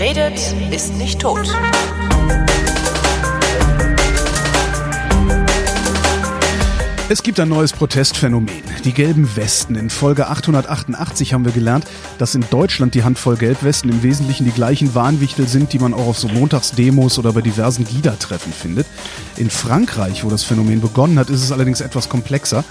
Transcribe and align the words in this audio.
Redet, 0.00 0.40
ist 0.70 0.94
nicht 0.94 1.20
tot. 1.20 1.46
Es 7.10 7.22
gibt 7.22 7.38
ein 7.38 7.50
neues 7.50 7.74
Protestphänomen, 7.74 8.62
die 8.84 8.94
gelben 8.94 9.36
Westen. 9.36 9.74
In 9.74 9.90
Folge 9.90 10.28
888 10.28 11.34
haben 11.34 11.44
wir 11.44 11.52
gelernt, 11.52 11.84
dass 12.16 12.34
in 12.34 12.46
Deutschland 12.48 12.94
die 12.94 13.04
Handvoll 13.04 13.36
Gelbwesten 13.36 13.90
im 13.90 14.02
Wesentlichen 14.02 14.46
die 14.46 14.52
gleichen 14.52 14.94
Warnwichtel 14.94 15.46
sind, 15.46 15.74
die 15.74 15.78
man 15.78 15.92
auch 15.92 16.06
auf 16.06 16.18
so 16.18 16.28
Montagsdemos 16.28 17.18
oder 17.18 17.34
bei 17.34 17.42
diversen 17.42 17.84
GIDA-Treffen 17.84 18.54
findet. 18.54 18.86
In 19.36 19.50
Frankreich, 19.50 20.24
wo 20.24 20.30
das 20.30 20.44
Phänomen 20.44 20.80
begonnen 20.80 21.18
hat, 21.18 21.28
ist 21.28 21.44
es 21.44 21.52
allerdings 21.52 21.82
etwas 21.82 22.08
komplexer. 22.08 22.64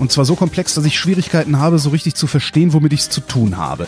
Und 0.00 0.10
zwar 0.10 0.24
so 0.24 0.34
komplex, 0.34 0.72
dass 0.72 0.86
ich 0.86 0.98
Schwierigkeiten 0.98 1.58
habe, 1.58 1.78
so 1.78 1.90
richtig 1.90 2.14
zu 2.14 2.26
verstehen, 2.26 2.72
womit 2.72 2.94
ich 2.94 3.00
es 3.00 3.10
zu 3.10 3.20
tun 3.20 3.58
habe. 3.58 3.86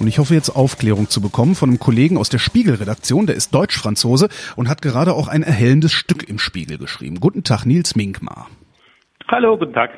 Und 0.00 0.08
ich 0.08 0.18
hoffe 0.18 0.34
jetzt 0.34 0.50
Aufklärung 0.50 1.08
zu 1.08 1.20
bekommen 1.20 1.54
von 1.54 1.70
einem 1.70 1.78
Kollegen 1.78 2.18
aus 2.18 2.28
der 2.28 2.38
Spiegel-Redaktion, 2.38 3.28
der 3.28 3.36
ist 3.36 3.54
Deutsch-Franzose 3.54 4.28
und 4.56 4.68
hat 4.68 4.82
gerade 4.82 5.14
auch 5.14 5.28
ein 5.28 5.44
erhellendes 5.44 5.92
Stück 5.92 6.28
im 6.28 6.40
Spiegel 6.40 6.78
geschrieben. 6.78 7.20
Guten 7.20 7.44
Tag, 7.44 7.64
Nils 7.64 7.94
Minkmar. 7.94 8.50
Hallo, 9.28 9.56
guten 9.56 9.72
Tag. 9.72 9.90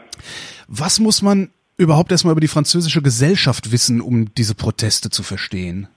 Was 0.69 1.01
muss 1.01 1.23
man 1.23 1.49
überhaupt 1.79 2.13
erstmal 2.13 2.33
über 2.33 2.43
die 2.43 2.49
französische 2.49 3.01
Gesellschaft 3.01 3.73
wissen, 3.73 4.03
um 4.03 4.35
diese 4.35 4.55
Proteste 4.55 5.09
zu 5.09 5.23
verstehen? 5.23 5.89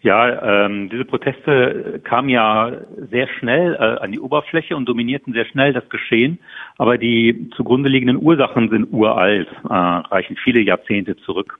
Ja, 0.00 0.64
ähm, 0.66 0.88
diese 0.90 1.04
Proteste 1.04 2.00
kamen 2.04 2.28
ja 2.28 2.70
sehr 3.10 3.26
schnell 3.26 3.74
äh, 3.74 4.00
an 4.00 4.12
die 4.12 4.20
Oberfläche 4.20 4.76
und 4.76 4.88
dominierten 4.88 5.32
sehr 5.32 5.44
schnell 5.46 5.72
das 5.72 5.88
Geschehen. 5.88 6.38
Aber 6.76 6.98
die 6.98 7.50
zugrunde 7.56 7.88
liegenden 7.88 8.22
Ursachen 8.22 8.70
sind 8.70 8.92
uralt, 8.92 9.48
äh, 9.68 9.74
reichen 9.74 10.36
viele 10.36 10.60
Jahrzehnte 10.60 11.16
zurück. 11.16 11.58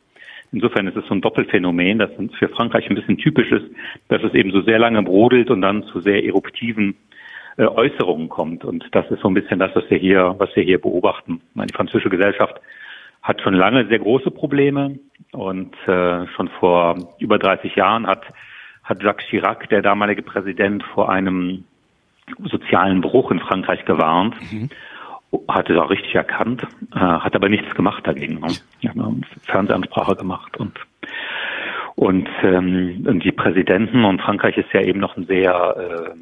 Insofern 0.52 0.86
ist 0.86 0.96
es 0.96 1.04
so 1.06 1.14
ein 1.14 1.20
Doppelphänomen, 1.20 1.98
das 1.98 2.10
für 2.38 2.48
Frankreich 2.48 2.88
ein 2.88 2.94
bisschen 2.94 3.18
typisch 3.18 3.50
ist, 3.50 3.66
dass 4.06 4.22
es 4.22 4.32
eben 4.34 4.52
so 4.52 4.62
sehr 4.62 4.78
lange 4.78 5.02
brodelt 5.02 5.50
und 5.50 5.60
dann 5.60 5.82
zu 5.84 6.00
sehr 6.00 6.24
eruptiven 6.24 6.96
äh, 7.56 7.64
Äußerungen 7.64 8.28
kommt. 8.28 8.64
Und 8.64 8.84
das 8.92 9.10
ist 9.10 9.20
so 9.20 9.28
ein 9.28 9.34
bisschen 9.34 9.58
das, 9.58 9.74
was 9.74 9.90
wir 9.90 9.98
hier, 9.98 10.36
was 10.38 10.54
wir 10.54 10.62
hier 10.62 10.80
beobachten. 10.80 11.40
Die 11.54 11.74
französische 11.74 12.08
Gesellschaft 12.08 12.60
hat 13.22 13.40
schon 13.42 13.54
lange 13.54 13.86
sehr 13.88 13.98
große 13.98 14.30
Probleme 14.30 14.98
und 15.32 15.74
äh, 15.86 16.26
schon 16.28 16.48
vor 16.60 17.14
über 17.18 17.38
30 17.38 17.76
Jahren 17.76 18.06
hat, 18.06 18.24
hat 18.84 19.02
Jacques 19.02 19.26
Chirac, 19.28 19.68
der 19.68 19.82
damalige 19.82 20.22
Präsident, 20.22 20.82
vor 20.94 21.10
einem 21.10 21.64
sozialen 22.44 23.00
Bruch 23.00 23.30
in 23.30 23.40
Frankreich 23.40 23.84
gewarnt. 23.84 24.36
Mhm. 24.50 24.70
Hat 25.46 25.68
es 25.68 25.76
auch 25.76 25.90
richtig 25.90 26.14
erkannt, 26.14 26.66
äh, 26.94 26.98
hat 26.98 27.34
aber 27.34 27.50
nichts 27.50 27.74
gemacht 27.74 28.06
dagegen. 28.06 28.40
Ne? 28.40 28.48
Eine 28.90 29.20
Fernsehansprache 29.44 30.16
gemacht 30.16 30.56
und 30.56 30.78
und, 31.96 32.28
ähm, 32.44 33.04
und 33.08 33.24
die 33.24 33.32
Präsidenten 33.32 34.04
und 34.04 34.22
Frankreich 34.22 34.56
ist 34.56 34.72
ja 34.72 34.82
eben 34.82 35.00
noch 35.00 35.16
ein 35.16 35.24
sehr 35.24 36.14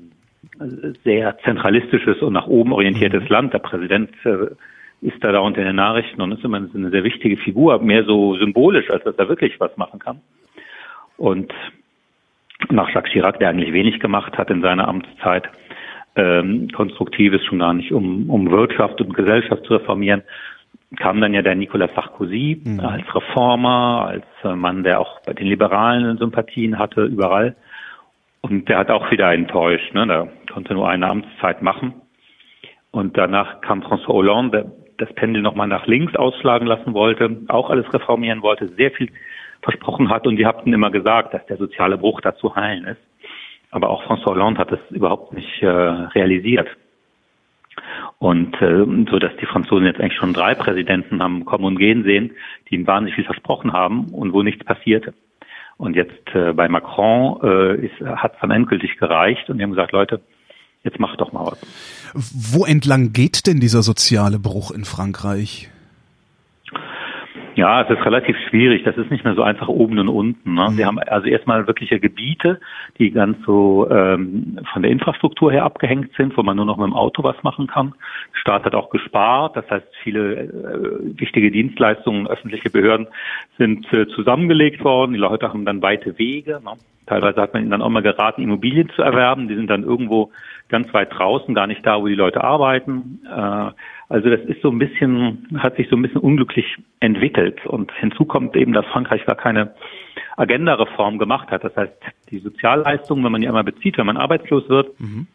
äh, 0.58 0.64
sehr 1.04 1.36
zentralistisches 1.44 2.22
und 2.22 2.32
nach 2.32 2.46
oben 2.46 2.72
orientiertes 2.72 3.24
mhm. 3.24 3.28
Land. 3.28 3.52
Der 3.52 3.58
Präsident 3.58 4.10
äh, 4.24 4.46
ist 5.00 5.22
da 5.22 5.32
dauernd 5.32 5.56
in 5.56 5.64
den 5.64 5.76
Nachrichten 5.76 6.20
und 6.20 6.32
ist 6.32 6.44
immer 6.44 6.56
eine 6.56 6.90
sehr 6.90 7.04
wichtige 7.04 7.36
Figur, 7.36 7.78
mehr 7.80 8.04
so 8.04 8.36
symbolisch, 8.36 8.90
als 8.90 9.04
dass 9.04 9.16
er 9.16 9.28
wirklich 9.28 9.58
was 9.60 9.76
machen 9.76 9.98
kann. 9.98 10.20
Und 11.16 11.52
nach 12.70 12.88
Jacques 12.90 13.12
Chirac, 13.12 13.38
der 13.38 13.50
eigentlich 13.50 13.72
wenig 13.72 14.00
gemacht 14.00 14.36
hat 14.38 14.50
in 14.50 14.62
seiner 14.62 14.88
Amtszeit, 14.88 15.48
ähm, 16.16 16.68
Konstruktives 16.74 17.44
schon 17.44 17.58
gar 17.58 17.74
nicht, 17.74 17.92
um, 17.92 18.30
um 18.30 18.50
Wirtschaft 18.50 19.00
und 19.00 19.14
Gesellschaft 19.14 19.64
zu 19.64 19.74
reformieren, 19.74 20.22
kam 20.96 21.20
dann 21.20 21.34
ja 21.34 21.42
der 21.42 21.54
Nicolas 21.54 21.90
Sarkozy 21.94 22.62
mhm. 22.64 22.80
als 22.80 23.14
Reformer, 23.14 24.06
als 24.08 24.24
äh, 24.44 24.54
Mann, 24.54 24.82
der 24.82 25.00
auch 25.00 25.20
bei 25.22 25.34
den 25.34 25.46
Liberalen 25.46 26.16
Sympathien 26.16 26.78
hatte, 26.78 27.04
überall. 27.04 27.54
Und 28.40 28.68
der 28.68 28.78
hat 28.78 28.90
auch 28.90 29.10
wieder 29.10 29.32
enttäuscht. 29.32 29.92
Ne? 29.92 30.06
Der 30.06 30.28
konnte 30.52 30.74
nur 30.74 30.88
eine 30.88 31.08
Amtszeit 31.08 31.62
machen. 31.62 31.94
Und 32.92 33.18
danach 33.18 33.60
kam 33.60 33.82
François 33.82 34.14
Hollande, 34.14 34.50
der 34.62 34.85
das 34.98 35.12
Pendel 35.14 35.42
nochmal 35.42 35.68
nach 35.68 35.86
links 35.86 36.14
ausschlagen 36.16 36.66
lassen 36.66 36.94
wollte, 36.94 37.42
auch 37.48 37.70
alles 37.70 37.92
reformieren 37.92 38.42
wollte, 38.42 38.68
sehr 38.76 38.90
viel 38.90 39.10
versprochen 39.62 40.10
hat. 40.10 40.26
Und 40.26 40.36
die 40.36 40.46
hatten 40.46 40.72
immer 40.72 40.90
gesagt, 40.90 41.34
dass 41.34 41.44
der 41.46 41.56
soziale 41.56 41.98
Bruch 41.98 42.20
da 42.20 42.36
zu 42.36 42.54
heilen 42.54 42.84
ist. 42.84 43.00
Aber 43.70 43.90
auch 43.90 44.04
François 44.04 44.30
Hollande 44.30 44.60
hat 44.60 44.72
es 44.72 44.78
überhaupt 44.90 45.32
nicht 45.32 45.62
äh, 45.62 45.66
realisiert. 45.66 46.68
Und 48.18 48.54
äh, 48.62 48.84
so 49.10 49.18
dass 49.18 49.36
die 49.36 49.46
Franzosen 49.46 49.86
jetzt 49.86 50.00
eigentlich 50.00 50.16
schon 50.16 50.32
drei 50.32 50.54
Präsidenten 50.54 51.22
haben 51.22 51.44
kommen 51.44 51.64
und 51.64 51.78
gehen 51.78 52.04
sehen, 52.04 52.32
die 52.68 52.76
ihnen 52.76 52.86
wahnsinnig 52.86 53.16
viel 53.16 53.24
versprochen 53.24 53.72
haben 53.72 54.06
und 54.12 54.32
wo 54.32 54.42
nichts 54.42 54.64
passierte. 54.64 55.12
Und 55.76 55.94
jetzt 55.94 56.34
äh, 56.34 56.54
bei 56.54 56.68
Macron 56.68 57.38
äh, 57.42 57.88
hat 58.16 58.34
es 58.34 58.40
dann 58.40 58.50
endgültig 58.50 58.96
gereicht 58.96 59.50
und 59.50 59.58
die 59.58 59.64
haben 59.64 59.72
gesagt, 59.72 59.92
Leute, 59.92 60.22
jetzt 60.86 60.98
macht 60.98 61.20
doch 61.20 61.32
mal 61.32 61.46
was. 61.46 61.58
Wo 62.14 62.64
entlang 62.64 63.12
geht 63.12 63.46
denn 63.46 63.60
dieser 63.60 63.82
soziale 63.82 64.38
Bruch 64.38 64.70
in 64.70 64.84
Frankreich? 64.84 65.70
Ja, 67.56 67.80
es 67.80 67.88
ist 67.88 68.04
relativ 68.04 68.36
schwierig. 68.50 68.84
Das 68.84 68.98
ist 68.98 69.10
nicht 69.10 69.24
mehr 69.24 69.34
so 69.34 69.42
einfach 69.42 69.68
oben 69.68 69.98
und 69.98 70.08
unten. 70.08 70.54
Ne? 70.54 70.68
Mhm. 70.70 70.76
Wir 70.76 70.86
haben 70.86 70.98
also 70.98 71.26
erstmal 71.26 71.66
wirkliche 71.66 71.98
Gebiete, 71.98 72.60
die 72.98 73.10
ganz 73.10 73.38
so 73.46 73.88
ähm, 73.90 74.60
von 74.70 74.82
der 74.82 74.90
Infrastruktur 74.90 75.50
her 75.50 75.64
abgehängt 75.64 76.10
sind, 76.18 76.36
wo 76.36 76.42
man 76.42 76.56
nur 76.56 76.66
noch 76.66 76.76
mit 76.76 76.86
dem 76.86 76.92
Auto 76.92 77.22
was 77.22 77.42
machen 77.42 77.66
kann. 77.66 77.94
Der 78.34 78.40
Staat 78.40 78.64
hat 78.64 78.74
auch 78.74 78.90
gespart. 78.90 79.56
Das 79.56 79.68
heißt, 79.70 79.86
viele 80.02 80.34
äh, 80.34 81.18
wichtige 81.18 81.50
Dienstleistungen, 81.50 82.26
öffentliche 82.26 82.68
Behörden 82.68 83.06
sind 83.56 83.90
äh, 83.90 84.06
zusammengelegt 84.08 84.84
worden. 84.84 85.14
Die 85.14 85.18
Leute 85.18 85.48
haben 85.48 85.64
dann 85.64 85.80
weite 85.80 86.18
Wege. 86.18 86.60
Ne? 86.62 86.72
Teilweise 87.06 87.40
hat 87.40 87.54
man 87.54 87.62
ihnen 87.62 87.70
dann 87.70 87.82
auch 87.82 87.88
mal 87.88 88.02
geraten, 88.02 88.42
Immobilien 88.42 88.90
zu 88.94 89.00
erwerben. 89.00 89.48
Die 89.48 89.56
sind 89.56 89.68
dann 89.68 89.82
irgendwo 89.82 90.30
ganz 90.68 90.92
weit 90.92 91.12
draußen, 91.12 91.54
gar 91.54 91.66
nicht 91.66 91.86
da, 91.86 92.00
wo 92.00 92.06
die 92.06 92.14
Leute 92.14 92.42
arbeiten. 92.42 93.20
Äh, 93.26 93.70
also 94.08 94.30
das 94.30 94.40
ist 94.42 94.62
so 94.62 94.70
ein 94.70 94.78
bisschen, 94.78 95.48
hat 95.58 95.76
sich 95.76 95.88
so 95.88 95.96
ein 95.96 96.02
bisschen 96.02 96.20
unglücklich 96.20 96.76
entwickelt. 97.00 97.64
Und 97.66 97.92
hinzu 97.92 98.24
kommt 98.24 98.56
eben, 98.56 98.72
dass 98.72 98.86
Frankreich 98.86 99.24
gar 99.26 99.36
keine 99.36 99.74
Agenda-Reform 100.36 101.18
gemacht 101.18 101.50
hat. 101.50 101.64
Das 101.64 101.76
heißt, 101.76 101.92
die 102.30 102.38
Sozialleistungen, 102.38 103.24
wenn 103.24 103.32
man 103.32 103.40
die 103.40 103.48
einmal 103.48 103.64
bezieht, 103.64 103.98
wenn 103.98 104.06
man 104.06 104.16
arbeitslos 104.16 104.68
wird, 104.68 104.98
mhm. 105.00 105.26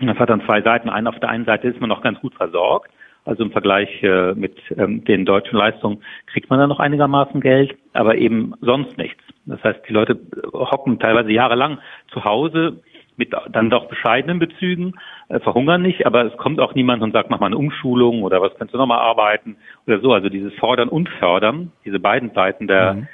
das 0.00 0.18
hat 0.18 0.30
dann 0.30 0.44
zwei 0.44 0.62
Seiten. 0.62 0.88
Ein, 0.88 1.06
auf 1.06 1.18
der 1.20 1.28
einen 1.28 1.44
Seite 1.44 1.68
ist 1.68 1.80
man 1.80 1.88
noch 1.88 2.02
ganz 2.02 2.20
gut 2.20 2.34
versorgt. 2.34 2.90
Also 3.26 3.44
im 3.44 3.52
Vergleich 3.52 4.02
äh, 4.02 4.34
mit 4.34 4.56
ähm, 4.78 5.04
den 5.04 5.26
deutschen 5.26 5.58
Leistungen 5.58 6.02
kriegt 6.26 6.48
man 6.48 6.58
dann 6.58 6.70
noch 6.70 6.80
einigermaßen 6.80 7.40
Geld, 7.42 7.76
aber 7.92 8.16
eben 8.16 8.54
sonst 8.62 8.96
nichts. 8.96 9.22
Das 9.44 9.62
heißt, 9.62 9.80
die 9.88 9.92
Leute 9.92 10.18
hocken 10.52 10.98
teilweise 10.98 11.30
jahrelang 11.30 11.78
zu 12.12 12.24
Hause 12.24 12.80
mit 13.20 13.32
dann 13.52 13.70
doch 13.70 13.86
bescheidenen 13.88 14.38
Bezügen, 14.38 14.94
äh, 15.28 15.38
verhungern 15.40 15.82
nicht, 15.82 16.06
aber 16.06 16.24
es 16.24 16.36
kommt 16.38 16.58
auch 16.58 16.74
niemand 16.74 17.02
und 17.02 17.12
sagt, 17.12 17.30
mach 17.30 17.38
mal 17.38 17.46
eine 17.46 17.58
Umschulung 17.58 18.22
oder 18.22 18.40
was 18.40 18.52
kannst 18.58 18.74
du 18.74 18.78
nochmal 18.78 18.98
arbeiten 18.98 19.56
oder 19.86 20.00
so. 20.00 20.12
Also 20.12 20.28
dieses 20.28 20.52
Fordern 20.54 20.88
und 20.88 21.08
Fördern, 21.20 21.70
diese 21.84 22.00
beiden 22.00 22.32
Seiten 22.32 22.66
der, 22.66 22.94
mhm. 22.94 23.08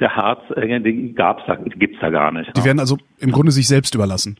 der 0.00 0.16
Harz, 0.16 0.40
äh, 0.56 0.80
die 0.80 1.14
gab's 1.14 1.42
da, 1.46 1.54
gibt's 1.56 1.98
da 2.00 2.08
gar 2.08 2.32
nicht. 2.32 2.56
Die 2.56 2.64
werden 2.64 2.80
also 2.80 2.96
im 3.20 3.30
Grunde 3.30 3.52
sich 3.52 3.68
selbst 3.68 3.94
überlassen. 3.94 4.38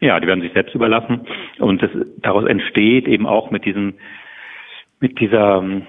Ja, 0.00 0.18
die 0.20 0.26
werden 0.26 0.40
sich 0.40 0.52
selbst 0.52 0.74
überlassen 0.74 1.22
und 1.58 1.82
das, 1.82 1.90
daraus 2.18 2.44
entsteht 2.46 3.08
eben 3.08 3.26
auch 3.26 3.50
mit 3.50 3.64
diesen 3.64 3.94
mit 5.00 5.20
dieser 5.20 5.58
ähm, 5.58 5.82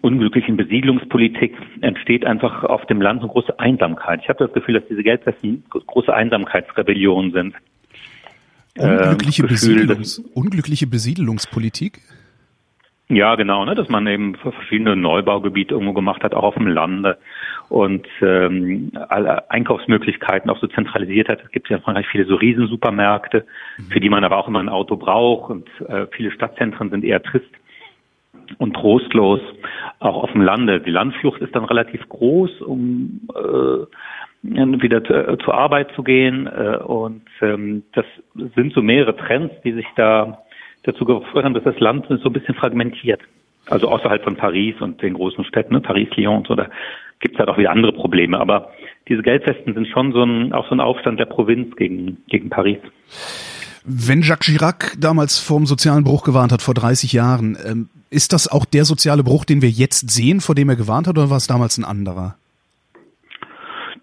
unglücklichen 0.00 0.56
Besiedlungspolitik 0.56 1.56
entsteht 1.80 2.24
einfach 2.24 2.64
auf 2.64 2.84
dem 2.86 3.00
Land 3.00 3.20
eine 3.22 3.30
große 3.30 3.58
Einsamkeit. 3.58 4.20
Ich 4.22 4.28
habe 4.28 4.44
das 4.44 4.52
Gefühl, 4.52 4.74
dass 4.74 4.88
diese 4.88 5.02
Geldfesten 5.02 5.64
große 5.70 6.12
Einsamkeitsrebellionen 6.12 7.32
sind. 7.32 7.54
Unglückliche, 8.76 9.42
ähm, 9.42 9.48
Besiedlungs 9.48 10.18
unglückliche 10.34 10.86
Besiedelungspolitik? 10.86 12.00
Ja, 13.08 13.36
genau, 13.36 13.64
ne, 13.64 13.76
dass 13.76 13.88
man 13.88 14.06
eben 14.08 14.34
verschiedene 14.34 14.96
Neubaugebiete 14.96 15.74
irgendwo 15.74 15.92
gemacht 15.92 16.24
hat, 16.24 16.34
auch 16.34 16.42
auf 16.42 16.54
dem 16.54 16.66
Lande 16.66 17.18
und 17.68 18.06
ähm, 18.20 18.90
alle 19.08 19.48
Einkaufsmöglichkeiten 19.48 20.50
auch 20.50 20.58
so 20.58 20.66
zentralisiert 20.66 21.28
hat. 21.28 21.40
Es 21.44 21.50
gibt 21.52 21.68
ja 21.68 21.76
in 21.76 21.82
Frankreich 21.82 22.06
viele 22.10 22.24
so 22.26 22.34
Riesensupermärkte, 22.34 23.44
mhm. 23.78 23.82
für 23.90 24.00
die 24.00 24.08
man 24.08 24.24
aber 24.24 24.36
auch 24.38 24.48
immer 24.48 24.58
ein 24.58 24.68
Auto 24.68 24.96
braucht 24.96 25.50
und 25.50 25.68
äh, 25.88 26.06
viele 26.10 26.32
Stadtzentren 26.32 26.90
sind 26.90 27.04
eher 27.04 27.22
trist 27.22 27.50
und 28.58 28.74
trostlos, 28.74 29.40
auch 30.00 30.24
auf 30.24 30.32
dem 30.32 30.42
Lande. 30.42 30.80
Die 30.80 30.90
Landflucht 30.90 31.40
ist 31.40 31.54
dann 31.54 31.64
relativ 31.64 32.08
groß, 32.08 32.60
um 32.62 33.20
äh, 33.34 33.86
wieder 34.54 35.02
zu, 35.04 35.12
äh, 35.12 35.38
zur 35.44 35.54
Arbeit 35.54 35.92
zu 35.94 36.02
gehen. 36.02 36.46
Äh, 36.46 36.78
und 36.78 37.22
ähm, 37.40 37.82
das 37.92 38.04
sind 38.54 38.72
so 38.72 38.82
mehrere 38.82 39.16
Trends, 39.16 39.54
die 39.64 39.72
sich 39.72 39.86
da 39.96 40.42
dazu 40.82 41.04
geführt 41.04 41.44
haben, 41.44 41.54
dass 41.54 41.64
das 41.64 41.78
Land 41.80 42.06
so 42.08 42.28
ein 42.28 42.32
bisschen 42.32 42.54
fragmentiert. 42.54 43.20
Also 43.68 43.88
außerhalb 43.88 44.22
von 44.22 44.36
Paris 44.36 44.76
und 44.80 45.02
den 45.02 45.14
großen 45.14 45.44
Städten, 45.44 45.74
ne? 45.74 45.80
Paris, 45.80 46.08
Lyon 46.14 46.38
und 46.38 46.46
so, 46.46 46.54
da 46.54 46.68
gibt 47.18 47.34
es 47.34 47.38
halt 47.40 47.48
auch 47.48 47.58
wieder 47.58 47.70
andere 47.70 47.92
Probleme. 47.92 48.38
Aber 48.38 48.70
diese 49.08 49.22
Geldfesten 49.22 49.74
sind 49.74 49.88
schon 49.88 50.12
so 50.12 50.22
ein, 50.22 50.52
auch 50.52 50.68
so 50.68 50.74
ein 50.74 50.80
Aufstand 50.80 51.18
der 51.18 51.26
Provinz 51.26 51.74
gegen, 51.76 52.18
gegen 52.28 52.48
Paris. 52.48 52.78
Wenn 53.84 54.22
Jacques 54.22 54.46
Chirac 54.46 54.96
damals 54.98 55.38
vom 55.38 55.66
sozialen 55.66 56.04
Bruch 56.04 56.24
gewarnt 56.24 56.52
hat, 56.52 56.62
vor 56.62 56.74
30 56.74 57.12
Jahren, 57.12 57.56
ähm, 57.64 57.88
ist 58.10 58.32
das 58.32 58.48
auch 58.48 58.64
der 58.64 58.84
soziale 58.84 59.22
Bruch, 59.22 59.44
den 59.44 59.62
wir 59.62 59.70
jetzt 59.70 60.10
sehen, 60.10 60.40
vor 60.40 60.54
dem 60.54 60.68
er 60.68 60.76
gewarnt 60.76 61.06
hat, 61.06 61.18
oder 61.18 61.30
war 61.30 61.36
es 61.36 61.46
damals 61.46 61.78
ein 61.78 61.84
anderer? 61.84 62.36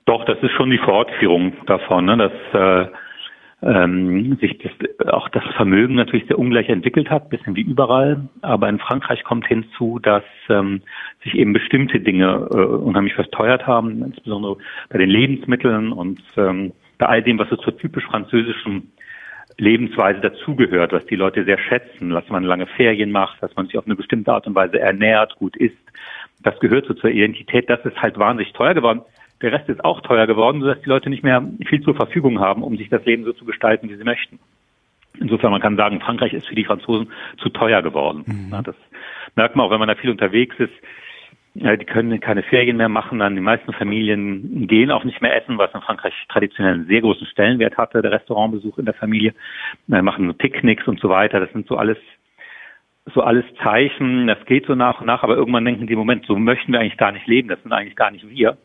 Doch, 0.06 0.26
das 0.26 0.38
ist 0.42 0.52
schon 0.52 0.70
die 0.70 0.78
Fortführung 0.78 1.54
davon, 1.66 2.06
ne, 2.06 2.18
dass 2.18 2.32
äh, 2.54 2.88
ähm, 3.66 4.38
sich 4.42 4.58
das, 4.58 5.08
auch 5.08 5.30
das 5.30 5.44
Vermögen 5.56 5.96
natürlich 5.96 6.28
sehr 6.28 6.38
ungleich 6.38 6.68
entwickelt 6.70 7.10
hat, 7.10 7.30
bisschen 7.30 7.56
wie 7.56 7.62
überall. 7.62 8.28
Aber 8.42 8.68
in 8.68 8.80
Frankreich 8.80 9.24
kommt 9.24 9.48
hinzu, 9.48 10.00
dass 10.00 10.24
ähm, 10.50 10.82
sich 11.24 11.36
eben 11.36 11.54
bestimmte 11.54 12.00
Dinge 12.00 12.50
äh, 12.54 12.58
unheimlich 12.58 13.14
verteuert 13.14 13.66
haben, 13.66 14.04
insbesondere 14.04 14.58
bei 14.90 14.98
den 14.98 15.10
Lebensmitteln 15.10 15.94
und 15.94 16.22
ähm, 16.36 16.74
bei 16.98 17.06
all 17.06 17.24
dem, 17.24 17.40
was 17.40 17.50
so 17.50 17.56
zur 17.56 17.78
typisch 17.78 18.06
französischen 18.06 18.92
Lebensweise 19.58 20.20
dazugehört, 20.20 20.92
was 20.92 21.06
die 21.06 21.16
Leute 21.16 21.46
sehr 21.46 21.60
schätzen, 21.60 22.10
dass 22.10 22.28
man 22.30 22.44
lange 22.44 22.66
Ferien 22.66 23.12
macht, 23.12 23.42
dass 23.42 23.56
man 23.56 23.68
sich 23.68 23.78
auf 23.78 23.86
eine 23.86 23.96
bestimmte 23.96 24.34
Art 24.34 24.48
und 24.48 24.56
Weise 24.56 24.80
ernährt, 24.80 25.36
gut 25.36 25.56
isst. 25.56 25.78
Das 26.42 26.60
gehört 26.60 26.88
so 26.88 26.94
zur 26.94 27.12
Identität. 27.12 27.70
Das 27.70 27.84
ist 27.86 28.02
halt 28.02 28.18
wahnsinnig 28.18 28.52
teuer 28.54 28.74
geworden. 28.74 29.02
Der 29.44 29.52
Rest 29.52 29.70
ist 29.70 29.84
auch 29.84 30.02
teuer 30.02 30.26
geworden, 30.26 30.62
sodass 30.62 30.82
die 30.82 30.90
Leute 30.90 31.10
nicht 31.10 31.24
mehr 31.24 31.46
viel 31.68 31.82
zur 31.82 31.96
Verfügung 31.96 32.40
haben, 32.40 32.64
um 32.64 32.78
sich 32.78 32.90
das 32.90 33.06
Leben 33.06 33.26
so 33.26 33.34
zu 33.34 33.46
gestalten, 33.46 33.90
wie 33.90 33.96
sie 33.96 34.04
möchten. 34.04 34.40
Insofern, 35.20 35.52
man 35.52 35.62
kann 35.62 35.76
sagen, 35.76 36.00
Frankreich 36.00 36.34
ist 36.34 36.48
für 36.48 36.56
die 36.56 36.66
Franzosen 36.66 37.12
zu 37.38 37.50
teuer 37.50 37.82
geworden. 37.84 38.24
Mhm. 38.26 38.64
Das 38.64 38.76
merkt 39.36 39.56
man 39.56 39.68
auch, 39.68 39.72
wenn 39.72 39.80
man 39.80 39.90
da 39.90 39.96
viel 39.96 40.10
unterwegs 40.10 40.56
ist. 40.58 40.74
Die 41.56 41.86
können 41.86 42.20
keine 42.20 42.42
Ferien 42.42 42.78
mehr 42.78 42.90
machen, 42.90 43.20
dann 43.20 43.36
die 43.36 43.42
meisten 43.42 43.74
Familien 43.74 44.66
gehen 44.66 44.90
auch 44.90 45.04
nicht 45.04 45.22
mehr 45.22 45.36
essen, 45.36 45.60
was 45.60 45.72
in 45.76 45.82
Frankreich 45.82 46.14
traditionell 46.30 46.74
einen 46.74 46.88
sehr 46.88 47.02
großen 47.02 47.28
Stellenwert 47.28 47.78
hatte, 47.78 48.02
der 48.02 48.12
Restaurantbesuch 48.12 48.80
in 48.80 48.86
der 48.86 48.96
Familie, 48.96 49.36
machen 49.86 50.26
so 50.26 50.34
Picknicks 50.34 50.88
und 50.88 51.00
so 51.00 51.10
weiter. 51.10 51.40
Das 51.40 51.52
sind 51.52 51.68
so 51.68 51.78
alles 51.78 52.00
so 53.14 53.22
alles 53.22 53.46
Zeichen, 53.62 54.28
das 54.28 54.44
geht 54.46 54.66
so 54.66 54.76
nach 54.76 55.02
und 55.02 55.08
nach, 55.08 55.24
aber 55.24 55.36
irgendwann 55.36 55.66
denken 55.66 55.88
die, 55.88 55.96
Moment, 55.96 56.26
so 56.26 56.38
möchten 56.38 56.72
wir 56.72 56.80
eigentlich 56.80 56.98
gar 56.98 57.12
nicht 57.12 57.28
leben, 57.28 57.50
das 57.50 57.62
sind 57.62 57.74
eigentlich 57.74 57.98
gar 57.98 58.12
nicht 58.12 58.28
wir. 58.30 58.58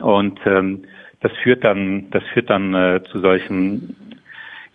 Und 0.00 0.40
ähm, 0.46 0.84
das 1.20 1.32
führt 1.42 1.64
dann, 1.64 2.10
das 2.10 2.22
führt 2.32 2.50
dann 2.50 2.74
äh, 2.74 3.02
zu 3.10 3.18
solchen 3.18 3.96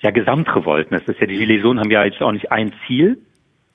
ja, 0.02 0.12
Gesamtrevolten. 0.12 0.98
Das 0.98 1.08
ist 1.08 1.20
ja, 1.20 1.28
die 1.28 1.38
Gilets 1.38 1.64
haben 1.64 1.92
ja 1.92 2.04
jetzt 2.04 2.22
auch 2.22 2.31
nicht 2.31 2.52
ein 2.52 2.74
Ziel. 2.86 3.18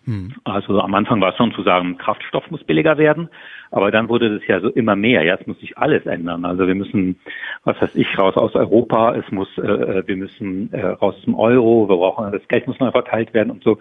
Hm. 0.04 0.34
Also 0.44 0.80
am 0.80 0.94
Anfang 0.94 1.20
war 1.20 1.30
es 1.30 1.36
schon 1.36 1.52
zu 1.52 1.62
sagen, 1.62 1.98
Kraftstoff 1.98 2.50
muss 2.50 2.64
billiger 2.64 2.96
werden, 2.96 3.28
aber 3.70 3.90
dann 3.90 4.08
wurde 4.08 4.38
das 4.38 4.46
ja 4.46 4.60
so 4.60 4.70
immer 4.70 4.96
mehr. 4.96 5.22
Ja, 5.22 5.36
es 5.38 5.46
muss 5.46 5.58
sich 5.60 5.76
alles 5.76 6.06
ändern. 6.06 6.44
Also 6.46 6.66
wir 6.66 6.74
müssen, 6.74 7.18
was 7.64 7.80
weiß 7.80 7.94
ich, 7.94 8.18
raus 8.18 8.36
aus 8.36 8.54
Europa, 8.54 9.14
es 9.16 9.30
muss, 9.30 9.48
äh, 9.58 9.66
äh 9.66 10.02
wir 10.06 10.16
müssen 10.16 10.72
äh, 10.72 10.86
raus 10.86 11.14
zum 11.24 11.34
Euro, 11.34 11.88
wir 11.88 11.96
brauchen, 11.96 12.32
das 12.32 12.46
Geld 12.48 12.66
muss 12.66 12.80
neu 12.80 12.90
verteilt 12.90 13.34
werden 13.34 13.50
und 13.50 13.62
so. 13.62 13.78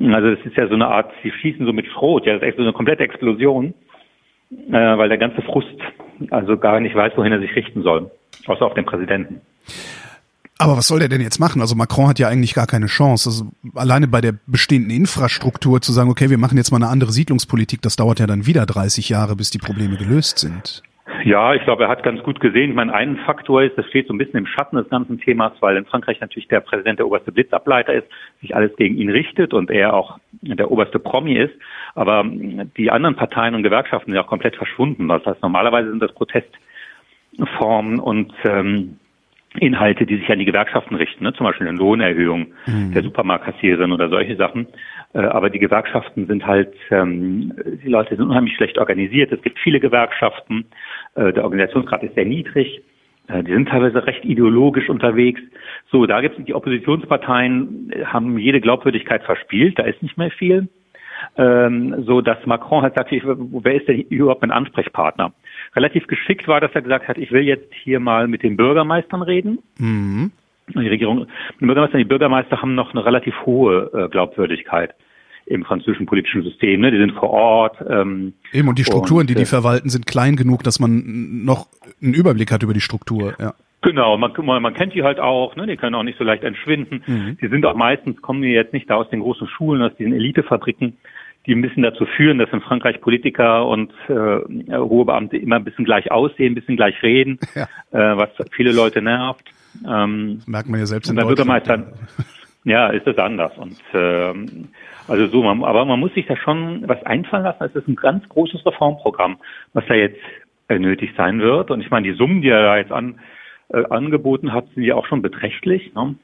Also 0.00 0.34
das 0.34 0.44
ist 0.44 0.56
ja 0.56 0.66
so 0.68 0.74
eine 0.74 0.88
Art, 0.88 1.10
sie 1.22 1.30
schießen 1.30 1.64
so 1.64 1.72
mit 1.72 1.86
Schrot, 1.86 2.26
ja, 2.26 2.34
das 2.34 2.42
ist 2.42 2.48
echt 2.48 2.56
so 2.58 2.62
eine 2.62 2.74
komplette 2.74 3.04
Explosion 3.04 3.72
äh, 4.68 4.98
weil 4.98 5.08
der 5.08 5.18
ganze 5.18 5.42
Frust 5.42 5.76
also 6.30 6.56
gar 6.56 6.80
nicht 6.80 6.94
weiß, 6.94 7.12
wohin 7.16 7.32
er 7.32 7.40
sich 7.40 7.54
richten 7.54 7.82
soll, 7.82 8.10
außer 8.46 8.64
auf 8.64 8.74
den 8.74 8.84
Präsidenten. 8.84 9.40
Aber 10.58 10.76
was 10.76 10.86
soll 10.86 11.00
der 11.00 11.08
denn 11.08 11.20
jetzt 11.20 11.40
machen? 11.40 11.60
Also 11.60 11.74
Macron 11.74 12.06
hat 12.06 12.20
ja 12.20 12.28
eigentlich 12.28 12.54
gar 12.54 12.68
keine 12.68 12.86
Chance. 12.86 13.28
Also 13.28 13.46
alleine 13.74 14.06
bei 14.06 14.20
der 14.20 14.34
bestehenden 14.46 14.92
Infrastruktur 14.92 15.80
zu 15.80 15.92
sagen, 15.92 16.08
okay, 16.08 16.30
wir 16.30 16.38
machen 16.38 16.56
jetzt 16.56 16.70
mal 16.70 16.76
eine 16.76 16.88
andere 16.88 17.10
Siedlungspolitik, 17.10 17.82
das 17.82 17.96
dauert 17.96 18.20
ja 18.20 18.28
dann 18.28 18.46
wieder 18.46 18.64
30 18.64 19.08
Jahre, 19.08 19.34
bis 19.34 19.50
die 19.50 19.58
Probleme 19.58 19.96
gelöst 19.96 20.38
sind. 20.38 20.82
Ja, 21.24 21.54
ich 21.54 21.62
glaube, 21.62 21.84
er 21.84 21.88
hat 21.88 22.02
ganz 22.02 22.22
gut 22.22 22.40
gesehen. 22.40 22.70
Ich 22.70 22.76
meine, 22.76 22.92
ein 22.94 23.16
Faktor 23.18 23.62
ist, 23.62 23.78
das 23.78 23.86
steht 23.86 24.08
so 24.08 24.14
ein 24.14 24.18
bisschen 24.18 24.38
im 24.38 24.46
Schatten 24.46 24.76
des 24.76 24.88
ganzen 24.88 25.20
Themas, 25.20 25.52
weil 25.60 25.76
in 25.76 25.84
Frankreich 25.84 26.20
natürlich 26.20 26.48
der 26.48 26.60
Präsident 26.60 26.98
der 26.98 27.06
oberste 27.06 27.32
Blitzableiter 27.32 27.92
ist, 27.94 28.06
sich 28.40 28.56
alles 28.56 28.74
gegen 28.76 28.96
ihn 28.96 29.10
richtet 29.10 29.54
und 29.54 29.70
er 29.70 29.94
auch 29.94 30.18
der 30.32 30.70
oberste 30.70 30.98
Promi 30.98 31.34
ist. 31.34 31.54
Aber 31.94 32.24
die 32.24 32.90
anderen 32.90 33.16
Parteien 33.16 33.54
und 33.54 33.62
Gewerkschaften 33.62 34.10
sind 34.10 34.16
ja 34.16 34.22
auch 34.22 34.28
komplett 34.28 34.56
verschwunden. 34.56 35.08
Das 35.08 35.24
heißt, 35.24 35.42
normalerweise 35.42 35.90
sind 35.90 36.02
das 36.02 36.12
Protestformen 36.12 38.00
und 38.00 38.32
ähm, 38.44 38.98
Inhalte, 39.60 40.06
die 40.06 40.16
sich 40.16 40.30
an 40.30 40.38
die 40.38 40.46
Gewerkschaften 40.46 40.94
richten, 40.94 41.24
ne? 41.24 41.34
zum 41.34 41.44
Beispiel 41.44 41.68
eine 41.68 41.76
Lohnerhöhung 41.76 42.46
mhm. 42.66 42.92
der 42.94 43.02
Supermarktkassiererin 43.02 43.92
oder 43.92 44.08
solche 44.08 44.36
Sachen. 44.36 44.66
Äh, 45.14 45.20
aber 45.20 45.50
die 45.50 45.58
Gewerkschaften 45.58 46.26
sind 46.26 46.46
halt, 46.46 46.74
ähm, 46.90 47.52
die 47.84 47.88
Leute 47.88 48.16
sind 48.16 48.26
unheimlich 48.26 48.54
schlecht 48.56 48.78
organisiert. 48.78 49.32
Es 49.32 49.42
gibt 49.42 49.58
viele 49.58 49.80
Gewerkschaften, 49.80 50.64
äh, 51.14 51.32
der 51.32 51.44
Organisationsgrad 51.44 52.02
ist 52.02 52.14
sehr 52.14 52.24
niedrig. 52.24 52.82
Äh, 53.28 53.42
die 53.42 53.52
sind 53.52 53.68
teilweise 53.68 54.06
recht 54.06 54.24
ideologisch 54.24 54.88
unterwegs. 54.88 55.40
So, 55.90 56.06
da 56.06 56.20
gibt 56.20 56.38
es 56.38 56.44
die 56.44 56.54
Oppositionsparteien, 56.54 57.92
haben 58.06 58.38
jede 58.38 58.60
Glaubwürdigkeit 58.60 59.22
verspielt, 59.24 59.78
da 59.78 59.84
ist 59.84 60.02
nicht 60.02 60.16
mehr 60.16 60.30
viel. 60.30 60.68
Ähm, 61.36 62.02
so 62.04 62.20
dass 62.20 62.44
Macron 62.46 62.82
halt 62.82 62.96
sagt, 62.96 63.12
wer 63.12 63.74
ist 63.74 63.86
denn 63.86 64.00
überhaupt 64.00 64.42
ein 64.42 64.50
Ansprechpartner? 64.50 65.32
Relativ 65.76 66.08
geschickt 66.08 66.48
war, 66.48 66.60
dass 66.60 66.72
er 66.74 66.82
gesagt 66.82 67.06
hat, 67.06 67.16
ich 67.16 67.30
will 67.30 67.42
jetzt 67.42 67.72
hier 67.74 68.00
mal 68.00 68.26
mit 68.26 68.42
den 68.42 68.56
Bürgermeistern 68.56 69.22
reden. 69.22 69.60
Mhm. 69.78 70.32
Die 70.74 70.88
Regierung, 70.88 71.26
die 71.60 71.66
Bürgermeister, 71.66 71.98
die 71.98 72.04
Bürgermeister 72.04 72.60
haben 72.60 72.74
noch 72.74 72.92
eine 72.92 73.04
relativ 73.04 73.34
hohe 73.46 74.08
Glaubwürdigkeit 74.10 74.94
im 75.46 75.64
französischen 75.64 76.06
politischen 76.06 76.42
System. 76.42 76.80
Ne? 76.80 76.90
Die 76.90 76.98
sind 76.98 77.12
vor 77.12 77.30
Ort. 77.30 77.76
Ähm, 77.88 78.34
Eben, 78.52 78.68
und 78.68 78.78
die 78.78 78.84
Strukturen, 78.84 79.22
und, 79.22 79.30
die 79.30 79.34
die 79.34 79.42
äh, 79.42 79.46
verwalten, 79.46 79.88
sind 79.88 80.06
klein 80.06 80.36
genug, 80.36 80.62
dass 80.62 80.80
man 80.80 81.44
noch 81.44 81.66
einen 82.02 82.14
Überblick 82.14 82.52
hat 82.52 82.62
über 82.62 82.74
die 82.74 82.80
Struktur. 82.80 83.34
Ja. 83.38 83.54
Genau, 83.82 84.16
man, 84.16 84.32
man, 84.44 84.74
kennt 84.74 84.94
die 84.94 85.02
halt 85.02 85.18
auch, 85.18 85.56
ne? 85.56 85.66
die 85.66 85.76
können 85.76 85.96
auch 85.96 86.04
nicht 86.04 86.16
so 86.16 86.22
leicht 86.22 86.44
entschwinden. 86.44 87.02
Mhm. 87.04 87.36
Die 87.42 87.48
sind 87.48 87.66
auch 87.66 87.74
meistens, 87.74 88.22
kommen 88.22 88.40
die 88.40 88.50
jetzt 88.50 88.72
nicht 88.72 88.88
da 88.88 88.94
aus 88.94 89.10
den 89.10 89.20
großen 89.20 89.48
Schulen, 89.48 89.82
aus 89.82 89.90
diesen 89.96 90.12
Elitefabriken, 90.12 90.96
die 91.46 91.52
ein 91.52 91.62
bisschen 91.62 91.82
dazu 91.82 92.06
führen, 92.06 92.38
dass 92.38 92.50
in 92.52 92.60
Frankreich 92.60 93.00
Politiker 93.00 93.66
und 93.66 93.92
äh, 94.08 94.74
hohe 94.76 95.04
Beamte 95.04 95.36
immer 95.36 95.56
ein 95.56 95.64
bisschen 95.64 95.84
gleich 95.84 96.12
aussehen, 96.12 96.52
ein 96.52 96.54
bisschen 96.54 96.76
gleich 96.76 97.02
reden, 97.02 97.40
ja. 97.56 97.64
äh, 97.90 98.16
was 98.16 98.30
viele 98.52 98.70
Leute 98.70 99.02
nervt. 99.02 99.50
Ähm, 99.84 100.36
das 100.38 100.46
merkt 100.46 100.68
man 100.68 100.78
ja 100.78 100.86
selbst 100.86 101.10
in 101.10 101.16
der 101.16 101.24
Bürgermeister, 101.24 101.92
ja, 102.64 102.88
ist 102.88 103.06
das 103.06 103.18
anders. 103.18 103.56
Und 103.58 103.80
ähm, 103.92 104.68
also 105.08 105.26
so, 105.26 105.42
man, 105.42 105.64
aber 105.64 105.84
man 105.84 105.98
muss 105.98 106.14
sich 106.14 106.26
da 106.26 106.36
schon 106.36 106.86
was 106.86 107.02
einfallen 107.04 107.44
lassen. 107.44 107.64
Es 107.64 107.74
ist 107.74 107.88
ein 107.88 107.96
ganz 107.96 108.28
großes 108.28 108.64
Reformprogramm, 108.64 109.38
was 109.72 109.84
da 109.86 109.94
jetzt 109.94 110.20
äh, 110.68 110.78
nötig 110.78 111.12
sein 111.16 111.40
wird. 111.40 111.70
Und 111.70 111.80
ich 111.80 111.90
meine, 111.90 112.06
die 112.06 112.16
Summen, 112.16 112.40
die 112.40 112.50
er 112.50 112.62
da 112.62 112.76
jetzt 112.76 112.92
an, 112.92 113.18
äh, 113.68 113.84
angeboten 113.90 114.52
hat, 114.52 114.66
sind 114.74 114.84
ja 114.84 114.94
auch 114.94 115.06
schon 115.06 115.22
beträchtlich. 115.22 115.92
Ne? 115.94 116.14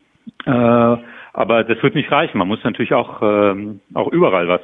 Äh, 0.47 1.03
aber 1.33 1.65
das 1.65 1.83
wird 1.83 1.95
nicht 1.95 2.11
reichen. 2.11 2.39
Man 2.39 2.49
muss 2.49 2.63
natürlich 2.63 2.95
auch, 2.95 3.21
äh, 3.23 3.55
auch 3.95 4.09
überall 4.13 4.49
was, 4.49 4.61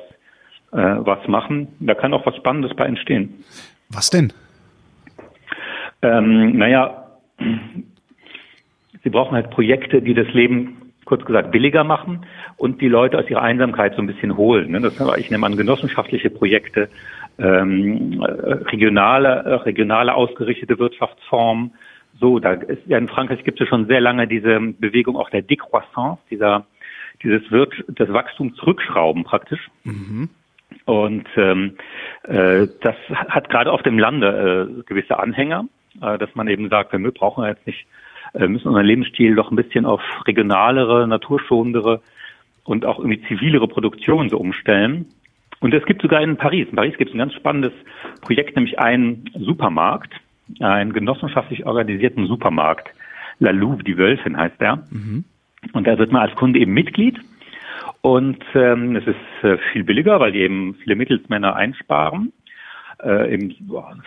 äh, 0.73 1.05
was 1.05 1.27
machen. 1.27 1.69
Da 1.81 1.94
kann 1.94 2.15
auch 2.15 2.25
was 2.25 2.37
Spannendes 2.37 2.75
bei 2.77 2.87
entstehen. 2.87 3.44
Was 3.91 4.10
denn? 4.10 4.32
Ähm, 6.03 6.56
naja, 6.56 7.06
sie 9.03 9.10
brauchen 9.10 9.34
halt 9.34 9.51
Projekte, 9.51 10.03
die 10.03 10.15
das 10.15 10.29
Leben 10.29 10.83
kurz 11.05 11.25
gesagt 11.25 11.51
billiger 11.51 11.84
machen 11.84 12.27
und 12.56 12.81
die 12.81 12.89
Leute 12.89 13.19
aus 13.19 13.29
ihrer 13.29 13.43
Einsamkeit 13.43 13.94
so 13.94 14.03
ein 14.03 14.06
bisschen 14.06 14.37
holen. 14.37 14.70
Ne? 14.70 14.81
Das, 14.81 14.99
ich 15.19 15.31
nehme 15.31 15.46
an 15.46 15.56
genossenschaftliche 15.56 16.31
Projekte, 16.31 16.89
ähm, 17.39 18.23
regionale, 18.23 19.65
regionale 19.65 20.15
ausgerichtete 20.15 20.79
Wirtschaftsformen. 20.79 21.73
So, 22.20 22.39
da 22.39 22.53
ist 22.53 22.87
ja 22.87 22.99
in 22.99 23.08
Frankreich 23.08 23.43
gibt 23.44 23.61
es 23.61 23.69
schon 23.69 23.87
sehr 23.87 24.01
lange 24.01 24.29
diese 24.29 24.61
Bewegung 24.61 25.17
auch 25.17 25.31
der 25.31 25.43
Décroissance, 25.43 26.20
dieser 26.31 26.65
dieses 27.23 27.51
Wirt, 27.51 27.73
das 27.89 28.13
Wachstum 28.13 28.55
zurückschrauben 28.55 29.25
praktisch. 29.25 29.70
Mhm. 29.84 30.29
Und 30.84 31.27
ähm, 31.37 31.77
äh, 32.25 32.67
das 32.82 32.96
hat 33.08 33.49
gerade 33.49 33.73
auf 33.73 33.82
dem 33.82 33.99
Lande 33.99 34.69
äh, 34.79 34.82
gewisse 34.82 35.19
Anhänger, 35.19 35.67
äh, 36.03 36.19
dass 36.19 36.34
man 36.34 36.49
eben 36.49 36.69
sagt, 36.69 36.93
wir 36.93 37.11
brauchen 37.13 37.44
jetzt 37.44 37.67
nicht 37.67 37.81
äh, 37.81 38.04
müssen 38.34 38.69
unseren 38.69 38.86
Lebensstil 38.86 39.34
doch 39.34 39.50
ein 39.50 39.56
bisschen 39.56 39.86
auf 39.86 40.03
regionalere, 40.26 41.06
naturschonendere 41.06 42.00
und 42.64 42.84
auch 42.84 42.98
irgendwie 42.98 43.22
zivilere 43.29 43.69
Produktion 43.69 44.29
so 44.29 44.38
umstellen. 44.38 45.06
Und 45.60 45.72
es 45.72 45.84
gibt 45.86 46.03
sogar 46.03 46.20
in 46.20 46.36
Paris, 46.36 46.69
in 46.69 46.76
Paris 46.76 46.96
gibt 46.98 47.10
es 47.10 47.14
ein 47.14 47.19
ganz 47.19 47.34
spannendes 47.34 47.72
Projekt, 48.20 48.56
nämlich 48.56 48.79
einen 48.79 49.31
Supermarkt, 49.38 50.12
einen 50.60 50.93
genossenschaftlich 50.93 51.64
organisierten 51.64 52.26
Supermarkt. 52.26 52.91
La 53.38 53.50
Louve, 53.50 53.82
die 53.82 53.96
Wölfin 53.96 54.36
heißt 54.36 54.60
der. 54.60 54.84
Mhm. 54.91 55.24
Und 55.72 55.86
da 55.86 55.98
wird 55.98 56.12
man 56.12 56.22
als 56.22 56.34
Kunde 56.34 56.58
eben 56.58 56.74
Mitglied. 56.74 57.19
Und 58.03 58.44
ähm, 58.55 58.96
es 58.96 59.06
ist 59.06 59.44
äh, 59.44 59.56
viel 59.72 59.84
billiger, 59.84 60.20
weil 60.20 60.32
die 60.32 60.41
eben 60.41 60.74
viele 60.74 60.96
Mittelsmänner 60.96 61.56
einsparen 61.56 62.32
äh, 63.03 63.32
eben 63.32 63.55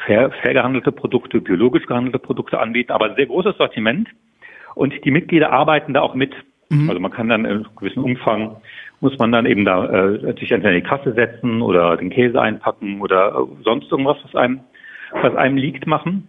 fair, 0.05 0.31
fair 0.41 0.53
gehandelte 0.53 0.91
Produkte, 0.91 1.41
biologisch 1.41 1.85
gehandelte 1.85 2.19
Produkte 2.19 2.59
anbieten, 2.59 2.91
aber 2.91 3.05
ein 3.05 3.15
sehr 3.15 3.25
großes 3.25 3.57
Sortiment. 3.57 4.09
Und 4.75 4.93
die 5.05 5.11
Mitglieder 5.11 5.51
arbeiten 5.51 5.93
da 5.93 6.01
auch 6.01 6.13
mit. 6.13 6.33
Mhm. 6.69 6.89
Also 6.89 6.99
man 6.99 7.11
kann 7.11 7.29
dann 7.29 7.45
in 7.45 7.65
gewissem 7.75 8.03
Umfang 8.03 8.57
muss 8.99 9.17
man 9.17 9.31
dann 9.31 9.45
eben 9.45 9.65
da 9.65 9.85
äh, 9.85 10.33
sich 10.39 10.51
entweder 10.51 10.73
in 10.73 10.81
die 10.81 10.89
Kasse 10.89 11.13
setzen 11.13 11.61
oder 11.61 11.97
den 11.97 12.09
Käse 12.09 12.41
einpacken 12.41 13.01
oder 13.01 13.47
sonst 13.63 13.91
irgendwas, 13.91 14.17
was 14.23 14.35
einem, 14.35 14.61
was 15.11 15.35
einem 15.35 15.57
liegt, 15.57 15.85
machen. 15.85 16.27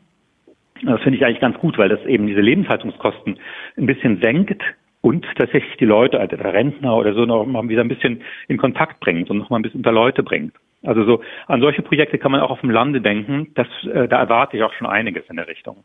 Das 0.83 1.01
finde 1.01 1.19
ich 1.19 1.25
eigentlich 1.25 1.41
ganz 1.41 1.59
gut, 1.59 1.79
weil 1.79 1.89
das 1.89 2.05
eben 2.07 2.27
diese 2.27 2.41
Lebenshaltungskosten 2.41 3.39
ein 3.77 3.87
bisschen 3.87 4.21
senkt 4.21 4.63
und 5.01 5.27
tatsächlich 5.37 5.77
die 5.79 5.87
Leute, 5.87 6.21
also 6.21 6.37
der 6.37 6.53
Rentner 6.53 6.95
oder 6.97 7.15
so, 7.15 7.25
noch 7.25 7.45
mal 7.47 7.69
wieder 7.69 7.83
ein 7.83 7.89
bisschen 7.89 8.23
in 8.49 8.59
Kontakt 8.59 9.01
bringt 9.01 9.31
und 9.31 9.39
noch 9.39 9.51
mal 9.51 9.59
ein 9.59 9.63
bisschen 9.63 9.81
unter 9.81 9.93
Leute 9.93 10.23
bringt. 10.23 10.53
Also 10.83 11.05
so 11.05 11.23
an 11.47 11.61
solche 11.61 11.83
Projekte 11.83 12.19
kann 12.19 12.33
man 12.33 12.41
auch 12.41 12.51
auf 12.51 12.61
dem 12.61 12.71
Lande 12.71 13.01
denken. 13.01 13.49
Das, 13.55 13.67
äh, 13.93 14.09
da 14.09 14.19
erwarte 14.21 14.57
ich 14.57 14.63
auch 14.63 14.73
schon 14.75 14.87
einiges 14.87 15.25
in 15.29 15.37
der 15.37 15.49
Richtung. 15.49 15.85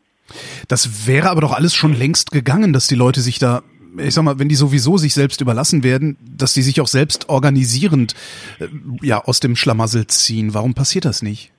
Das 0.68 1.08
wäre 1.08 1.30
aber 1.30 1.40
doch 1.40 1.52
alles 1.52 1.74
schon 1.74 1.94
längst 1.94 2.30
gegangen, 2.30 2.72
dass 2.72 2.86
die 2.86 2.94
Leute 2.94 3.20
sich 3.20 3.38
da 3.38 3.62
ich 3.96 4.12
sag 4.12 4.24
mal, 4.24 4.40
wenn 4.40 4.48
die 4.48 4.56
sowieso 4.56 4.96
sich 4.96 5.14
selbst 5.14 5.40
überlassen 5.40 5.84
werden, 5.84 6.16
dass 6.36 6.52
die 6.52 6.62
sich 6.62 6.80
auch 6.80 6.88
selbst 6.88 7.28
organisierend 7.28 8.14
äh, 8.58 8.66
ja 9.02 9.22
aus 9.24 9.38
dem 9.38 9.54
Schlamassel 9.54 10.06
ziehen. 10.08 10.52
Warum 10.52 10.74
passiert 10.74 11.04
das 11.04 11.22
nicht? 11.22 11.52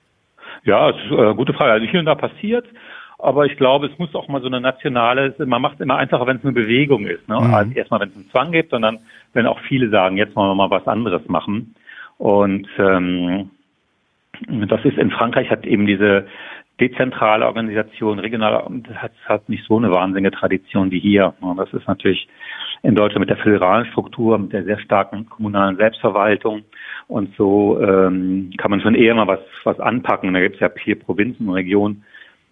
Ja, 0.64 0.92
das 0.92 1.00
ist 1.00 1.12
eine 1.12 1.34
gute 1.34 1.54
Frage. 1.54 1.72
Also 1.72 1.86
hier 1.86 2.00
und 2.00 2.06
da 2.06 2.14
passiert, 2.14 2.66
aber 3.18 3.46
ich 3.46 3.56
glaube, 3.56 3.86
es 3.86 3.98
muss 3.98 4.14
auch 4.14 4.28
mal 4.28 4.42
so 4.42 4.48
eine 4.48 4.60
nationale, 4.60 5.34
man 5.38 5.62
macht 5.62 5.76
es 5.76 5.80
immer 5.80 5.96
einfacher, 5.96 6.26
wenn 6.26 6.36
es 6.36 6.44
eine 6.44 6.52
Bewegung 6.52 7.06
ist. 7.06 7.26
Ne? 7.28 7.40
Mhm. 7.40 7.54
Also 7.54 7.72
erstmal, 7.72 8.00
wenn 8.00 8.08
es 8.10 8.16
einen 8.16 8.30
Zwang 8.30 8.52
gibt, 8.52 8.70
sondern 8.70 8.98
wenn 9.32 9.46
auch 9.46 9.60
viele 9.60 9.88
sagen, 9.88 10.16
jetzt 10.16 10.36
wollen 10.36 10.50
wir 10.50 10.54
mal 10.54 10.70
was 10.70 10.86
anderes 10.86 11.26
machen. 11.28 11.74
Und 12.18 12.68
ähm, 12.78 13.50
das 14.48 14.84
ist 14.84 14.98
in 14.98 15.10
Frankreich 15.10 15.50
hat 15.50 15.66
eben 15.66 15.86
diese 15.86 16.26
dezentrale 16.80 17.46
Organisation, 17.46 18.18
regionale, 18.18 18.64
hat, 18.94 19.12
hat 19.24 19.48
nicht 19.48 19.64
so 19.66 19.78
eine 19.78 19.90
wahnsinnige 19.90 20.36
Tradition 20.36 20.90
wie 20.90 20.98
hier. 20.98 21.34
Und 21.40 21.56
das 21.56 21.72
ist 21.72 21.88
natürlich 21.88 22.28
in 22.82 22.94
Deutschland 22.94 23.20
mit 23.20 23.30
der 23.30 23.42
föderalen 23.42 23.86
Struktur, 23.86 24.36
mit 24.38 24.52
der 24.52 24.64
sehr 24.64 24.78
starken 24.80 25.28
kommunalen 25.28 25.76
Selbstverwaltung. 25.76 26.62
Und 27.08 27.34
so 27.36 27.80
ähm, 27.80 28.50
kann 28.58 28.70
man 28.70 28.80
schon 28.80 28.94
eher 28.94 29.14
mal 29.14 29.26
was, 29.26 29.40
was 29.64 29.80
anpacken. 29.80 30.34
Da 30.34 30.40
gibt 30.40 30.56
es 30.56 30.60
ja 30.60 30.68
vier 30.68 30.98
Provinzen 30.98 31.48
und 31.48 31.54
Regionen, 31.54 32.04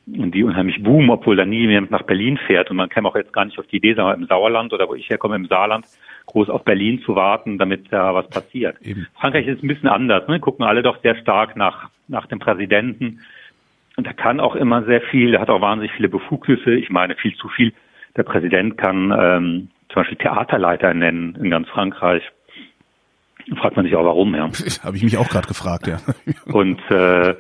die 0.07 0.45
unheimlich 0.45 0.83
boomen, 0.83 1.11
obwohl 1.11 1.37
da 1.37 1.45
nie 1.45 1.67
jemand 1.67 1.91
nach 1.91 2.03
Berlin 2.03 2.39
fährt. 2.47 2.71
Und 2.71 2.77
man 2.77 2.89
käme 2.89 3.09
auch 3.09 3.17
jetzt 3.17 3.33
gar 3.33 3.45
nicht 3.45 3.59
auf 3.59 3.67
die 3.67 3.77
Idee, 3.77 3.95
sagen 3.95 4.09
wir 4.09 4.15
im 4.15 4.27
Sauerland 4.27 4.73
oder 4.73 4.89
wo 4.89 4.95
ich 4.95 5.09
herkomme, 5.11 5.37
im 5.37 5.47
Saarland, 5.47 5.87
groß 6.35 6.51
auf 6.51 6.65
Berlin 6.65 7.01
zu 7.07 7.15
warten, 7.15 7.59
damit 7.59 7.93
da 7.93 8.13
was 8.13 8.29
passiert. 8.29 8.77
Eben. 8.83 9.07
Frankreich 9.15 9.47
ist 9.47 9.63
ein 9.63 9.69
bisschen 9.69 9.89
anders. 9.89 10.27
Ne? 10.27 10.41
Gucken 10.41 10.65
alle 10.65 10.83
doch 10.83 11.01
sehr 11.01 11.15
stark 11.17 11.57
nach, 11.57 11.91
nach 12.09 12.27
dem 12.27 12.41
Präsidenten. 12.41 13.21
Und 13.97 14.07
er 14.09 14.15
kann 14.15 14.41
auch 14.41 14.57
immer 14.57 14.83
sehr 14.83 15.01
viel, 15.01 15.35
er 15.35 15.41
hat 15.41 15.49
auch 15.49 15.61
wahnsinnig 15.61 15.93
viele 15.93 16.09
Befugnisse. 16.09 16.75
Ich 16.75 16.91
meine, 16.91 17.15
viel 17.15 17.37
zu 17.37 17.49
viel. 17.49 17.73
Der 18.17 18.25
Präsident 18.25 18.77
kann 18.77 19.15
ähm, 19.17 19.69
zum 19.91 20.03
Beispiel 20.03 20.19
Theaterleiter 20.19 20.93
nennen 20.93 21.37
in 21.37 21.51
ganz 21.51 21.69
Frankreich. 21.69 22.25
Da 23.47 23.55
fragt 23.57 23.77
man 23.77 23.85
sich 23.85 23.95
auch 23.95 24.05
warum, 24.05 24.35
ja. 24.35 24.49
Habe 24.83 24.97
ich 24.97 25.05
mich 25.05 25.17
auch 25.17 25.29
gerade 25.29 25.47
gefragt, 25.47 25.87
ja. 25.87 25.99
und 26.53 26.81
äh, 26.91 27.37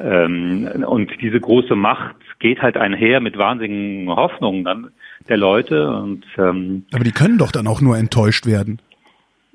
ähm, 0.00 0.84
und 0.84 1.12
diese 1.20 1.38
große 1.38 1.76
Macht 1.76 2.16
geht 2.40 2.60
halt 2.60 2.76
einher 2.76 3.20
mit 3.20 3.38
wahnsinnigen 3.38 4.08
Hoffnungen 4.08 4.64
dann 4.64 4.90
der 5.28 5.36
Leute 5.36 5.90
und 5.90 6.24
ähm, 6.38 6.84
aber 6.92 7.04
die 7.04 7.12
können 7.12 7.38
doch 7.38 7.52
dann 7.52 7.66
auch 7.66 7.80
nur 7.80 7.96
enttäuscht 7.96 8.46
werden 8.46 8.80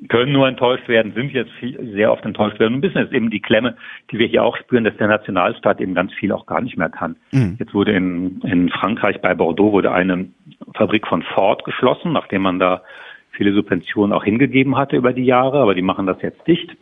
können 0.10 0.32
nur 0.32 0.48
enttäuscht 0.48 0.88
werden, 0.88 1.14
sind 1.14 1.32
jetzt 1.34 1.52
viel, 1.54 1.92
sehr 1.94 2.12
oft 2.12 2.24
enttäuscht 2.24 2.60
werden. 2.60 2.76
Ein 2.76 2.82
bisschen 2.82 3.06
ist 3.06 3.14
eben 3.14 3.32
die 3.32 3.40
Klemme, 3.40 3.78
die 4.12 4.20
wir 4.20 4.28
hier 4.28 4.44
auch 4.44 4.56
spüren, 4.58 4.84
dass 4.84 4.96
der 4.98 5.08
Nationalstaat 5.08 5.82
eben 5.82 5.96
ganz 5.96 6.14
viel 6.14 6.32
auch 6.32 6.46
gar 6.46 6.62
nicht 6.62 6.78
mehr 6.78 6.90
kann. 6.90 7.16
Mhm. 7.32 7.56
Jetzt 7.60 7.74
wurde 7.74 7.94
in, 7.94 8.42
in 8.42 8.70
Frankreich 8.70 9.20
bei 9.22 9.34
Bordeaux 9.34 9.72
wurde 9.72 9.92
eine 9.92 10.28
Fabrik 10.76 11.08
von 11.08 11.24
Ford 11.24 11.64
geschlossen, 11.64 12.14
nachdem 12.14 12.44
man 12.44 12.60
da 12.60 12.84
viele 13.32 13.54
Subventionen 13.54 14.14
auch 14.14 14.24
hingegeben 14.24 14.78
hatte 14.78 14.96
über 14.96 15.14
die 15.14 15.26
Jahre, 15.26 15.60
aber 15.60 15.74
die 15.74 15.82
machen 15.82 16.06
das 16.06 16.22
jetzt 16.22 16.46
dicht. 16.48 16.76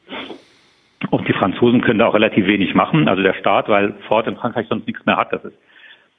Und 1.09 1.27
die 1.27 1.33
Franzosen 1.33 1.81
können 1.81 1.99
da 1.99 2.07
auch 2.07 2.13
relativ 2.13 2.47
wenig 2.47 2.73
machen, 2.73 3.07
also 3.07 3.21
der 3.21 3.33
Staat, 3.35 3.69
weil 3.69 3.93
Ford 4.07 4.27
in 4.27 4.37
Frankreich 4.37 4.67
sonst 4.67 4.87
nichts 4.87 5.05
mehr 5.05 5.17
hat. 5.17 5.31
Das 5.31 5.43
ist 5.45 5.57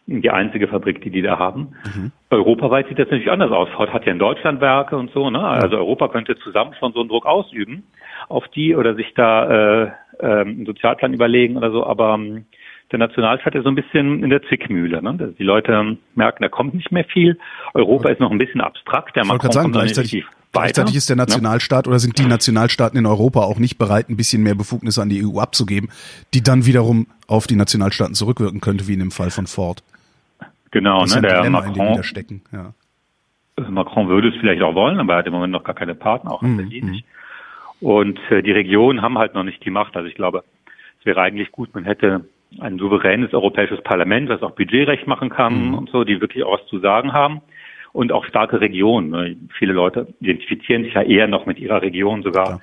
die 0.06 0.30
einzige 0.30 0.68
Fabrik, 0.68 1.02
die 1.02 1.10
die 1.10 1.22
da 1.22 1.38
haben. 1.38 1.75
Mhm. 1.84 2.12
Europaweit 2.30 2.88
sieht 2.88 2.98
das 2.98 3.06
natürlich 3.06 3.30
anders 3.30 3.50
aus. 3.50 3.68
Ford 3.70 3.92
hat 3.92 4.06
ja 4.06 4.12
in 4.12 4.18
Deutschland 4.18 4.60
Werke 4.60 4.96
und 4.96 5.10
so. 5.12 5.30
Ne? 5.30 5.40
Also 5.40 5.76
Europa 5.76 6.08
könnte 6.08 6.36
zusammen 6.36 6.75
schon 6.78 6.92
so 6.92 7.00
einen 7.00 7.08
Druck 7.08 7.26
ausüben 7.26 7.82
auf 8.28 8.46
die 8.48 8.76
oder 8.76 8.94
sich 8.94 9.12
da 9.14 9.82
äh, 9.84 9.90
äh, 10.20 10.40
einen 10.40 10.64
Sozialplan 10.64 11.12
überlegen 11.12 11.56
oder 11.56 11.72
so. 11.72 11.84
Aber 11.84 12.14
ähm, 12.14 12.46
der 12.92 13.00
Nationalstaat 13.00 13.56
ist 13.56 13.64
so 13.64 13.68
ein 13.68 13.75
bisschen 13.75 14.22
in 14.22 14.30
der 14.30 14.42
Zwickmühle. 14.42 15.02
Ne? 15.02 15.34
Die 15.36 15.42
Leute 15.42 15.98
merken, 16.14 16.42
da 16.42 16.48
kommt 16.48 16.75
nicht 16.75 16.92
mehr 16.92 17.04
viel. 17.04 17.36
Europa 17.75 18.08
ist 18.10 18.20
noch 18.20 18.30
ein 18.30 18.38
bisschen 18.38 18.60
abstrakt. 18.60 19.16
Der 19.16 19.25
ich 19.25 19.28
Macron 19.28 19.50
sagen, 19.50 19.72
gleichzeitig, 19.72 20.25
gleichzeitig 20.52 20.94
ist 20.94 21.08
der 21.08 21.16
Nationalstaat 21.16 21.86
ja. 21.86 21.90
oder 21.90 21.98
sind 21.98 22.16
die 22.18 22.26
Nationalstaaten 22.26 22.96
in 22.96 23.06
Europa 23.06 23.40
auch 23.40 23.58
nicht 23.58 23.76
bereit, 23.76 24.08
ein 24.08 24.16
bisschen 24.16 24.44
mehr 24.44 24.54
Befugnisse 24.54 25.02
an 25.02 25.08
die 25.08 25.25
EU 25.26 25.40
abzugeben, 25.40 25.90
die 26.32 26.44
dann 26.44 26.64
wiederum 26.64 27.08
auf 27.26 27.48
die 27.48 27.56
Nationalstaaten 27.56 28.14
zurückwirken 28.14 28.60
könnte, 28.60 28.86
wie 28.86 28.92
in 28.92 29.00
dem 29.00 29.10
Fall 29.10 29.30
von 29.30 29.48
Ford. 29.48 29.82
Genau, 30.76 31.00
das 31.00 31.16
ne, 31.16 31.23
der 31.23 31.38
Dilemma, 31.38 31.62
Macron, 31.62 32.04
stecken, 32.04 32.42
ja. 32.52 32.75
Macron 33.71 34.09
würde 34.09 34.28
es 34.28 34.35
vielleicht 34.37 34.61
auch 34.61 34.75
wollen, 34.75 35.00
aber 35.00 35.14
er 35.14 35.18
hat 35.21 35.26
im 35.26 35.33
Moment 35.33 35.50
noch 35.50 35.64
gar 35.64 35.75
keine 35.75 35.95
Partner, 35.95 36.33
auch 36.33 36.42
in 36.42 36.52
mhm. 36.52 36.56
Berlin 36.59 36.90
nicht. 36.90 37.06
Und 37.80 38.21
äh, 38.30 38.42
die 38.42 38.52
Regionen 38.52 39.00
haben 39.00 39.16
halt 39.16 39.33
noch 39.33 39.42
nicht 39.42 39.64
die 39.64 39.71
Macht. 39.71 39.97
Also 39.97 40.06
ich 40.06 40.14
glaube, 40.14 40.45
es 41.00 41.06
wäre 41.06 41.23
eigentlich 41.23 41.50
gut, 41.50 41.75
man 41.75 41.85
hätte 41.85 42.26
ein 42.61 42.78
souveränes 42.78 43.33
europäisches 43.33 43.80
Parlament, 43.83 44.28
das 44.28 44.42
auch 44.42 44.50
Budgetrecht 44.50 45.06
machen 45.06 45.30
kann 45.30 45.68
mhm. 45.68 45.75
und 45.75 45.88
so, 45.88 46.04
die 46.04 46.21
wirklich 46.21 46.45
auch 46.45 46.61
was 46.61 46.66
zu 46.66 46.78
sagen 46.78 47.14
haben. 47.14 47.40
Und 47.95 48.12
auch 48.12 48.26
starke 48.26 48.61
Regionen. 48.61 49.09
Ne. 49.09 49.37
Viele 49.59 49.73
Leute 49.73 50.09
identifizieren 50.21 50.85
sich 50.85 50.92
ja 50.92 51.00
eher 51.00 51.26
noch 51.26 51.47
mit 51.47 51.59
ihrer 51.59 51.80
Region 51.80 52.23
sogar 52.23 52.50
ja. 52.50 52.61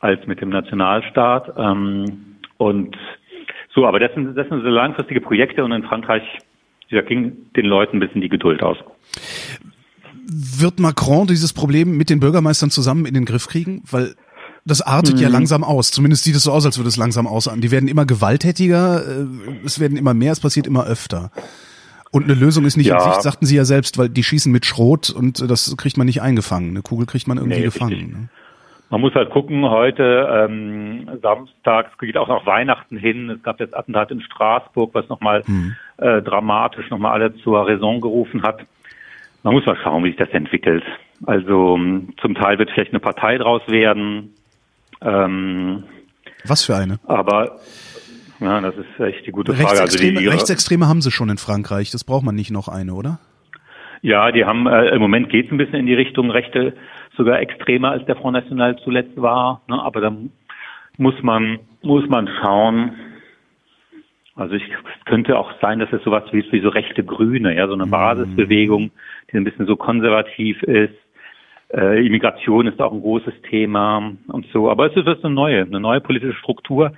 als 0.00 0.26
mit 0.26 0.40
dem 0.40 0.48
Nationalstaat. 0.48 1.52
Ähm, 1.56 2.38
und 2.56 2.98
so, 3.72 3.86
aber 3.86 4.00
das 4.00 4.12
sind, 4.14 4.36
das 4.36 4.48
sind 4.48 4.62
so 4.62 4.68
langfristige 4.68 5.20
Projekte 5.20 5.62
und 5.62 5.70
in 5.70 5.84
Frankreich 5.84 6.24
da 6.92 7.02
ging 7.02 7.50
den 7.56 7.66
Leuten 7.66 7.96
ein 7.96 8.00
bisschen 8.00 8.20
die 8.20 8.28
Geduld 8.28 8.62
aus. 8.62 8.76
Wird 10.24 10.78
Macron 10.78 11.26
dieses 11.26 11.52
Problem 11.52 11.96
mit 11.96 12.10
den 12.10 12.20
Bürgermeistern 12.20 12.70
zusammen 12.70 13.06
in 13.06 13.14
den 13.14 13.24
Griff 13.24 13.48
kriegen? 13.48 13.82
Weil 13.90 14.14
das 14.64 14.80
artet 14.80 15.16
mhm. 15.16 15.22
ja 15.22 15.28
langsam 15.28 15.64
aus. 15.64 15.90
Zumindest 15.90 16.24
sieht 16.24 16.36
es 16.36 16.44
so 16.44 16.52
aus, 16.52 16.64
als 16.64 16.78
würde 16.78 16.88
es 16.88 16.96
langsam 16.96 17.26
aus 17.26 17.48
an. 17.48 17.60
Die 17.60 17.70
werden 17.70 17.88
immer 17.88 18.06
gewalttätiger, 18.06 19.02
äh, 19.06 19.26
es 19.64 19.80
werden 19.80 19.96
immer 19.96 20.14
mehr, 20.14 20.32
es 20.32 20.40
passiert 20.40 20.66
immer 20.66 20.86
öfter. 20.86 21.30
Und 22.12 22.24
eine 22.24 22.34
Lösung 22.34 22.66
ist 22.66 22.76
nicht 22.76 22.86
ja. 22.86 22.96
in 22.96 23.10
Sicht, 23.10 23.22
sagten 23.22 23.46
Sie 23.46 23.56
ja 23.56 23.64
selbst, 23.64 23.98
weil 23.98 24.10
die 24.10 24.22
schießen 24.22 24.52
mit 24.52 24.66
Schrot 24.66 25.10
und 25.10 25.50
das 25.50 25.74
kriegt 25.78 25.96
man 25.96 26.06
nicht 26.06 26.20
eingefangen. 26.20 26.70
Eine 26.70 26.82
Kugel 26.82 27.06
kriegt 27.06 27.26
man 27.26 27.38
irgendwie 27.38 27.60
nee, 27.60 27.64
gefangen. 27.64 28.10
Ne? 28.10 28.28
Man 28.90 29.00
muss 29.00 29.14
halt 29.14 29.30
gucken, 29.30 29.64
heute 29.64 30.28
ähm, 30.30 31.08
samstags 31.22 31.96
geht 31.96 32.18
auch 32.18 32.28
noch 32.28 32.44
Weihnachten 32.44 32.98
hin. 32.98 33.30
Es 33.30 33.42
gab 33.42 33.58
jetzt 33.58 33.74
Attentat 33.74 34.10
in 34.10 34.20
Straßburg, 34.20 34.94
was 34.94 35.08
nochmal 35.08 35.42
mhm. 35.46 35.74
Äh, 36.02 36.22
dramatisch 36.22 36.90
nochmal 36.90 37.12
alle 37.12 37.34
zur 37.36 37.66
Raison 37.66 38.00
gerufen 38.00 38.42
hat. 38.42 38.64
Man 39.42 39.54
muss 39.54 39.66
mal 39.66 39.76
schauen, 39.82 40.04
wie 40.04 40.08
sich 40.08 40.18
das 40.18 40.30
entwickelt. 40.30 40.84
Also 41.26 41.78
zum 42.20 42.34
Teil 42.34 42.58
wird 42.58 42.70
vielleicht 42.70 42.92
eine 42.92 43.00
Partei 43.00 43.38
draus 43.38 43.62
werden. 43.68 44.34
Ähm, 45.00 45.84
was 46.44 46.64
für 46.64 46.76
eine? 46.76 46.98
Aber 47.06 47.58
ja, 48.40 48.60
das 48.60 48.74
ist 48.76 49.00
echt 49.00 49.26
die 49.26 49.30
gute 49.30 49.54
Frage. 49.54 49.80
Also 49.80 49.98
die, 49.98 50.14
die, 50.14 50.26
Rechtsextreme 50.26 50.88
haben 50.88 51.00
sie 51.00 51.10
schon 51.10 51.28
in 51.30 51.38
Frankreich. 51.38 51.90
Das 51.90 52.04
braucht 52.04 52.24
man 52.24 52.34
nicht 52.34 52.50
noch 52.50 52.68
eine, 52.68 52.94
oder? 52.94 53.18
Ja, 54.00 54.32
die 54.32 54.44
haben 54.44 54.66
äh, 54.66 54.88
im 54.88 55.00
Moment 55.00 55.30
geht 55.30 55.46
es 55.46 55.52
ein 55.52 55.58
bisschen 55.58 55.76
in 55.76 55.86
die 55.86 55.94
Richtung 55.94 56.30
rechte 56.30 56.74
sogar 57.16 57.40
extremer 57.40 57.90
als 57.90 58.04
der 58.06 58.16
Front 58.16 58.34
National 58.34 58.76
zuletzt 58.82 59.20
war. 59.20 59.62
Ne? 59.68 59.80
Aber 59.80 60.00
da 60.00 60.12
muss 60.98 61.14
man, 61.22 61.60
muss 61.82 62.08
man 62.08 62.28
schauen. 62.40 62.92
Also 64.34 64.54
ich, 64.54 64.62
es 64.62 65.04
könnte 65.04 65.38
auch 65.38 65.52
sein, 65.60 65.78
dass 65.78 65.92
es 65.92 66.02
sowas 66.02 66.24
wie, 66.32 66.44
wie 66.50 66.60
so 66.60 66.70
rechte 66.70 67.04
Grüne, 67.04 67.54
ja, 67.54 67.66
so 67.66 67.74
eine 67.74 67.86
mhm. 67.86 67.90
Basisbewegung, 67.90 68.90
die 69.30 69.36
ein 69.36 69.44
bisschen 69.44 69.66
so 69.66 69.76
konservativ 69.76 70.62
ist. 70.62 70.94
Äh, 71.74 72.06
Immigration 72.06 72.66
ist 72.66 72.80
auch 72.80 72.92
ein 72.92 73.00
großes 73.00 73.34
Thema 73.48 74.12
und 74.28 74.46
so. 74.52 74.70
Aber 74.70 74.86
es 74.86 74.96
ist 74.96 75.24
eine 75.24 75.34
neue, 75.34 75.62
eine 75.62 75.80
neue 75.80 76.00
politische 76.00 76.38
Struktur, 76.38 76.92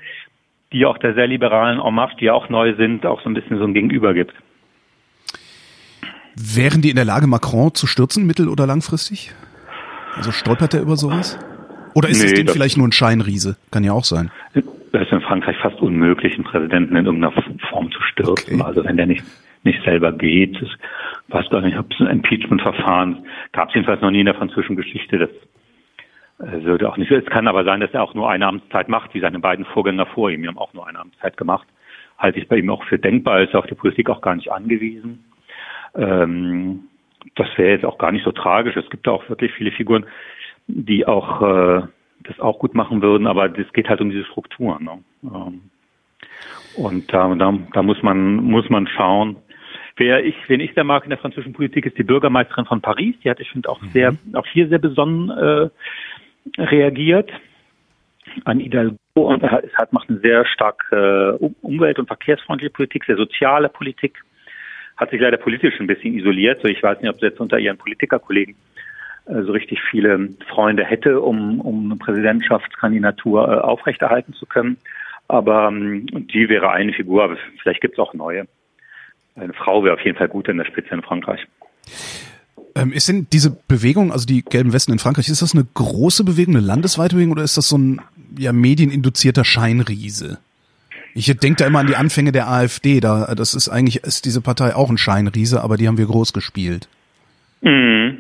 die 0.72 0.86
auch 0.86 0.98
der 0.98 1.14
sehr 1.14 1.26
liberalen 1.26 1.80
En 1.80 1.94
Marche, 1.94 2.16
die 2.16 2.30
auch 2.30 2.48
neu 2.48 2.74
sind, 2.76 3.06
auch 3.06 3.20
so 3.22 3.28
ein 3.28 3.34
bisschen 3.34 3.58
so 3.58 3.64
ein 3.64 3.74
Gegenüber 3.74 4.14
gibt. 4.14 4.34
Wären 6.36 6.82
die 6.82 6.90
in 6.90 6.96
der 6.96 7.04
Lage, 7.04 7.26
Macron 7.26 7.74
zu 7.74 7.86
stürzen, 7.86 8.26
mittel- 8.26 8.48
oder 8.48 8.66
langfristig? 8.66 9.32
Also 10.16 10.32
stolpert 10.32 10.74
er 10.74 10.82
über 10.82 10.96
sowas? 10.96 11.38
Oder 11.94 12.08
ist 12.08 12.20
nee, 12.20 12.26
es 12.26 12.34
dem 12.34 12.48
vielleicht 12.48 12.76
nur 12.76 12.88
ein 12.88 12.92
Scheinriese? 12.92 13.56
Kann 13.70 13.84
ja 13.84 13.92
auch 13.92 14.04
sein. 14.04 14.30
Das 14.94 15.02
ist 15.02 15.12
in 15.12 15.22
Frankreich 15.22 15.56
fast 15.56 15.80
unmöglich, 15.80 16.34
einen 16.34 16.44
Präsidenten 16.44 16.94
in 16.94 17.04
irgendeiner 17.04 17.42
Form 17.68 17.90
zu 17.90 18.00
stürzen. 18.00 18.60
Okay. 18.60 18.62
Also 18.64 18.84
wenn 18.84 18.96
der 18.96 19.06
nicht, 19.06 19.24
nicht 19.64 19.82
selber 19.82 20.12
geht, 20.12 20.56
ich 20.62 20.72
weiß 21.34 21.50
gar 21.50 21.62
nicht, 21.62 21.76
ob 21.76 21.90
es 21.90 21.98
ein 21.98 22.06
Impeachment-Verfahren 22.06 23.26
gab 23.50 23.70
es 23.70 23.74
jedenfalls 23.74 24.00
noch 24.02 24.12
nie 24.12 24.20
in 24.20 24.26
der 24.26 24.36
französischen 24.36 24.76
Geschichte. 24.76 25.18
Das 25.18 25.30
äh, 26.46 26.62
würde 26.62 26.88
auch 26.88 26.96
nicht. 26.96 27.10
Es 27.10 27.26
kann 27.26 27.48
aber 27.48 27.64
sein, 27.64 27.80
dass 27.80 27.92
er 27.92 28.04
auch 28.04 28.14
nur 28.14 28.30
eine 28.30 28.46
Amtszeit 28.46 28.88
macht, 28.88 29.14
wie 29.14 29.20
seine 29.20 29.40
beiden 29.40 29.64
Vorgänger 29.64 30.06
vor 30.06 30.30
ihm. 30.30 30.42
Die 30.42 30.46
haben 30.48 30.58
auch 30.58 30.74
nur 30.74 30.86
eine 30.86 31.00
Amtszeit 31.00 31.36
gemacht. 31.36 31.66
Halte 32.16 32.38
ich 32.38 32.46
bei 32.46 32.58
ihm 32.58 32.70
auch 32.70 32.84
für 32.84 33.00
denkbar. 33.00 33.42
Ist 33.42 33.56
auf 33.56 33.66
die 33.66 33.74
Politik 33.74 34.08
auch 34.10 34.20
gar 34.20 34.36
nicht 34.36 34.52
angewiesen. 34.52 35.24
Ähm, 35.96 36.84
das 37.34 37.48
wäre 37.56 37.72
jetzt 37.72 37.84
auch 37.84 37.98
gar 37.98 38.12
nicht 38.12 38.24
so 38.24 38.30
tragisch. 38.30 38.76
Es 38.76 38.88
gibt 38.90 39.08
auch 39.08 39.28
wirklich 39.28 39.52
viele 39.54 39.72
Figuren, 39.72 40.06
die 40.68 41.04
auch 41.04 41.42
äh, 41.42 41.82
das 42.24 42.40
auch 42.40 42.58
gut 42.58 42.74
machen 42.74 43.02
würden, 43.02 43.26
aber 43.26 43.56
es 43.58 43.72
geht 43.72 43.88
halt 43.88 44.00
um 44.00 44.10
diese 44.10 44.24
Strukturen. 44.24 44.84
Ne? 44.84 44.98
Ähm, 45.24 45.60
und 46.76 47.12
da, 47.12 47.34
da, 47.34 47.56
da 47.72 47.82
muss 47.82 48.02
man 48.02 48.36
muss 48.36 48.68
man 48.68 48.86
schauen. 48.88 49.36
Wer 49.96 50.24
ich, 50.24 50.34
wen 50.48 50.58
ich 50.58 50.74
sehr 50.74 50.82
mag 50.82 51.04
in 51.04 51.10
der 51.10 51.18
französischen 51.18 51.52
Politik, 51.52 51.86
ist 51.86 51.96
die 51.96 52.02
Bürgermeisterin 52.02 52.64
von 52.64 52.80
Paris. 52.80 53.14
Die 53.22 53.30
hat, 53.30 53.38
ich 53.38 53.50
finde, 53.50 53.68
auch 53.68 53.80
mhm. 53.80 53.90
sehr, 53.90 54.16
auch 54.32 54.46
hier 54.46 54.68
sehr 54.68 54.80
besonnen 54.80 55.30
äh, 55.30 55.68
reagiert 56.60 57.30
an 58.44 58.58
Hidalgo 58.58 58.96
und 59.14 59.42
hat 59.42 59.92
macht 59.92 60.08
eine 60.08 60.18
sehr 60.18 60.44
stark 60.46 60.82
äh, 60.90 61.32
umwelt- 61.62 61.98
und 61.98 62.06
verkehrsfreundliche 62.06 62.72
Politik, 62.72 63.04
sehr 63.04 63.16
soziale 63.16 63.68
Politik 63.68 64.18
hat 64.96 65.10
sich 65.10 65.20
leider 65.20 65.36
politisch 65.36 65.78
ein 65.80 65.86
bisschen 65.86 66.14
isoliert. 66.14 66.60
So, 66.62 66.68
ich 66.68 66.82
weiß 66.82 67.00
nicht, 67.00 67.10
ob 67.10 67.18
sie 67.18 67.26
jetzt 67.26 67.40
unter 67.40 67.58
ihren 67.58 67.78
Politikerkollegen 67.78 68.54
so 69.26 69.52
richtig 69.52 69.80
viele 69.90 70.28
Freunde 70.48 70.84
hätte, 70.84 71.20
um, 71.20 71.60
um 71.60 71.86
eine 71.86 71.96
Präsidentschaftskandidatur 71.96 73.48
äh, 73.48 73.60
aufrechterhalten 73.60 74.34
zu 74.34 74.46
können. 74.46 74.76
Aber 75.28 75.68
ähm, 75.68 76.06
die 76.06 76.48
wäre 76.48 76.70
eine 76.70 76.92
Figur, 76.92 77.24
aber 77.24 77.36
vielleicht 77.62 77.80
gibt 77.80 77.94
es 77.94 77.98
auch 77.98 78.12
neue. 78.12 78.46
Eine 79.36 79.54
Frau 79.54 79.82
wäre 79.82 79.94
auf 79.94 80.04
jeden 80.04 80.18
Fall 80.18 80.28
gut 80.28 80.48
in 80.48 80.58
der 80.58 80.66
Spitze 80.66 80.94
in 80.94 81.02
Frankreich. 81.02 81.46
Ähm, 82.74 82.92
ist 82.92 83.08
denn 83.08 83.26
diese 83.32 83.50
Bewegung, 83.50 84.12
also 84.12 84.26
die 84.26 84.42
gelben 84.42 84.72
Westen 84.72 84.92
in 84.92 84.98
Frankreich, 84.98 85.28
ist 85.28 85.42
das 85.42 85.54
eine 85.54 85.66
große 85.74 86.24
Bewegung, 86.24 86.56
eine 86.56 86.66
landesweite 86.66 87.14
Bewegung 87.14 87.32
oder 87.32 87.44
ist 87.44 87.56
das 87.56 87.68
so 87.68 87.78
ein 87.78 88.00
ja, 88.36 88.52
medieninduzierter 88.52 89.44
Scheinriese? 89.44 90.38
Ich 91.14 91.26
denke 91.38 91.58
da 91.62 91.66
immer 91.66 91.78
an 91.78 91.86
die 91.86 91.96
Anfänge 91.96 92.32
der 92.32 92.48
AfD. 92.48 92.98
Da, 92.98 93.34
das 93.36 93.54
ist 93.54 93.68
eigentlich 93.68 94.02
ist 94.02 94.24
diese 94.24 94.40
Partei 94.40 94.74
auch 94.74 94.90
ein 94.90 94.98
Scheinriese, 94.98 95.62
aber 95.62 95.76
die 95.76 95.86
haben 95.86 95.98
wir 95.98 96.06
groß 96.06 96.32
gespielt. 96.32 96.88
Mhm. 97.60 98.18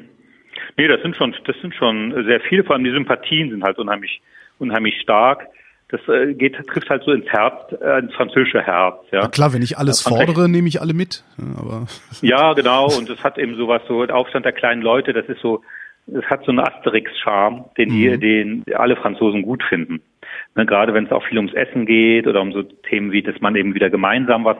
Nee, 0.76 0.88
das 0.88 1.02
sind 1.02 1.16
schon, 1.16 1.34
das 1.46 1.56
sind 1.60 1.74
schon 1.74 2.24
sehr 2.26 2.40
viele. 2.40 2.64
Vor 2.64 2.74
allem 2.74 2.84
die 2.84 2.90
Sympathien 2.90 3.50
sind 3.50 3.62
halt 3.62 3.78
unheimlich, 3.78 4.20
unheimlich 4.58 5.00
stark. 5.00 5.46
Das 5.88 6.00
äh, 6.08 6.34
geht, 6.34 6.56
trifft 6.66 6.90
halt 6.90 7.04
so 7.04 7.12
ins 7.12 7.26
Herz, 7.26 7.72
äh, 7.80 8.00
ins 8.00 8.14
französische 8.14 8.62
Herz. 8.62 8.96
Ja. 9.12 9.22
Na 9.22 9.28
klar, 9.28 9.52
wenn 9.52 9.62
ich 9.62 9.78
alles 9.78 10.00
fordere, 10.00 10.48
nehme 10.48 10.66
ich 10.66 10.80
alle 10.80 10.94
mit. 10.94 11.22
Aber 11.56 11.86
ja, 12.22 12.52
genau. 12.54 12.86
Und 12.86 13.08
es 13.10 13.22
hat 13.22 13.38
eben 13.38 13.54
sowas 13.56 13.82
so 13.86 14.02
Aufstand 14.04 14.44
der 14.44 14.52
kleinen 14.52 14.82
Leute. 14.82 15.12
Das 15.12 15.26
ist 15.26 15.40
so, 15.40 15.62
es 16.06 16.24
hat 16.24 16.44
so 16.44 16.50
einen 16.50 16.60
Asterix-Charme, 16.60 17.66
den 17.76 17.90
mhm. 17.90 18.20
den 18.20 18.64
alle 18.74 18.96
Franzosen 18.96 19.42
gut 19.42 19.62
finden. 19.62 20.00
Ne, 20.56 20.66
gerade 20.66 20.94
wenn 20.94 21.06
es 21.06 21.12
auch 21.12 21.24
viel 21.24 21.38
ums 21.38 21.54
Essen 21.54 21.86
geht 21.86 22.26
oder 22.26 22.40
um 22.40 22.52
so 22.52 22.62
Themen 22.62 23.12
wie, 23.12 23.22
dass 23.22 23.40
man 23.40 23.54
eben 23.56 23.74
wieder 23.74 23.90
gemeinsam 23.90 24.44
was, 24.44 24.58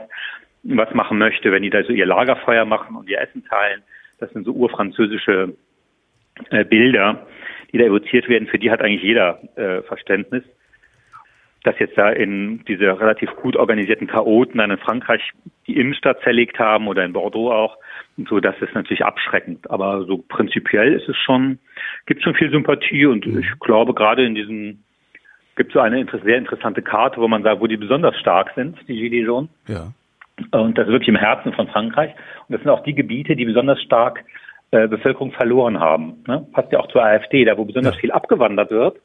was 0.63 0.93
machen 0.95 1.19
möchte, 1.19 1.53
wenn 1.53 1.63
die 1.63 1.71
da 1.71 1.83
so 1.85 1.93
ihr 1.93 2.07
Lagerfeuer 2.07 2.65
machen 2.65 2.97
und 2.97 3.09
ihr 3.09 3.21
Essen 3.21 3.45
teilen. 3.45 3.83
Das 4.19 4.31
sind 4.33 4.45
so 4.45 4.53
urfranzösische 4.53 5.55
äh, 6.51 6.65
Bilder, 6.65 7.27
die 7.73 7.79
da 7.79 7.85
evoziert 7.85 8.29
werden. 8.29 8.49
Für 8.49 8.59
die 8.59 8.71
hat 8.71 8.81
eigentlich 8.81 9.03
jeder 9.03 9.41
äh, 9.57 9.83
Verständnis. 9.83 10.45
Dass 11.63 11.79
jetzt 11.79 11.97
da 11.97 12.11
in 12.11 12.63
diese 12.67 13.01
relativ 13.01 13.31
gut 13.37 13.57
organisierten 13.57 14.07
Chaoten 14.07 14.59
dann 14.59 14.71
in 14.71 14.77
Frankreich 14.77 15.23
die 15.67 15.77
Innenstadt 15.77 16.21
zerlegt 16.21 16.59
haben 16.59 16.89
oder 16.89 17.05
in 17.05 17.15
Bordeaux 17.15 17.51
auch, 17.51 17.79
und 18.17 18.29
so, 18.29 18.39
das 18.39 18.55
ist 18.61 18.75
natürlich 18.75 19.05
abschreckend. 19.05 19.71
Aber 19.71 20.05
so 20.05 20.19
prinzipiell 20.19 20.93
ist 20.93 21.09
es 21.09 21.17
schon, 21.17 21.59
gibt 22.07 22.23
schon 22.23 22.35
viel 22.35 22.51
Sympathie 22.51 23.07
und 23.07 23.27
mhm. 23.27 23.39
ich 23.39 23.47
glaube 23.61 23.95
gerade 23.95 24.25
in 24.25 24.35
diesen 24.35 24.85
gibt 25.57 25.73
so 25.73 25.81
eine 25.81 26.05
sehr 26.25 26.39
interessante 26.39 26.83
Karte, 26.83 27.21
wo 27.21 27.29
man 27.29 27.43
sagt, 27.43 27.61
wo 27.61 27.67
die 27.67 27.77
besonders 27.77 28.19
stark 28.19 28.53
sind, 28.55 28.77
die 28.89 28.97
Gilets 28.97 29.27
jaunes. 29.27 29.51
Ja. 29.69 29.93
Und 30.51 30.77
das 30.77 30.87
ist 30.87 30.93
wirklich 30.93 31.09
im 31.09 31.17
Herzen 31.17 31.53
von 31.53 31.69
Frankreich. 31.69 32.11
Und 32.49 32.53
das 32.55 32.61
sind 32.61 32.71
auch 32.71 32.83
die 32.83 32.95
Gebiete, 32.95 33.37
die 33.37 33.45
besonders 33.45 33.81
stark 33.83 34.25
äh, 34.75 34.89
Bevölkerung 34.89 35.31
verloren 35.31 35.79
haben. 35.79 36.25
Ne? 36.27 36.47
Passt 36.53 36.73
ja 36.73 36.81
auch 36.81 36.89
zur 36.89 37.05
AfD, 37.05 37.45
da 37.45 37.57
wo 37.57 37.65
besonders 37.65 37.95
ja. 37.95 38.01
viel 38.01 38.13
abgewandert 38.13 38.73
wird, 38.73 38.97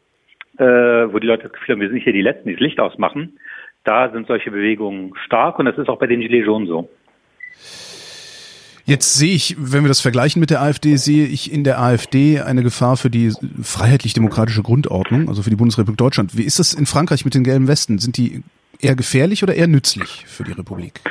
äh, 0.57 1.13
wo 1.13 1.19
die 1.19 1.27
Leute 1.27 1.43
das 1.43 1.51
Gefühl 1.51 1.75
haben, 1.75 1.81
wir 1.81 1.89
sind 1.89 1.99
hier 1.99 2.13
die 2.13 2.23
Letzten, 2.23 2.49
die 2.49 2.55
das 2.55 2.61
Licht 2.61 2.79
ausmachen. 2.79 3.37
Da 3.83 4.09
sind 4.09 4.25
solche 4.25 4.49
Bewegungen 4.49 5.13
stark 5.25 5.59
und 5.59 5.65
das 5.65 5.77
ist 5.77 5.87
auch 5.87 5.99
bei 5.99 6.07
den 6.07 6.21
Gilets 6.21 6.47
jaunes 6.47 6.69
so. 6.69 6.89
Jetzt 8.85 9.13
sehe 9.13 9.35
ich, 9.35 9.55
wenn 9.59 9.83
wir 9.83 9.89
das 9.89 10.01
vergleichen 10.01 10.39
mit 10.39 10.49
der 10.49 10.63
AfD, 10.63 10.95
sehe 10.95 11.27
ich 11.27 11.53
in 11.53 11.63
der 11.63 11.79
AfD 11.79 12.41
eine 12.41 12.63
Gefahr 12.63 12.97
für 12.97 13.11
die 13.11 13.31
freiheitlich-demokratische 13.61 14.63
Grundordnung, 14.63 15.29
also 15.29 15.43
für 15.43 15.51
die 15.51 15.55
Bundesrepublik 15.55 15.99
Deutschland. 15.99 16.35
Wie 16.35 16.45
ist 16.45 16.57
das 16.57 16.73
in 16.73 16.87
Frankreich 16.87 17.25
mit 17.25 17.35
den 17.35 17.43
gelben 17.43 17.67
Westen? 17.67 17.99
Sind 17.99 18.17
die 18.17 18.41
eher 18.79 18.95
gefährlich 18.95 19.43
oder 19.43 19.53
eher 19.53 19.67
nützlich 19.67 20.25
für 20.25 20.43
die 20.43 20.53
Republik? 20.53 21.01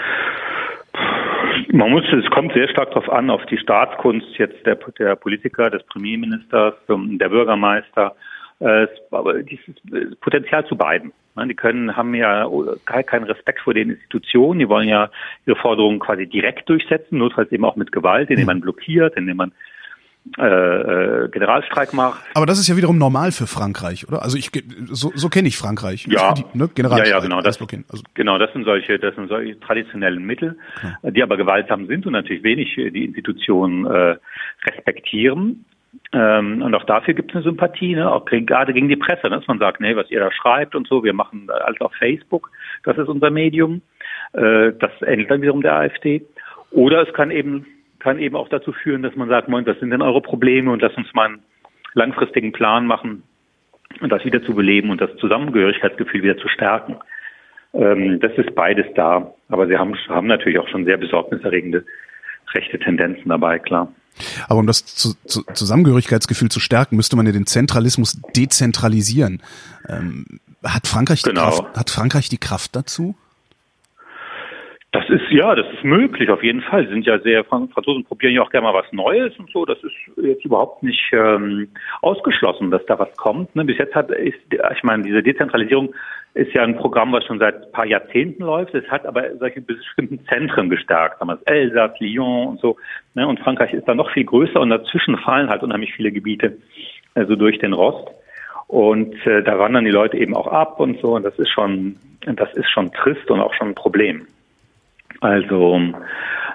Man 1.70 1.90
muss, 1.90 2.04
es 2.12 2.31
kommt 2.31 2.54
sehr 2.54 2.68
stark 2.68 2.90
darauf 2.90 3.11
an, 3.11 3.28
auf 3.28 3.44
die 3.46 3.59
Staatskunst 3.59 4.38
jetzt 4.38 4.64
der, 4.64 4.78
der 4.98 5.16
Politiker, 5.16 5.68
des 5.68 5.83
Premierministers, 5.85 6.74
der 6.88 7.28
Bürgermeister, 7.28 8.16
äh, 8.61 8.87
aber 9.11 9.42
dieses 9.42 9.74
Potenzial 10.20 10.66
zu 10.66 10.76
beiden. 10.76 11.12
Die 11.46 11.54
können, 11.54 11.94
haben 11.96 12.14
ja 12.14 12.48
keinen 12.85 13.24
Respekt 13.24 13.61
vor 13.61 13.72
den 13.72 13.90
Institutionen. 13.90 14.59
Die 14.59 14.68
wollen 14.68 14.88
ja 14.88 15.09
ihre 15.46 15.57
Forderungen 15.57 16.00
quasi 16.00 16.26
direkt 16.26 16.68
durchsetzen, 16.68 17.18
notfalls 17.18 17.52
eben 17.52 17.64
auch 17.64 17.76
mit 17.76 17.92
Gewalt, 17.92 18.28
indem 18.31 18.46
man 18.46 18.61
blockiert, 18.61 19.16
indem 19.16 19.37
man 19.37 19.52
äh, 20.38 20.45
äh, 20.45 21.29
Generalstreik 21.29 21.93
macht. 21.93 22.21
Aber 22.35 22.47
das 22.47 22.59
ist 22.59 22.69
ja 22.69 22.77
wiederum 22.77 22.99
normal 22.99 23.33
für 23.33 23.47
Frankreich, 23.47 24.07
oder? 24.09 24.23
Also 24.23 24.37
ich 24.37 24.51
so, 24.87 25.12
so 25.14 25.29
kenne 25.29 25.49
ich 25.49 25.57
Frankreich. 25.57 26.07
Ja, 26.07 26.35
die, 26.35 26.45
ne? 26.55 26.69
Generalstreik, 26.75 27.11
ja, 27.11 27.17
ja, 27.17 27.23
genau. 27.23 27.41
Das, 27.41 27.61
also, 27.61 28.03
genau, 28.14 28.38
das 28.38 28.53
sind 28.53 28.64
solche, 28.64 28.99
das 28.99 29.14
sind 29.14 29.29
solche 29.29 29.59
traditionellen 29.61 30.25
Mittel, 30.25 30.59
ja. 30.83 31.11
die 31.11 31.23
aber 31.23 31.37
gewaltsam 31.37 31.87
sind 31.87 32.07
und 32.07 32.12
natürlich 32.12 32.43
wenig 32.43 32.75
die 32.77 33.05
Institutionen 33.05 33.87
äh, 33.87 34.17
respektieren. 34.64 35.64
Ähm, 36.12 36.62
und 36.62 36.75
auch 36.75 36.85
dafür 36.85 37.14
gibt 37.14 37.31
es 37.31 37.37
eine 37.37 37.45
Sympathie, 37.45 37.95
ne? 37.95 38.11
auch 38.11 38.25
gerade 38.25 38.73
gegen 38.73 38.88
die 38.88 38.97
Presse, 38.97 39.29
ne? 39.29 39.37
dass 39.37 39.47
man 39.47 39.59
sagt, 39.59 39.81
nee, 39.81 39.97
was 39.97 40.11
ihr 40.11 40.21
da 40.21 40.31
schreibt 40.33 40.75
und 40.75 40.87
so, 40.87 41.05
wir 41.05 41.12
machen 41.12 41.49
alles 41.51 41.81
auf 41.81 41.93
Facebook, 41.95 42.51
das 42.85 42.97
ist 42.97 43.09
unser 43.09 43.31
Medium. 43.31 43.83
Äh, 44.33 44.73
das 44.79 44.91
ändert 45.03 45.31
dann 45.31 45.43
wiederum 45.43 45.62
der 45.62 45.75
AfD. 45.75 46.25
Oder 46.71 47.07
es 47.07 47.14
kann 47.14 47.31
eben, 47.31 47.67
kann 47.99 48.19
eben 48.19 48.37
auch 48.37 48.49
dazu 48.49 48.73
führen, 48.73 49.03
dass 49.03 49.17
man 49.17 49.29
sagt, 49.29 49.49
moin, 49.49 49.65
das 49.65 49.79
sind 49.81 49.91
denn 49.91 50.03
eure 50.03 50.23
Probleme 50.23 50.71
und 50.71 50.83
lass 50.83 50.95
uns 50.97 51.13
mal 51.15 51.27
einen 51.27 51.43
langfristigen 51.95 52.53
Plan 52.53 52.87
machen 52.87 53.23
und 54.01 54.11
das 54.11 54.25
wieder 54.25 54.43
zu 54.43 54.55
beleben 54.55 54.91
und 54.91 55.01
das 55.01 55.11
Zusammengehörigkeitsgefühl 55.17 56.23
wieder 56.23 56.37
zu 56.37 56.49
stärken. 56.49 56.97
Ähm, 57.75 58.21
das 58.21 58.33
ist 58.37 58.55
beides 58.55 58.87
da. 58.95 59.35
Aber 59.49 59.67
sie 59.67 59.77
haben, 59.77 59.95
haben 60.09 60.27
natürlich 60.27 60.59
auch 60.59 60.69
schon 60.69 60.85
sehr 60.85 60.97
besorgniserregende 60.97 61.85
rechte 62.55 62.79
Tendenzen 62.79 63.29
dabei, 63.29 63.59
klar. 63.59 63.93
Aber 64.49 64.59
um 64.59 64.67
das 64.67 64.85
zu, 64.85 65.15
zu, 65.27 65.43
Zusammengehörigkeitsgefühl 65.53 66.49
zu 66.49 66.61
stärken, 66.61 66.97
müsste 66.97 67.17
man 67.17 67.27
ja 67.27 67.33
den 67.33 67.47
Zentralismus 67.47 68.21
dezentralisieren. 68.35 69.43
Ähm, 69.89 70.41
hat 70.65 70.87
Frankreich 70.87 71.23
die 71.23 71.31
genau. 71.31 71.51
Kraft, 71.51 71.79
hat 71.79 71.91
Frankreich 71.91 72.29
die 72.29 72.39
Kraft 72.39 72.75
dazu? 72.75 73.15
Das 74.90 75.07
ist 75.11 75.31
ja, 75.31 75.55
das 75.55 75.66
ist 75.74 75.85
möglich 75.85 76.31
auf 76.31 76.42
jeden 76.42 76.62
Fall. 76.62 76.87
Sie 76.87 76.92
sind 76.94 77.05
ja 77.05 77.18
sehr 77.18 77.44
Franzosen 77.44 78.05
probieren 78.05 78.33
ja 78.33 78.40
auch 78.40 78.51
gerne 78.51 78.68
mal 78.68 78.74
was 78.74 78.90
Neues 78.90 79.38
und 79.38 79.51
so. 79.51 79.66
Das 79.66 79.77
ist 79.83 79.92
jetzt 80.16 80.46
überhaupt 80.46 80.83
nicht 80.83 81.12
ähm, 81.12 81.68
ausgeschlossen, 82.01 82.70
dass 82.70 82.85
da 82.87 82.98
was 82.98 83.14
kommt. 83.18 83.55
Ne? 83.55 83.66
Bis 83.66 83.77
jetzt 83.77 83.94
hat 83.94 84.11
ist, 84.11 84.38
ich 84.51 84.83
meine, 84.83 85.03
diese 85.03 85.22
Dezentralisierung 85.22 85.94
ist 86.33 86.55
ja 86.55 86.62
ein 86.62 86.77
Programm, 86.79 87.12
was 87.12 87.24
schon 87.27 87.38
seit 87.38 87.66
ein 87.66 87.72
paar 87.72 87.85
Jahrzehnten 87.85 88.44
läuft. 88.44 88.74
Es 88.74 88.88
hat 88.90 89.05
aber 89.05 89.37
solche 89.37 89.61
bestimmten 89.61 90.24
Zentren 90.27 90.70
gestärkt, 90.70 91.20
damals 91.20 91.42
Elsass, 91.42 91.92
Lyon 92.01 92.46
und 92.46 92.61
so. 92.61 92.79
Ne? 93.12 93.29
Und 93.29 93.40
Frankreich 93.40 93.74
ist 93.74 93.87
da 93.87 93.94
noch 93.94 94.11
viel 94.12 94.24
größer 94.24 94.59
und 94.59 94.70
dazwischen 94.70 95.18
fallen 95.18 95.51
halt 95.51 95.62
unheimlich 95.62 95.92
viele 95.92 96.12
Gebiete, 96.12 96.57
also 97.14 97.37
durch 97.37 97.59
den 97.59 97.74
Rost. 97.74 98.09
Und 98.68 99.14
äh, 99.27 99.42
da 99.42 99.59
wandern 99.59 99.85
die 99.85 99.90
Leute 99.90 100.16
eben 100.16 100.35
auch 100.35 100.46
ab 100.46 100.81
und 100.81 100.98
so. 101.01 101.16
Und 101.16 101.24
das 101.24 101.38
ist 101.38 101.51
schon, 101.51 101.96
das 102.24 102.55
ist 102.55 102.70
schon 102.70 102.90
trist 102.92 103.31
und 103.31 103.40
auch 103.40 103.53
schon 103.53 103.68
ein 103.68 103.74
Problem. 103.74 104.27
Also 105.20 105.81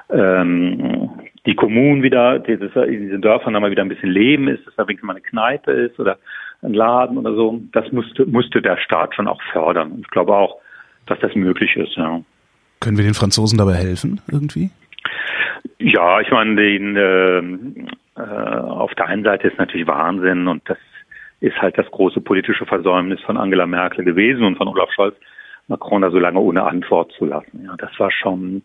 ähm, 0.09 1.09
die 1.45 1.55
Kommunen 1.55 2.03
wieder, 2.03 2.39
dieses, 2.39 2.75
in 2.75 3.01
diesen 3.01 3.21
Dörfern 3.21 3.53
da 3.53 3.59
mal 3.59 3.71
wieder 3.71 3.81
ein 3.83 3.89
bisschen 3.89 4.11
Leben 4.11 4.47
ist, 4.47 4.65
dass 4.65 4.75
da 4.75 4.87
wenigstens 4.87 5.07
mal 5.07 5.13
eine 5.13 5.21
Kneipe 5.21 5.71
ist 5.71 5.99
oder 5.99 6.17
ein 6.61 6.73
Laden 6.73 7.17
oder 7.17 7.33
so, 7.35 7.61
das 7.73 7.91
musste, 7.91 8.25
musste 8.25 8.61
der 8.61 8.77
Staat 8.77 9.15
schon 9.15 9.27
auch 9.27 9.41
fördern. 9.51 9.99
Ich 10.01 10.07
glaube 10.09 10.33
auch, 10.33 10.57
dass 11.05 11.19
das 11.19 11.35
möglich 11.35 11.75
ist, 11.75 11.95
ja. 11.97 12.21
Können 12.79 12.97
wir 12.97 13.03
den 13.03 13.13
Franzosen 13.13 13.57
dabei 13.57 13.73
helfen, 13.73 14.21
irgendwie? 14.31 14.69
Ja, 15.79 16.21
ich 16.21 16.31
meine, 16.31 16.55
den, 16.55 16.95
äh, 16.95 18.21
äh, 18.21 18.21
auf 18.21 18.93
der 18.95 19.07
einen 19.07 19.23
Seite 19.23 19.47
ist 19.47 19.57
natürlich 19.57 19.87
Wahnsinn 19.87 20.47
und 20.47 20.61
das 20.69 20.77
ist 21.41 21.61
halt 21.61 21.77
das 21.77 21.89
große 21.91 22.21
politische 22.21 22.65
Versäumnis 22.65 23.19
von 23.21 23.37
Angela 23.37 23.65
Merkel 23.65 24.05
gewesen 24.05 24.43
und 24.43 24.57
von 24.57 24.67
Olaf 24.69 24.91
Scholz, 24.93 25.15
Macron 25.67 26.01
da 26.01 26.11
so 26.11 26.19
lange 26.19 26.39
ohne 26.39 26.63
Antwort 26.63 27.11
zu 27.13 27.25
lassen. 27.25 27.63
Ja, 27.65 27.75
das 27.77 27.91
war 27.99 28.11
schon, 28.11 28.63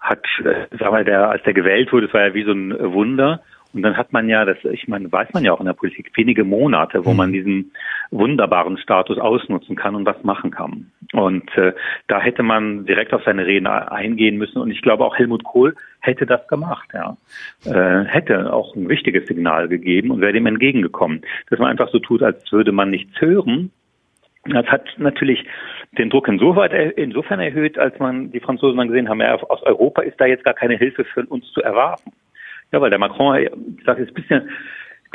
hat, 0.00 0.24
äh, 0.44 0.66
sag 0.78 0.90
mal, 0.90 1.04
der, 1.04 1.30
als 1.30 1.42
der 1.44 1.54
gewählt 1.54 1.92
wurde, 1.92 2.06
das 2.06 2.14
war 2.14 2.28
ja 2.28 2.34
wie 2.34 2.44
so 2.44 2.52
ein 2.52 2.92
Wunder. 2.92 3.40
Und 3.74 3.82
dann 3.82 3.96
hat 3.96 4.12
man 4.12 4.28
ja, 4.28 4.44
das, 4.44 4.58
ich 4.70 4.86
meine, 4.86 5.10
weiß 5.10 5.32
man 5.32 5.44
ja 5.44 5.52
auch 5.52 5.58
in 5.58 5.66
der 5.66 5.72
Politik, 5.72 6.12
wenige 6.14 6.44
Monate, 6.44 7.04
wo 7.04 7.12
man 7.12 7.30
mhm. 7.30 7.32
diesen 7.32 7.72
wunderbaren 8.12 8.78
Status 8.78 9.18
ausnutzen 9.18 9.74
kann 9.74 9.96
und 9.96 10.06
was 10.06 10.22
machen 10.22 10.52
kann. 10.52 10.92
Und 11.12 11.50
äh, 11.56 11.72
da 12.06 12.20
hätte 12.20 12.44
man 12.44 12.86
direkt 12.86 13.12
auf 13.12 13.24
seine 13.24 13.46
Reden 13.46 13.66
eingehen 13.66 14.36
müssen. 14.38 14.58
Und 14.58 14.70
ich 14.70 14.80
glaube 14.80 15.04
auch 15.04 15.16
Helmut 15.16 15.42
Kohl 15.42 15.74
hätte 16.00 16.24
das 16.24 16.46
gemacht, 16.46 16.88
ja. 16.94 17.16
Äh, 17.64 18.04
hätte 18.04 18.52
auch 18.52 18.76
ein 18.76 18.88
wichtiges 18.88 19.26
Signal 19.26 19.66
gegeben 19.66 20.12
und 20.12 20.20
wäre 20.20 20.32
dem 20.32 20.46
entgegengekommen. 20.46 21.22
Dass 21.50 21.58
man 21.58 21.68
einfach 21.70 21.90
so 21.90 21.98
tut, 21.98 22.22
als 22.22 22.52
würde 22.52 22.70
man 22.70 22.90
nichts 22.90 23.20
hören. 23.20 23.72
Das 24.46 24.66
hat 24.66 24.86
natürlich 24.98 25.44
den 25.98 26.10
Druck 26.10 26.28
insofern, 26.28 26.70
insofern 26.96 27.40
erhöht, 27.40 27.78
als 27.78 27.98
man 27.98 28.30
die 28.30 28.40
Franzosen 28.40 28.76
dann 28.78 28.88
gesehen 28.88 29.08
haben, 29.08 29.20
ja, 29.20 29.34
aus 29.34 29.62
Europa 29.62 30.02
ist 30.02 30.20
da 30.20 30.26
jetzt 30.26 30.44
gar 30.44 30.54
keine 30.54 30.76
Hilfe 30.76 31.04
für 31.04 31.24
uns 31.26 31.50
zu 31.52 31.62
erwarten. 31.62 32.12
Ja, 32.72 32.80
weil 32.80 32.90
der 32.90 32.98
Macron, 32.98 33.36
ich 33.36 33.84
sage 33.84 34.02
jetzt 34.02 34.10
ein 34.10 34.14
bisschen 34.14 34.50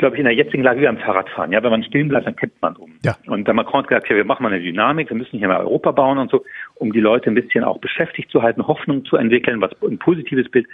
glaube 0.00 0.16
ich, 0.16 0.20
in 0.20 0.24
der 0.24 0.34
jetzigen 0.34 0.64
Lage 0.64 0.80
wie 0.80 0.86
beim 0.86 0.98
Fahrradfahren. 0.98 1.52
Ja, 1.52 1.62
wenn 1.62 1.70
man 1.70 1.84
stehen 1.84 2.08
bleibt, 2.08 2.26
dann 2.26 2.34
kippt 2.34 2.60
man 2.60 2.74
um. 2.74 2.92
Ja. 3.04 3.16
Und 3.26 3.46
der 3.46 3.54
Macron 3.54 3.82
hat 3.82 3.88
gesagt, 3.88 4.08
ja, 4.08 4.16
wir 4.16 4.24
machen 4.24 4.42
mal 4.42 4.52
eine 4.52 4.62
Dynamik, 4.62 5.10
wir 5.10 5.16
müssen 5.16 5.38
hier 5.38 5.46
mal 5.46 5.60
Europa 5.60 5.92
bauen 5.92 6.18
und 6.18 6.30
so, 6.30 6.42
um 6.76 6.92
die 6.92 7.00
Leute 7.00 7.30
ein 7.30 7.34
bisschen 7.34 7.62
auch 7.62 7.78
beschäftigt 7.78 8.30
zu 8.30 8.42
halten, 8.42 8.66
Hoffnung 8.66 9.04
zu 9.04 9.16
entwickeln, 9.16 9.60
was 9.60 9.70
ein 9.82 9.98
positives 9.98 10.50
Bild. 10.50 10.66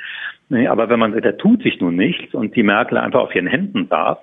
Nee, 0.49 0.69
aber 0.69 0.89
wenn 0.89 1.01
man, 1.01 1.21
da 1.21 1.33
tut 1.33 1.63
sich 1.63 1.81
nun 1.81 1.97
nichts 1.97 2.35
und 2.35 2.55
die 2.55 2.63
Merkel 2.63 2.97
einfach 2.97 3.21
auf 3.21 3.35
ihren 3.35 3.49
Händen 3.49 3.89
saß, 3.89 4.17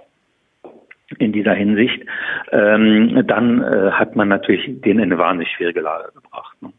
in 1.19 1.32
dieser 1.32 1.54
Hinsicht, 1.54 2.04
ähm, 2.52 3.23
dann 3.28 3.62
äh, 3.62 3.91
hat 3.91 4.15
man 4.15 4.28
natürlich 4.28 4.65
den 4.82 4.99
in 4.99 5.02
eine 5.04 5.17
wahnsinnig 5.17 5.52
schwierige 5.56 5.82
Lage 5.82 6.12
gebracht. 6.13 6.62
Ne? 6.62 6.71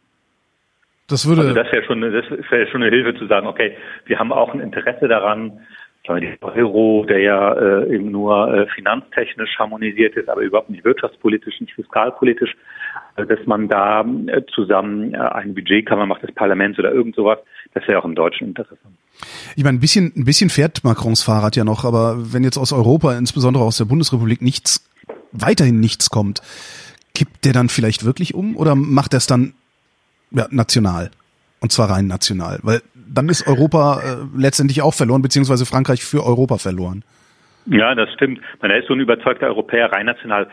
Das 1.09 1.29
würde. 1.29 1.42
Also 1.42 1.55
das 1.55 1.70
wäre 1.73 1.85
schon, 1.85 2.01
das 2.01 2.51
wäre 2.51 2.66
schon 2.68 2.83
eine 2.83 2.90
Hilfe 2.90 3.14
zu 3.18 3.27
sagen, 3.27 3.47
okay, 3.47 3.77
wir 4.07 4.18
haben 4.18 4.33
auch 4.33 4.55
ein 4.55 4.61
Interesse 4.61 5.09
daran, 5.09 5.61
der 6.07 6.37
Euro, 6.42 7.07
der 7.09 7.18
ja 7.20 7.53
äh, 7.55 7.94
eben 7.94 8.11
nur 8.11 8.53
äh, 8.53 8.66
finanztechnisch 8.75 9.59
harmonisiert 9.59 10.14
ist, 10.16 10.29
aber 10.29 10.42
überhaupt 10.42 10.68
nicht 10.68 10.85
wirtschaftspolitisch, 10.85 11.61
nicht 11.61 11.75
fiskalpolitisch, 11.75 12.55
äh, 13.16 13.25
dass 13.25 13.44
man 13.47 13.68
da 13.68 14.03
äh, 14.03 14.42
zusammen 14.55 15.14
äh, 15.14 15.18
ein 15.18 15.55
Budgetkammer 15.55 16.05
macht 16.07 16.23
des 16.23 16.35
Parlaments 16.35 16.79
oder 16.79 16.92
irgend 16.92 17.16
sowas, 17.16 17.38
das 17.73 17.87
wäre 17.88 17.99
auch 17.99 18.05
im 18.05 18.14
deutschen 18.14 18.49
Interesse. 18.49 18.77
Ich 19.57 19.64
meine, 19.64 19.79
ein 19.79 19.81
bisschen, 19.81 20.12
ein 20.16 20.24
bisschen 20.24 20.50
fährt 20.50 20.85
Macrons 20.85 21.22
Fahrrad 21.22 21.57
ja 21.57 21.64
noch, 21.64 21.85
aber 21.85 22.33
wenn 22.33 22.44
jetzt 22.44 22.59
aus 22.59 22.72
Europa, 22.72 23.16
insbesondere 23.16 23.64
aus 23.64 23.77
der 23.77 23.85
Bundesrepublik, 23.85 24.42
nichts, 24.42 24.88
weiterhin 25.33 25.81
nichts 25.81 26.11
kommt, 26.11 26.42
kippt 27.14 27.44
der 27.44 27.53
dann 27.53 27.68
vielleicht 27.68 28.05
wirklich 28.05 28.35
um 28.35 28.57
oder 28.57 28.74
macht 28.74 29.14
er 29.14 29.18
es 29.18 29.27
dann 29.27 29.55
ja, 30.31 30.46
national? 30.50 31.11
Und 31.61 31.72
zwar 31.72 31.90
rein 31.90 32.07
national, 32.07 32.59
weil 32.62 32.83
dann 32.94 33.29
ist 33.29 33.46
Europa 33.46 34.00
äh, 34.00 34.16
letztendlich 34.37 34.83
auch 34.83 34.92
verloren, 34.92 35.22
beziehungsweise 35.22 35.64
Frankreich 35.64 36.05
für 36.05 36.24
Europa 36.24 36.59
verloren. 36.59 37.05
Ja, 37.66 37.94
das 37.94 38.12
stimmt. 38.12 38.40
Man 38.61 38.70
ist 38.70 38.88
so 38.88 38.94
ein 38.94 39.00
überzeugter 39.00 39.46
Europäer, 39.46 39.90
rein 39.90 40.07
national 40.07 40.48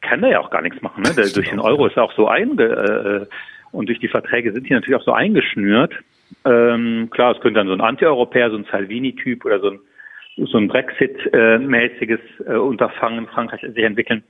kann 0.00 0.22
er 0.22 0.30
ja 0.30 0.40
auch 0.40 0.50
gar 0.50 0.62
nichts 0.62 0.82
machen. 0.82 1.02
Ne? 1.02 1.10
Der, 1.16 1.28
durch 1.28 1.48
den 1.48 1.60
Euro 1.60 1.86
ist 1.86 1.96
er 1.96 2.04
auch 2.04 2.12
so 2.14 2.28
einge 2.28 2.64
äh, 2.64 3.26
und 3.72 3.88
durch 3.88 3.98
die 3.98 4.08
Verträge 4.08 4.52
sind 4.52 4.68
die 4.68 4.72
natürlich 4.72 5.00
auch 5.00 5.04
so 5.04 5.12
eingeschnürt. 5.12 5.94
Ähm, 6.44 7.08
klar, 7.10 7.34
es 7.34 7.40
könnte 7.40 7.58
dann 7.58 7.68
so 7.68 7.74
ein 7.74 7.80
Anti-Europäer, 7.80 8.50
so 8.50 8.56
ein 8.56 8.66
Salvini-Typ 8.70 9.44
oder 9.44 9.60
so 9.60 9.70
ein 9.70 9.80
so 10.36 10.58
ein 10.58 10.68
Brexit-mäßiges 10.68 12.20
äh, 12.46 12.54
Unterfangen 12.54 13.20
in 13.20 13.26
Frankreich 13.28 13.60
sich 13.60 13.84
entwickeln. 13.84 14.24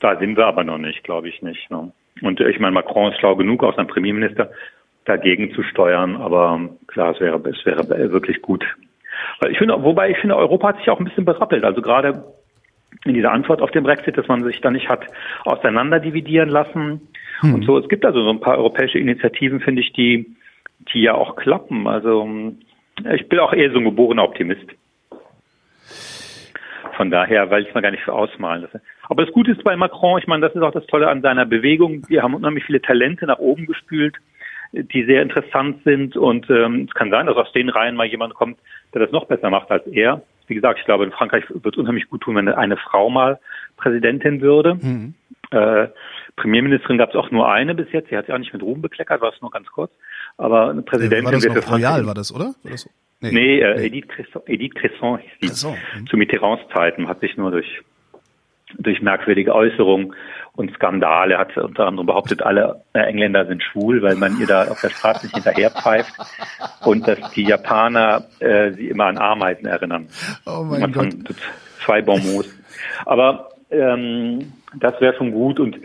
Da 0.00 0.18
sind 0.18 0.36
wir 0.36 0.46
aber 0.46 0.64
noch 0.64 0.78
nicht, 0.78 1.04
glaube 1.04 1.28
ich 1.28 1.42
nicht. 1.42 1.70
Ne? 1.70 1.92
Und 2.22 2.40
ich 2.40 2.58
meine, 2.58 2.72
Macron 2.72 3.12
ist 3.12 3.18
schlau 3.18 3.36
genug, 3.36 3.62
auch 3.62 3.76
sein 3.76 3.86
Premierminister, 3.86 4.50
dagegen 5.04 5.52
zu 5.52 5.62
steuern. 5.62 6.16
Aber 6.16 6.70
klar, 6.86 7.12
es 7.14 7.20
wäre, 7.20 7.36
es 7.48 7.66
wäre 7.66 8.12
wirklich 8.12 8.40
gut. 8.40 8.64
Ich 9.50 9.58
finde, 9.58 9.82
wobei 9.82 10.10
ich 10.10 10.18
finde, 10.18 10.36
Europa 10.36 10.68
hat 10.68 10.78
sich 10.78 10.88
auch 10.88 10.98
ein 10.98 11.04
bisschen 11.04 11.24
berappelt. 11.24 11.64
Also 11.64 11.82
gerade 11.82 12.24
in 13.04 13.14
dieser 13.14 13.32
Antwort 13.32 13.62
auf 13.62 13.70
den 13.70 13.84
Brexit, 13.84 14.16
dass 14.16 14.28
man 14.28 14.44
sich 14.44 14.60
da 14.60 14.70
nicht 14.70 14.88
hat 14.88 15.06
auseinander 15.44 16.00
dividieren 16.00 16.48
lassen 16.48 17.08
hm. 17.40 17.54
und 17.54 17.64
so. 17.64 17.78
Es 17.78 17.88
gibt 17.88 18.04
also 18.04 18.22
so 18.22 18.30
ein 18.30 18.40
paar 18.40 18.58
europäische 18.58 18.98
Initiativen, 18.98 19.60
finde 19.60 19.82
ich, 19.82 19.92
die, 19.92 20.36
die 20.92 21.02
ja 21.02 21.14
auch 21.14 21.36
klappen. 21.36 21.86
Also 21.86 22.28
ich 23.14 23.28
bin 23.28 23.38
auch 23.38 23.52
eher 23.52 23.70
so 23.70 23.78
ein 23.78 23.84
geborener 23.84 24.24
Optimist. 24.24 24.66
Von 26.96 27.10
daher, 27.10 27.50
weil 27.50 27.62
ich 27.62 27.68
es 27.68 27.74
mal 27.74 27.80
gar 27.80 27.92
nicht 27.92 28.02
für 28.02 28.12
ausmalen 28.12 28.62
lasse. 28.62 28.82
Aber 29.08 29.24
das 29.24 29.32
Gute 29.32 29.52
ist 29.52 29.64
bei 29.64 29.74
Macron, 29.76 30.18
ich 30.18 30.26
meine, 30.26 30.46
das 30.46 30.54
ist 30.54 30.62
auch 30.62 30.72
das 30.72 30.86
Tolle 30.86 31.08
an 31.08 31.22
seiner 31.22 31.46
Bewegung. 31.46 32.04
Wir 32.08 32.22
haben 32.22 32.34
unheimlich 32.34 32.64
viele 32.64 32.82
Talente 32.82 33.26
nach 33.26 33.38
oben 33.38 33.66
gespült 33.66 34.16
die 34.72 35.04
sehr 35.04 35.22
interessant 35.22 35.82
sind. 35.84 36.16
Und 36.16 36.48
ähm, 36.50 36.86
es 36.88 36.94
kann 36.94 37.10
sein, 37.10 37.26
dass 37.26 37.36
aus 37.36 37.52
den 37.52 37.68
Reihen 37.68 37.96
mal 37.96 38.06
jemand 38.06 38.34
kommt, 38.34 38.58
der 38.94 39.00
das 39.00 39.12
noch 39.12 39.26
besser 39.26 39.50
macht 39.50 39.70
als 39.70 39.86
er. 39.86 40.22
Wie 40.46 40.54
gesagt, 40.54 40.80
ich 40.80 40.84
glaube, 40.84 41.04
in 41.04 41.12
Frankreich 41.12 41.44
wird 41.48 41.74
es 41.74 41.78
unheimlich 41.78 42.08
gut 42.08 42.22
tun, 42.22 42.36
wenn 42.36 42.48
eine 42.48 42.76
Frau 42.76 43.08
mal 43.08 43.38
Präsidentin 43.76 44.40
würde. 44.40 44.74
Mhm. 44.74 45.14
Äh, 45.52 45.88
Premierministerin 46.36 46.98
gab 46.98 47.10
es 47.10 47.16
auch 47.16 47.30
nur 47.30 47.50
eine 47.50 47.74
bis 47.74 47.90
jetzt. 47.92 48.10
Sie 48.10 48.16
hat 48.16 48.26
sich 48.26 48.34
auch 48.34 48.38
nicht 48.38 48.52
mit 48.52 48.62
Ruhm 48.62 48.82
bekleckert, 48.82 49.20
war 49.20 49.32
es 49.32 49.40
nur 49.40 49.50
ganz 49.50 49.68
kurz. 49.68 49.92
Aber 50.40 50.70
eine 50.70 50.80
Präsidentin 50.80 51.24
war 51.26 51.32
das 51.32 51.44
noch 51.44 51.70
Royal, 51.70 52.06
war 52.06 52.14
das, 52.14 52.34
oder? 52.34 52.54
War 52.62 52.70
das? 52.72 52.88
Nee, 53.20 53.32
nee, 53.32 53.60
äh, 53.60 53.86
Edith 53.86 54.08
Cresson, 54.08 54.40
Edith 54.46 54.74
Cresson 54.74 55.18
hieß 55.18 55.30
die. 55.42 55.46
Cresson. 55.48 55.76
Mhm. 55.98 56.06
Zu 56.06 56.16
Mitterrands 56.16 56.62
Zeiten 56.72 57.08
hat 57.08 57.20
sich 57.20 57.36
nur 57.36 57.50
durch 57.50 57.82
durch 58.78 59.02
merkwürdige 59.02 59.54
Äußerungen 59.54 60.14
und 60.54 60.72
Skandale 60.74 61.36
hat 61.36 61.56
unter 61.58 61.86
anderem 61.86 62.06
behauptet, 62.06 62.40
alle 62.42 62.82
Engländer 62.92 63.44
sind 63.44 63.62
schwul, 63.62 64.00
weil 64.00 64.14
man 64.14 64.40
ihr 64.40 64.46
da 64.46 64.68
auf 64.68 64.80
der 64.80 64.90
Straße 64.90 65.26
nicht 65.26 65.34
hinterherpfeift 65.34 66.12
und 66.84 67.06
dass 67.06 67.18
die 67.32 67.42
Japaner 67.42 68.26
äh, 68.38 68.70
sie 68.72 68.88
immer 68.88 69.06
an 69.06 69.18
Ameisen 69.18 69.66
erinnern. 69.66 70.08
Oh 70.46 70.62
mein 70.62 70.92
Gott. 70.92 71.14
Zwei 71.84 72.00
Bonbons. 72.00 72.48
Aber 73.06 73.50
ähm, 73.70 74.52
das 74.78 75.00
wäre 75.00 75.16
schon 75.16 75.32
gut 75.32 75.58
und 75.58 75.76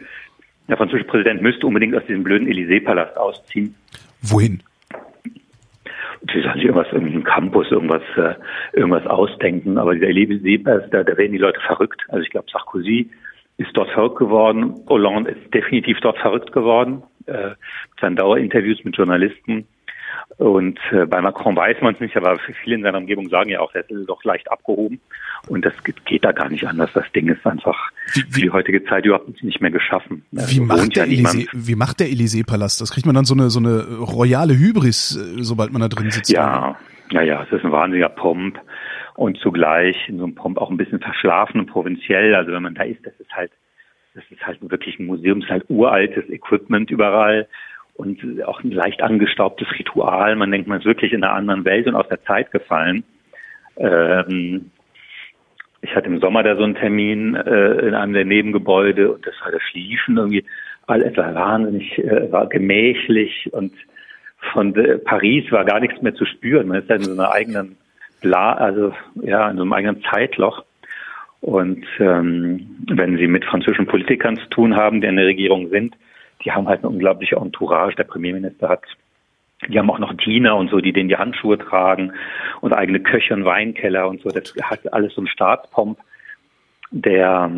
der 0.67 0.77
französische 0.77 1.07
Präsident 1.07 1.41
müsste 1.41 1.67
unbedingt 1.67 1.95
aus 1.95 2.05
diesem 2.07 2.23
blöden 2.23 2.47
Élysée-Palast 2.47 3.17
ausziehen. 3.17 3.75
Wohin? 4.31 4.61
die 6.33 6.41
sollen 6.41 6.55
sich 6.55 6.63
irgendwas, 6.63 6.91
irgendeinen 6.91 7.23
Campus, 7.23 7.71
irgendwas, 7.71 8.01
äh, 8.15 8.35
irgendwas 8.73 9.05
ausdenken. 9.05 9.77
Aber 9.77 9.93
dieser 9.93 10.07
Élysée, 10.07 10.63
da, 10.63 11.03
da 11.03 11.17
werden 11.17 11.31
die 11.31 11.37
Leute 11.37 11.59
verrückt. 11.61 12.01
Also 12.09 12.23
ich 12.23 12.29
glaube, 12.29 12.47
Sarkozy 12.51 13.09
ist 13.57 13.71
dort 13.73 13.89
verrückt 13.91 14.17
geworden. 14.17 14.75
Hollande 14.89 15.31
ist 15.31 15.53
definitiv 15.53 15.99
dort 16.01 16.17
verrückt 16.17 16.51
geworden. 16.51 17.03
Äh, 17.27 17.49
mit 17.49 17.99
seinen 18.01 18.15
Dauerinterviews 18.15 18.83
mit 18.83 18.97
Journalisten. 18.97 19.67
Und 20.37 20.79
äh, 20.91 21.05
bei 21.05 21.21
Macron 21.21 21.55
weiß 21.55 21.77
man 21.81 21.93
es 21.93 21.99
nicht, 22.01 22.17
aber 22.17 22.37
viele 22.63 22.75
in 22.75 22.81
seiner 22.83 22.97
Umgebung 22.97 23.29
sagen 23.29 23.49
ja 23.49 23.61
auch, 23.61 23.73
er 23.73 23.89
ist 23.89 24.09
doch 24.09 24.23
leicht 24.23 24.51
abgehoben. 24.51 24.99
Und 25.47 25.63
das 25.65 25.73
geht, 25.83 26.05
geht 26.05 26.25
da 26.25 26.31
gar 26.31 26.49
nicht 26.49 26.67
anders. 26.67 26.89
Das 26.93 27.09
Ding 27.13 27.29
ist 27.29 27.45
einfach 27.45 27.91
wie, 28.13 28.21
wie, 28.21 28.31
für 28.31 28.41
die 28.41 28.49
heutige 28.51 28.83
Zeit 28.83 29.05
überhaupt 29.05 29.43
nicht 29.43 29.61
mehr 29.61 29.71
geschaffen. 29.71 30.25
Wie, 30.31 30.39
also 30.39 30.63
macht, 30.65 30.95
der 30.95 31.05
ja 31.05 31.23
Elysée, 31.23 31.47
wie 31.53 31.75
macht 31.75 31.99
der 31.99 32.07
Élysée-Palast? 32.07 32.81
Das 32.81 32.91
kriegt 32.91 33.05
man 33.05 33.15
dann 33.15 33.25
so 33.25 33.33
eine, 33.33 33.49
so 33.49 33.59
eine 33.59 33.97
royale 33.99 34.57
Hybris, 34.57 35.15
äh, 35.15 35.43
sobald 35.43 35.71
man 35.71 35.81
da 35.81 35.87
drin 35.87 36.11
sitzt. 36.11 36.31
Ja, 36.31 36.77
ja, 37.11 37.21
ja, 37.21 37.43
es 37.43 37.51
ist 37.51 37.63
ein 37.63 37.71
wahnsinniger 37.71 38.09
Pomp 38.09 38.59
und 39.15 39.37
zugleich 39.37 39.95
in 40.09 40.17
so 40.17 40.25
einem 40.25 40.35
Pomp 40.35 40.57
auch 40.57 40.69
ein 40.69 40.77
bisschen 40.77 40.99
verschlafen 40.99 41.61
und 41.61 41.67
provinziell. 41.67 42.35
Also 42.35 42.51
wenn 42.51 42.63
man 42.63 42.75
da 42.75 42.83
ist, 42.83 43.05
das 43.05 43.13
ist 43.19 43.31
halt, 43.31 43.51
das 44.13 44.23
ist 44.29 44.45
halt 44.45 44.59
wirklich 44.69 44.99
ein 44.99 45.05
Museum, 45.05 45.39
es 45.39 45.45
ist 45.45 45.51
halt 45.51 45.65
uraltes 45.69 46.29
Equipment 46.29 46.91
überall 46.91 47.47
und 47.95 48.43
auch 48.43 48.63
ein 48.63 48.71
leicht 48.71 49.01
angestaubtes 49.01 49.67
Ritual. 49.79 50.35
Man 50.35 50.51
denkt, 50.51 50.67
man 50.67 50.79
ist 50.79 50.85
wirklich 50.85 51.13
in 51.13 51.23
einer 51.23 51.33
anderen 51.33 51.65
Welt 51.65 51.87
und 51.87 51.95
aus 51.95 52.07
der 52.09 52.23
Zeit 52.23 52.51
gefallen. 52.51 53.03
Ähm, 53.77 54.71
ich 55.81 55.95
hatte 55.95 56.07
im 56.07 56.19
Sommer 56.19 56.43
da 56.43 56.55
so 56.55 56.63
einen 56.63 56.75
Termin 56.75 57.35
äh, 57.35 57.87
in 57.87 57.93
einem 57.93 58.13
der 58.13 58.25
Nebengebäude 58.25 59.13
und 59.13 59.25
das 59.25 59.35
war 59.43 59.51
das 59.51 59.61
Schliefen 59.61 60.17
irgendwie 60.17 60.45
alles 60.87 61.17
war 61.17 61.33
wahnsinnig, 61.33 61.97
äh, 61.97 62.31
war 62.31 62.47
gemächlich 62.47 63.51
und 63.51 63.73
von 64.53 64.75
äh, 64.75 64.97
Paris 64.99 65.51
war 65.51 65.65
gar 65.65 65.79
nichts 65.79 66.01
mehr 66.01 66.13
zu 66.13 66.25
spüren. 66.25 66.67
Man 66.67 66.81
ist 66.81 66.89
ja 66.89 66.95
in 66.95 67.03
so 67.03 67.13
einer 67.13 67.31
eigenen 67.31 67.77
Bla, 68.21 68.53
also 68.53 68.93
ja, 69.21 69.49
in 69.49 69.57
so 69.57 69.63
einem 69.63 69.73
eigenen 69.73 70.03
Zeitloch. 70.03 70.63
Und 71.41 71.85
ähm, 71.99 72.77
wenn 72.87 73.17
Sie 73.17 73.27
mit 73.27 73.45
französischen 73.45 73.85
Politikern 73.85 74.37
zu 74.37 74.47
tun 74.49 74.75
haben, 74.75 75.01
die 75.01 75.07
in 75.07 75.15
der 75.15 75.27
Regierung 75.27 75.69
sind, 75.69 75.95
die 76.45 76.51
haben 76.51 76.67
halt 76.67 76.79
eine 76.79 76.89
unglaubliche 76.89 77.35
Entourage. 77.35 77.95
Der 77.95 78.03
Premierminister 78.03 78.69
hat, 78.69 78.83
die 79.67 79.77
haben 79.77 79.89
auch 79.89 79.99
noch 79.99 80.13
Diener 80.13 80.55
und 80.55 80.69
so, 80.69 80.79
die 80.79 80.93
denen 80.93 81.09
die 81.09 81.17
Handschuhe 81.17 81.57
tragen 81.57 82.13
und 82.61 82.73
eigene 82.73 82.99
Köche 82.99 83.33
und 83.33 83.45
Weinkeller 83.45 84.07
und 84.07 84.21
so. 84.21 84.29
Das 84.29 84.53
hat 84.61 84.93
alles 84.93 85.13
so 85.15 85.21
einen 85.21 85.27
Staatspomp, 85.27 85.97
der, 86.91 87.51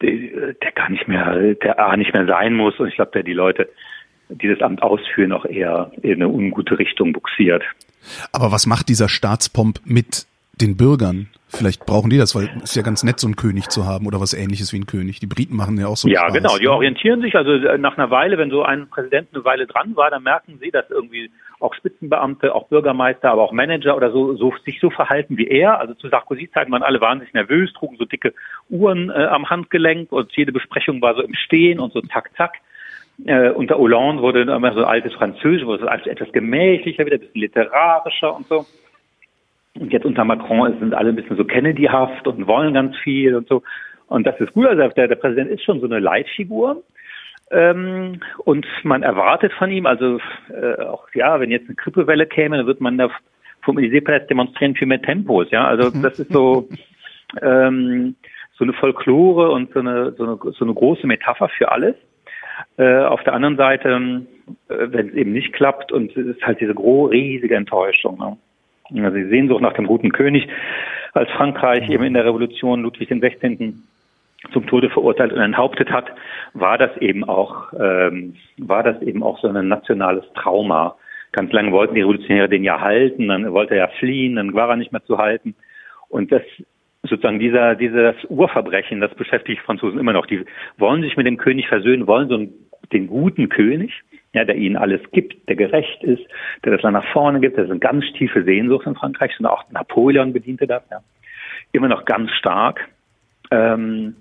der, 0.00 0.52
der 0.54 0.72
gar 0.72 0.88
nicht 0.88 1.08
mehr, 1.08 1.54
der 1.54 1.80
A 1.80 1.96
nicht 1.96 2.14
mehr 2.14 2.26
sein 2.26 2.54
muss. 2.54 2.78
Und 2.78 2.88
ich 2.88 2.94
glaube, 2.94 3.10
der 3.12 3.24
die 3.24 3.32
Leute, 3.32 3.68
die 4.28 4.48
das 4.48 4.62
Amt 4.62 4.82
ausführen, 4.82 5.32
auch 5.32 5.44
eher 5.44 5.90
in 6.02 6.14
eine 6.14 6.28
ungute 6.28 6.78
Richtung 6.78 7.12
buxiert. 7.12 7.64
Aber 8.32 8.52
was 8.52 8.66
macht 8.66 8.88
dieser 8.88 9.08
Staatspomp 9.08 9.80
mit 9.84 10.26
den 10.60 10.76
Bürgern? 10.76 11.28
Vielleicht 11.48 11.86
brauchen 11.86 12.10
die 12.10 12.18
das, 12.18 12.34
weil 12.34 12.50
es 12.56 12.70
ist 12.70 12.76
ja 12.76 12.82
ganz 12.82 13.04
nett, 13.04 13.20
so 13.20 13.28
einen 13.28 13.36
König 13.36 13.68
zu 13.68 13.86
haben 13.86 14.06
oder 14.06 14.20
was 14.20 14.34
ähnliches 14.34 14.72
wie 14.72 14.78
ein 14.78 14.86
König. 14.86 15.20
Die 15.20 15.26
Briten 15.26 15.54
machen 15.54 15.78
ja 15.78 15.86
auch 15.86 15.96
so. 15.96 16.08
Ja, 16.08 16.22
Spaß, 16.22 16.34
genau. 16.34 16.58
Die 16.58 16.64
ne? 16.64 16.72
orientieren 16.72 17.22
sich. 17.22 17.36
Also 17.36 17.52
äh, 17.52 17.78
nach 17.78 17.96
einer 17.96 18.10
Weile, 18.10 18.36
wenn 18.36 18.50
so 18.50 18.64
ein 18.64 18.88
Präsident 18.88 19.28
eine 19.32 19.44
Weile 19.44 19.66
dran 19.66 19.94
war, 19.94 20.10
dann 20.10 20.24
merken 20.24 20.58
sie, 20.60 20.72
dass 20.72 20.90
irgendwie 20.90 21.30
auch 21.60 21.72
Spitzenbeamte, 21.74 22.52
auch 22.52 22.68
Bürgermeister, 22.68 23.30
aber 23.30 23.42
auch 23.42 23.52
Manager 23.52 23.96
oder 23.96 24.10
so, 24.10 24.34
so 24.36 24.52
sich 24.64 24.80
so 24.80 24.90
verhalten 24.90 25.38
wie 25.38 25.46
er. 25.46 25.78
Also 25.78 25.94
zu 25.94 26.08
Sarkozy 26.08 26.50
zeiten 26.52 26.72
waren 26.72 26.82
alle 26.82 27.00
wahnsinnig 27.00 27.32
nervös, 27.32 27.72
trugen 27.74 27.96
so 27.96 28.04
dicke 28.04 28.34
Uhren 28.68 29.10
äh, 29.10 29.26
am 29.26 29.48
Handgelenk 29.48 30.10
und 30.10 30.32
jede 30.36 30.50
Besprechung 30.50 31.00
war 31.00 31.14
so 31.14 31.22
im 31.22 31.34
Stehen 31.34 31.78
und 31.78 31.92
so 31.92 32.00
zack, 32.02 32.30
zack. 32.36 32.54
Äh, 33.24 33.50
unter 33.50 33.78
Hollande 33.78 34.20
wurde 34.20 34.42
immer 34.42 34.74
so 34.74 34.84
altes 34.84 35.14
Französisch, 35.14 35.64
wurde 35.64 35.84
es 35.84 35.88
alles 35.88 36.06
etwas 36.06 36.30
gemächlicher, 36.32 37.06
wieder 37.06 37.16
ein 37.16 37.20
bisschen 37.20 37.40
literarischer 37.40 38.34
und 38.34 38.46
so. 38.48 38.66
Und 39.78 39.92
jetzt 39.92 40.06
unter 40.06 40.24
Macron 40.24 40.78
sind 40.78 40.94
alle 40.94 41.10
ein 41.10 41.16
bisschen 41.16 41.36
so 41.36 41.44
Kennedy-haft 41.44 42.26
und 42.26 42.46
wollen 42.46 42.74
ganz 42.74 42.96
viel 42.98 43.34
und 43.34 43.48
so. 43.48 43.62
Und 44.08 44.26
das 44.26 44.38
ist 44.40 44.52
gut. 44.52 44.66
Also 44.66 44.88
der, 44.88 45.08
der 45.08 45.16
Präsident 45.16 45.50
ist 45.50 45.64
schon 45.64 45.80
so 45.80 45.86
eine 45.86 45.98
Leitfigur. 45.98 46.82
Ähm, 47.50 48.20
und 48.38 48.66
man 48.82 49.02
erwartet 49.02 49.52
von 49.52 49.70
ihm, 49.70 49.86
also 49.86 50.18
äh, 50.50 50.82
auch 50.82 51.06
ja, 51.14 51.38
wenn 51.38 51.50
jetzt 51.50 51.66
eine 51.66 51.76
Grippewelle 51.76 52.26
käme, 52.26 52.56
dann 52.56 52.66
wird 52.66 52.80
man 52.80 52.98
da 52.98 53.08
vom 53.62 53.78
Élysée-Palast 53.78 54.28
demonstrieren 54.28 54.74
für 54.74 54.86
mehr 54.86 55.02
Tempos. 55.02 55.50
Ja, 55.50 55.66
also 55.66 55.90
das 55.90 56.18
ist 56.18 56.32
so, 56.32 56.68
ähm, 57.42 58.16
so 58.54 58.64
eine 58.64 58.72
Folklore 58.72 59.50
und 59.50 59.72
so 59.72 59.80
eine, 59.80 60.12
so 60.12 60.24
eine, 60.24 60.38
so 60.52 60.64
eine 60.64 60.74
große 60.74 61.06
Metapher 61.06 61.48
für 61.48 61.70
alles. 61.70 61.94
Äh, 62.78 63.00
auf 63.00 63.22
der 63.22 63.34
anderen 63.34 63.56
Seite, 63.56 64.24
äh, 64.68 64.74
wenn 64.90 65.08
es 65.08 65.14
eben 65.14 65.32
nicht 65.32 65.52
klappt, 65.52 65.92
und 65.92 66.16
es 66.16 66.26
ist 66.26 66.42
halt 66.44 66.60
diese 66.60 66.74
große, 66.74 67.12
riesige 67.12 67.54
Enttäuschung. 67.54 68.18
Ne? 68.18 68.36
Also 68.90 69.16
die 69.16 69.28
Sehnsucht 69.28 69.60
nach 69.60 69.72
dem 69.72 69.86
guten 69.86 70.12
König, 70.12 70.48
als 71.12 71.30
Frankreich 71.30 71.88
eben 71.88 72.04
in 72.04 72.14
der 72.14 72.24
Revolution 72.24 72.82
Ludwig 72.82 73.08
XVI. 73.08 73.74
zum 74.52 74.66
Tode 74.66 74.90
verurteilt 74.90 75.32
und 75.32 75.40
enthauptet 75.40 75.90
hat, 75.90 76.06
war 76.54 76.78
das 76.78 76.96
eben 76.98 77.24
auch, 77.24 77.72
ähm, 77.78 78.36
war 78.58 78.82
das 78.82 79.00
eben 79.02 79.22
auch 79.22 79.38
so 79.40 79.48
ein 79.48 79.68
nationales 79.68 80.24
Trauma. 80.34 80.96
Ganz 81.32 81.52
lange 81.52 81.72
wollten 81.72 81.94
die 81.94 82.02
Revolutionäre 82.02 82.48
den 82.48 82.64
ja 82.64 82.80
halten, 82.80 83.28
dann 83.28 83.52
wollte 83.52 83.74
er 83.74 83.88
ja 83.88 83.88
fliehen, 83.98 84.36
dann 84.36 84.54
war 84.54 84.68
er 84.68 84.76
nicht 84.76 84.92
mehr 84.92 85.04
zu 85.04 85.18
halten. 85.18 85.54
Und 86.08 86.30
das 86.32 86.42
sozusagen 87.02 87.38
dieser, 87.38 87.74
dieses 87.74 88.14
Urverbrechen, 88.28 89.00
das 89.00 89.14
beschäftigt 89.14 89.62
Franzosen 89.62 89.98
immer 89.98 90.12
noch. 90.12 90.26
Die 90.26 90.44
wollen 90.78 91.02
sich 91.02 91.16
mit 91.16 91.26
dem 91.26 91.36
König 91.36 91.68
versöhnen, 91.68 92.06
wollen 92.06 92.28
so 92.28 92.34
einen, 92.34 92.52
den 92.92 93.06
guten 93.06 93.48
König, 93.48 94.02
ja, 94.36 94.44
der 94.44 94.56
ihnen 94.56 94.76
alles 94.76 95.00
gibt, 95.12 95.48
der 95.48 95.56
gerecht 95.56 96.02
ist, 96.04 96.22
der 96.64 96.72
das 96.72 96.82
Land 96.82 96.94
nach 96.94 97.12
vorne 97.12 97.40
gibt. 97.40 97.58
Das 97.58 97.64
ist 97.64 97.70
eine 97.70 97.80
ganz 97.80 98.04
tiefe 98.12 98.44
Sehnsucht 98.44 98.86
in 98.86 98.94
Frankreich, 98.94 99.32
und 99.38 99.46
auch 99.46 99.64
Napoleon 99.70 100.32
bediente 100.32 100.66
das, 100.66 100.82
ja. 100.90 101.00
Immer 101.72 101.88
noch 101.88 102.04
ganz 102.04 102.30
stark. 102.32 102.88
Ähm, 103.50 104.16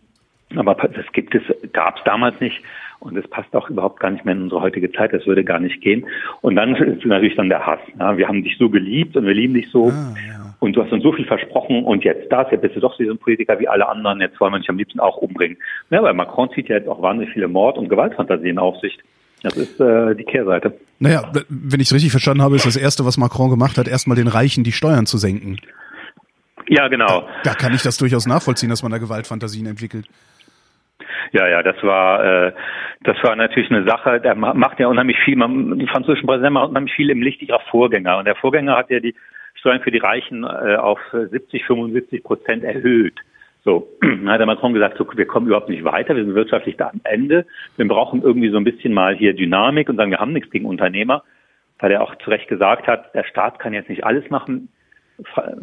aber 0.55 0.75
das 0.75 1.05
gibt 1.13 1.35
es, 1.35 1.43
gab 1.73 1.97
es 1.97 2.03
damals 2.03 2.39
nicht. 2.39 2.61
Und 2.99 3.17
es 3.17 3.27
passt 3.27 3.55
auch 3.55 3.69
überhaupt 3.69 3.99
gar 3.99 4.09
nicht 4.09 4.25
mehr 4.25 4.33
in 4.33 4.43
unsere 4.43 4.61
heutige 4.61 4.91
Zeit. 4.91 5.13
Das 5.13 5.27
würde 5.27 5.43
gar 5.43 5.59
nicht 5.59 5.81
gehen. 5.81 6.07
Und 6.41 6.55
dann 6.55 6.75
ist 6.75 7.05
natürlich 7.05 7.35
dann 7.35 7.49
der 7.49 7.65
Hass. 7.65 7.79
Ja, 7.99 8.17
wir 8.17 8.27
haben 8.27 8.43
dich 8.43 8.57
so 8.57 8.69
geliebt 8.69 9.15
und 9.15 9.25
wir 9.25 9.33
lieben 9.33 9.53
dich 9.53 9.69
so. 9.69 9.89
Ah, 9.89 10.15
ja 10.27 10.45
und 10.59 10.75
du 10.75 10.83
hast 10.83 10.91
uns 10.91 11.03
so 11.03 11.11
viel 11.11 11.25
versprochen 11.25 11.83
und 11.83 12.03
jetzt 12.03 12.31
das, 12.31 12.49
jetzt 12.51 12.61
bist 12.61 12.75
du 12.75 12.79
doch 12.79 12.97
so 12.97 13.03
ein 13.03 13.17
Politiker 13.17 13.59
wie 13.59 13.67
alle 13.67 13.87
anderen, 13.87 14.21
jetzt 14.21 14.39
wollen 14.39 14.53
wir 14.53 14.59
dich 14.59 14.69
am 14.69 14.77
liebsten 14.77 14.99
auch 14.99 15.17
umbringen. 15.17 15.57
Ja, 15.89 16.01
weil 16.03 16.13
Macron 16.13 16.49
zieht 16.51 16.69
ja 16.69 16.77
jetzt 16.77 16.87
auch 16.87 17.01
wahnsinnig 17.01 17.33
viele 17.33 17.47
Mord- 17.47 17.77
und 17.77 17.89
Gewaltfantasien 17.89 18.57
auf 18.57 18.77
sich. 18.79 18.97
Das 19.45 19.57
ist 19.57 19.79
äh, 19.79 20.15
die 20.15 20.23
Kehrseite. 20.23 20.73
Naja, 20.97 21.31
wenn 21.49 21.79
ich 21.79 21.87
es 21.87 21.93
richtig 21.93 22.09
verstanden 22.09 22.41
habe, 22.41 22.55
ist 22.55 22.65
das 22.65 22.75
Erste, 22.75 23.05
was 23.05 23.17
Macron 23.17 23.51
gemacht 23.51 23.77
hat, 23.77 23.87
erstmal 23.87 24.17
den 24.17 24.27
Reichen 24.27 24.63
die 24.63 24.71
Steuern 24.71 25.05
zu 25.05 25.19
senken. 25.19 25.59
Ja, 26.67 26.87
genau. 26.87 27.21
Da, 27.21 27.27
da 27.43 27.53
kann 27.53 27.75
ich 27.75 27.83
das 27.83 27.97
durchaus 27.97 28.25
nachvollziehen, 28.25 28.71
dass 28.71 28.81
man 28.81 28.91
da 28.91 28.97
Gewaltfantasien 28.97 29.67
entwickelt. 29.67 30.07
Ja, 31.31 31.47
ja, 31.47 31.61
das 31.61 31.75
war 31.83 32.47
äh, 32.47 32.53
das 33.03 33.17
war 33.21 33.35
natürlich 33.35 33.69
eine 33.69 33.87
Sache. 33.87 34.19
Der 34.19 34.33
macht 34.33 34.79
ja 34.79 34.87
unheimlich 34.87 35.17
viel. 35.23 35.35
Man, 35.35 35.77
die 35.77 35.85
französischen 35.85 36.25
Präsidenten 36.25 36.53
machen 36.53 36.69
unheimlich 36.69 36.95
viel 36.95 37.11
im 37.11 37.21
Licht 37.21 37.43
ihrer 37.43 37.59
Vorgänger. 37.69 38.17
Und 38.17 38.25
der 38.25 38.35
Vorgänger 38.35 38.75
hat 38.75 38.89
ja 38.89 38.99
die 38.99 39.13
Steuern 39.53 39.81
für 39.81 39.91
die 39.91 39.99
Reichen 39.99 40.43
äh, 40.43 40.75
auf 40.75 40.99
70, 41.13 41.65
75 41.65 42.23
Prozent 42.23 42.63
erhöht. 42.63 43.19
So, 43.65 43.89
dann 44.01 44.29
hat 44.29 44.39
der 44.39 44.45
Macron 44.45 44.73
gesagt, 44.73 44.97
so, 44.97 45.07
wir 45.15 45.25
kommen 45.25 45.47
überhaupt 45.47 45.69
nicht 45.69 45.83
weiter, 45.83 46.15
wir 46.15 46.23
sind 46.23 46.35
wirtschaftlich 46.35 46.77
da 46.77 46.89
am 46.89 47.01
Ende. 47.03 47.45
Wir 47.75 47.87
brauchen 47.87 48.21
irgendwie 48.21 48.49
so 48.49 48.57
ein 48.57 48.63
bisschen 48.63 48.93
mal 48.93 49.15
hier 49.15 49.33
Dynamik 49.33 49.89
und 49.89 49.97
sagen, 49.97 50.11
wir 50.11 50.19
haben 50.19 50.33
nichts 50.33 50.51
gegen 50.51 50.65
Unternehmer, 50.65 51.23
weil 51.79 51.91
er 51.91 52.01
auch 52.01 52.15
zu 52.19 52.29
Recht 52.29 52.47
gesagt 52.47 52.87
hat, 52.87 53.13
der 53.13 53.25
Staat 53.25 53.59
kann 53.59 53.73
jetzt 53.73 53.89
nicht 53.89 54.05
alles 54.05 54.29
machen. 54.29 54.69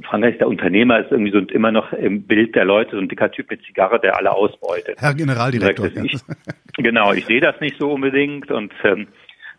Frankreich, 0.02 0.38
der 0.38 0.48
Unternehmer 0.48 0.98
ist 0.98 1.12
irgendwie 1.12 1.30
so 1.30 1.38
immer 1.38 1.70
noch 1.70 1.92
im 1.92 2.22
Bild 2.22 2.54
der 2.54 2.64
Leute, 2.64 2.92
so 2.92 2.98
ein 2.98 3.08
dicker 3.08 3.30
Typ 3.30 3.50
mit 3.50 3.62
Zigarre, 3.64 4.00
der 4.00 4.16
alle 4.16 4.32
ausbeutet. 4.32 4.96
Herr 4.98 5.14
Generaldirektor. 5.14 5.86
Ich, 5.86 6.20
genau, 6.78 7.12
ich 7.12 7.26
sehe 7.26 7.40
das 7.40 7.60
nicht 7.60 7.78
so 7.78 7.92
unbedingt 7.92 8.50
und 8.50 8.72
ähm, 8.82 9.08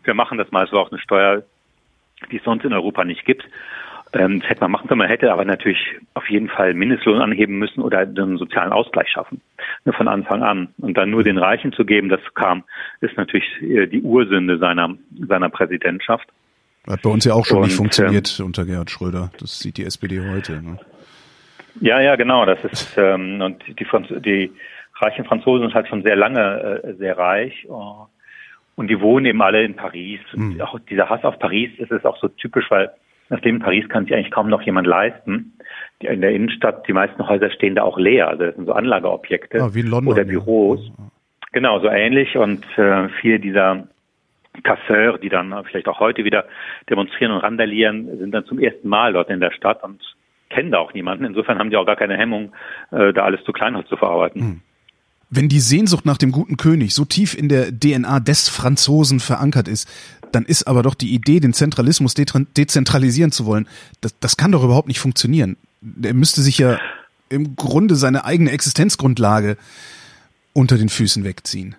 wir 0.02 0.14
machen 0.14 0.36
das 0.36 0.50
mal. 0.50 0.66
Es 0.66 0.72
war 0.72 0.80
auch 0.80 0.90
eine 0.90 1.00
Steuer, 1.00 1.44
die 2.30 2.38
es 2.38 2.44
sonst 2.44 2.64
in 2.64 2.72
Europa 2.72 3.04
nicht 3.04 3.24
gibt. 3.24 3.44
Ähm, 4.14 4.40
das 4.40 4.48
hätte 4.48 4.60
man 4.60 4.70
machen 4.70 4.88
können. 4.88 4.98
Man 4.98 5.08
hätte 5.08 5.32
aber 5.32 5.44
natürlich 5.44 5.78
auf 6.14 6.28
jeden 6.30 6.48
Fall 6.48 6.74
Mindestlohn 6.74 7.20
anheben 7.20 7.58
müssen 7.58 7.80
oder 7.80 7.98
einen 7.98 8.38
sozialen 8.38 8.72
Ausgleich 8.72 9.08
schaffen. 9.08 9.40
Nur 9.84 9.94
von 9.94 10.08
Anfang 10.08 10.42
an. 10.42 10.68
Und 10.78 10.96
dann 10.96 11.10
nur 11.10 11.24
den 11.24 11.38
Reichen 11.38 11.72
zu 11.72 11.84
geben, 11.84 12.08
das 12.08 12.20
kam, 12.34 12.64
ist 13.00 13.16
natürlich 13.16 13.46
äh, 13.60 13.86
die 13.86 14.02
Ursünde 14.02 14.58
seiner, 14.58 14.94
seiner 15.28 15.48
Präsidentschaft. 15.48 16.28
Hat 16.86 17.02
bei 17.02 17.10
uns 17.10 17.24
ja 17.24 17.32
auch 17.32 17.46
schon 17.46 17.58
und, 17.58 17.64
nicht 17.64 17.76
funktioniert 17.76 18.36
ähm, 18.38 18.46
unter 18.46 18.64
Gerhard 18.64 18.90
Schröder. 18.90 19.30
Das 19.40 19.58
sieht 19.58 19.78
die 19.78 19.84
SPD 19.84 20.20
heute. 20.20 20.62
Ne? 20.62 20.78
Ja, 21.80 22.00
ja, 22.00 22.14
genau. 22.16 22.46
Das 22.46 22.62
ist 22.64 22.96
ähm, 22.96 23.40
und 23.40 23.62
die, 23.78 23.84
Franz 23.84 24.08
die 24.24 24.52
reichen 24.96 25.24
Franzosen 25.24 25.66
sind 25.66 25.74
halt 25.74 25.88
schon 25.88 26.02
sehr 26.02 26.16
lange 26.16 26.82
äh, 26.84 26.94
sehr 26.94 27.18
reich. 27.18 27.66
Oh. 27.68 28.06
Und 28.76 28.88
die 28.88 29.00
wohnen 29.00 29.26
eben 29.26 29.42
alle 29.42 29.64
in 29.64 29.74
Paris. 29.74 30.20
Mhm. 30.34 30.60
auch 30.60 30.78
dieser 30.90 31.08
Hass 31.08 31.24
auf 31.24 31.38
Paris, 31.38 31.70
ist 31.78 32.04
auch 32.04 32.18
so 32.20 32.28
typisch, 32.28 32.70
weil 32.70 32.90
Nachdem 33.28 33.56
in 33.56 33.62
Paris 33.62 33.88
kann 33.88 34.04
sich 34.04 34.14
eigentlich 34.14 34.30
kaum 34.30 34.48
noch 34.48 34.62
jemand 34.62 34.86
leisten. 34.86 35.58
In 36.00 36.20
der 36.20 36.32
Innenstadt, 36.32 36.86
die 36.86 36.92
meisten 36.92 37.26
Häuser 37.26 37.50
stehen 37.50 37.74
da 37.74 37.82
auch 37.82 37.98
leer. 37.98 38.28
Also 38.28 38.44
das 38.44 38.54
sind 38.54 38.66
so 38.66 38.72
Anlageobjekte 38.72 39.62
ah, 39.62 39.70
London, 39.74 40.08
oder 40.08 40.24
Büros. 40.24 40.80
Ja. 40.86 41.04
Genau, 41.52 41.80
so 41.80 41.88
ähnlich. 41.88 42.36
Und 42.36 42.64
äh, 42.76 43.08
viele 43.20 43.40
dieser 43.40 43.88
Casseurs, 44.62 45.20
die 45.20 45.30
dann 45.30 45.54
vielleicht 45.64 45.88
auch 45.88 46.00
heute 46.00 46.24
wieder 46.24 46.44
demonstrieren 46.90 47.32
und 47.32 47.38
randalieren, 47.38 48.18
sind 48.18 48.32
dann 48.32 48.44
zum 48.44 48.58
ersten 48.58 48.88
Mal 48.88 49.12
dort 49.12 49.30
in 49.30 49.40
der 49.40 49.52
Stadt 49.52 49.82
und 49.82 50.00
kennen 50.50 50.70
da 50.70 50.78
auch 50.78 50.92
niemanden. 50.94 51.24
Insofern 51.24 51.58
haben 51.58 51.70
die 51.70 51.76
auch 51.76 51.86
gar 51.86 51.96
keine 51.96 52.16
Hemmung, 52.16 52.52
äh, 52.90 53.12
da 53.12 53.24
alles 53.24 53.42
zu 53.44 53.52
Kleinholz 53.52 53.88
zu 53.88 53.96
verarbeiten. 53.96 54.62
Wenn 55.36 55.48
die 55.48 55.60
Sehnsucht 55.60 56.06
nach 56.06 56.16
dem 56.16 56.30
guten 56.30 56.56
König 56.56 56.94
so 56.94 57.04
tief 57.04 57.34
in 57.34 57.48
der 57.48 57.72
DNA 57.72 58.20
des 58.20 58.48
Franzosen 58.48 59.18
verankert 59.18 59.66
ist, 59.66 59.88
dann 60.30 60.44
ist 60.44 60.68
aber 60.68 60.82
doch 60.82 60.94
die 60.94 61.12
Idee, 61.12 61.40
den 61.40 61.52
Zentralismus 61.52 62.14
de 62.14 62.26
dezentralisieren 62.56 63.32
zu 63.32 63.44
wollen, 63.44 63.66
das, 64.00 64.14
das 64.20 64.36
kann 64.36 64.52
doch 64.52 64.62
überhaupt 64.62 64.86
nicht 64.86 65.00
funktionieren. 65.00 65.56
Er 66.02 66.14
müsste 66.14 66.40
sich 66.40 66.58
ja 66.58 66.78
im 67.28 67.56
Grunde 67.56 67.96
seine 67.96 68.24
eigene 68.24 68.52
Existenzgrundlage 68.52 69.56
unter 70.52 70.78
den 70.78 70.88
Füßen 70.88 71.24
wegziehen. 71.24 71.74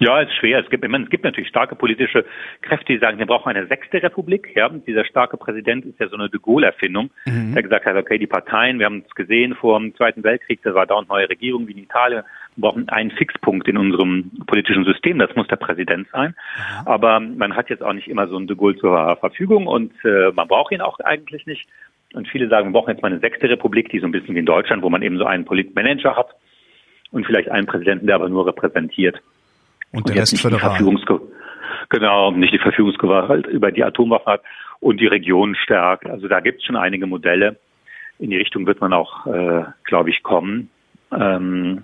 Ja, 0.00 0.18
ist 0.20 0.34
schwer. 0.34 0.58
Es 0.60 0.70
gibt, 0.70 0.86
meine, 0.88 1.04
es 1.04 1.10
gibt 1.10 1.24
natürlich 1.24 1.50
starke 1.50 1.76
politische 1.76 2.24
Kräfte, 2.62 2.94
die 2.94 2.98
sagen, 2.98 3.18
wir 3.18 3.26
brauchen 3.26 3.50
eine 3.50 3.66
sechste 3.66 4.02
Republik. 4.02 4.50
Ja, 4.54 4.70
dieser 4.70 5.04
starke 5.04 5.36
Präsident 5.36 5.84
ist 5.84 6.00
ja 6.00 6.08
so 6.08 6.16
eine 6.16 6.30
de 6.30 6.40
Gaulle-Erfindung, 6.40 7.10
mhm. 7.26 7.52
der 7.52 7.62
gesagt 7.62 7.84
hat, 7.84 7.96
okay, 7.96 8.16
die 8.16 8.26
Parteien, 8.26 8.78
wir 8.78 8.86
haben 8.86 9.04
es 9.06 9.14
gesehen 9.14 9.54
vor 9.54 9.78
dem 9.78 9.94
Zweiten 9.94 10.24
Weltkrieg, 10.24 10.60
da 10.62 10.72
war 10.72 10.86
dauernd 10.86 11.10
neue 11.10 11.28
Regierung 11.28 11.68
wie 11.68 11.72
in 11.72 11.78
Italien, 11.78 12.22
wir 12.56 12.62
brauchen 12.62 12.88
einen 12.88 13.10
Fixpunkt 13.10 13.68
in 13.68 13.76
unserem 13.76 14.30
politischen 14.46 14.84
System, 14.84 15.18
das 15.18 15.36
muss 15.36 15.48
der 15.48 15.56
Präsident 15.56 16.08
sein. 16.12 16.30
Mhm. 16.30 16.86
Aber 16.86 17.20
man 17.20 17.54
hat 17.54 17.68
jetzt 17.68 17.82
auch 17.82 17.92
nicht 17.92 18.08
immer 18.08 18.26
so 18.26 18.38
einen 18.38 18.46
de 18.46 18.56
Gaulle 18.56 18.76
zur 18.76 19.16
Verfügung 19.16 19.66
und 19.66 19.92
äh, 20.02 20.32
man 20.34 20.48
braucht 20.48 20.72
ihn 20.72 20.80
auch 20.80 20.98
eigentlich 21.00 21.44
nicht. 21.44 21.68
Und 22.14 22.26
viele 22.26 22.48
sagen, 22.48 22.68
wir 22.68 22.72
brauchen 22.72 22.90
jetzt 22.90 23.02
mal 23.02 23.12
eine 23.12 23.20
sechste 23.20 23.50
Republik, 23.50 23.90
die 23.90 24.00
so 24.00 24.06
ein 24.06 24.12
bisschen 24.12 24.34
wie 24.34 24.40
in 24.40 24.46
Deutschland, 24.46 24.82
wo 24.82 24.88
man 24.88 25.02
eben 25.02 25.18
so 25.18 25.26
einen 25.26 25.44
Politmanager 25.44 26.16
hat 26.16 26.30
und 27.12 27.26
vielleicht 27.26 27.50
einen 27.50 27.66
Präsidenten, 27.66 28.06
der 28.06 28.16
aber 28.16 28.30
nur 28.30 28.46
repräsentiert. 28.46 29.20
Und, 29.92 30.08
der 30.08 30.16
Rest 30.16 30.38
föderal. 30.40 30.78
Genau, 31.88 32.30
nicht 32.30 32.52
die 32.52 32.58
Verfügungsgewalt 32.58 33.46
über 33.46 33.72
die 33.72 33.82
Atomwaffen 33.82 34.32
hat 34.32 34.42
und 34.78 35.00
die 35.00 35.06
Region 35.06 35.56
stärkt. 35.56 36.06
Also 36.06 36.28
da 36.28 36.40
gibt 36.40 36.60
es 36.60 36.64
schon 36.66 36.76
einige 36.76 37.06
Modelle. 37.06 37.58
In 38.18 38.30
die 38.30 38.36
Richtung 38.36 38.66
wird 38.66 38.80
man 38.80 38.92
auch, 38.92 39.26
äh, 39.26 39.64
glaube 39.84 40.10
ich, 40.10 40.22
kommen. 40.22 40.70
Ähm, 41.12 41.82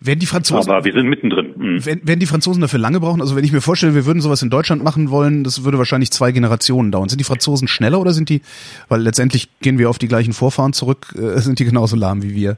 werden 0.00 0.18
die 0.18 0.26
Franzosen, 0.26 0.70
aber 0.72 0.84
wir 0.84 0.92
sind 0.92 1.08
mittendrin. 1.08 1.54
Mhm. 1.56 1.86
Werden, 1.86 2.06
werden 2.06 2.20
die 2.20 2.26
Franzosen 2.26 2.60
dafür 2.60 2.78
lange 2.78 3.00
brauchen? 3.00 3.20
Also 3.20 3.36
wenn 3.36 3.44
ich 3.44 3.52
mir 3.52 3.60
vorstelle, 3.60 3.94
wir 3.94 4.06
würden 4.06 4.20
sowas 4.20 4.42
in 4.42 4.50
Deutschland 4.50 4.82
machen 4.82 5.10
wollen, 5.10 5.44
das 5.44 5.64
würde 5.64 5.78
wahrscheinlich 5.78 6.10
zwei 6.10 6.32
Generationen 6.32 6.92
dauern. 6.92 7.08
Sind 7.08 7.20
die 7.20 7.24
Franzosen 7.24 7.68
schneller 7.68 8.00
oder 8.00 8.12
sind 8.12 8.28
die, 8.28 8.42
weil 8.88 9.00
letztendlich 9.00 9.48
gehen 9.60 9.78
wir 9.78 9.90
auf 9.90 9.98
die 9.98 10.08
gleichen 10.08 10.32
Vorfahren 10.32 10.72
zurück, 10.72 11.14
äh, 11.16 11.18
sind 11.40 11.58
die 11.58 11.64
genauso 11.64 11.96
lahm 11.96 12.22
wie 12.22 12.34
wir? 12.34 12.56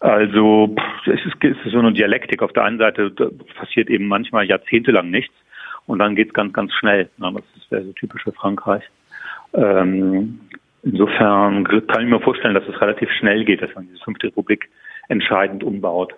Also 0.00 0.74
es 1.06 1.24
ist, 1.26 1.36
es 1.42 1.56
ist 1.64 1.72
so 1.72 1.78
eine 1.78 1.92
Dialektik. 1.92 2.42
Auf 2.42 2.52
der 2.52 2.64
einen 2.64 2.78
Seite 2.78 3.10
passiert 3.56 3.90
eben 3.90 4.06
manchmal 4.06 4.46
jahrzehntelang 4.46 5.10
nichts 5.10 5.34
und 5.86 5.98
dann 5.98 6.14
geht 6.14 6.28
es 6.28 6.34
ganz, 6.34 6.52
ganz 6.52 6.72
schnell. 6.74 7.08
Das 7.18 7.70
wäre 7.70 7.84
so 7.84 7.92
typisch 7.92 8.22
für 8.22 8.32
Frankreich. 8.32 8.84
Ähm, 9.54 10.40
insofern 10.82 11.64
kann 11.64 12.02
ich 12.02 12.08
mir 12.08 12.20
vorstellen, 12.20 12.54
dass 12.54 12.66
es 12.68 12.80
relativ 12.80 13.10
schnell 13.12 13.44
geht, 13.44 13.62
dass 13.62 13.74
man 13.74 13.86
diese 13.86 14.02
fünfte 14.02 14.28
Republik 14.28 14.68
entscheidend 15.08 15.64
umbaut. 15.64 16.14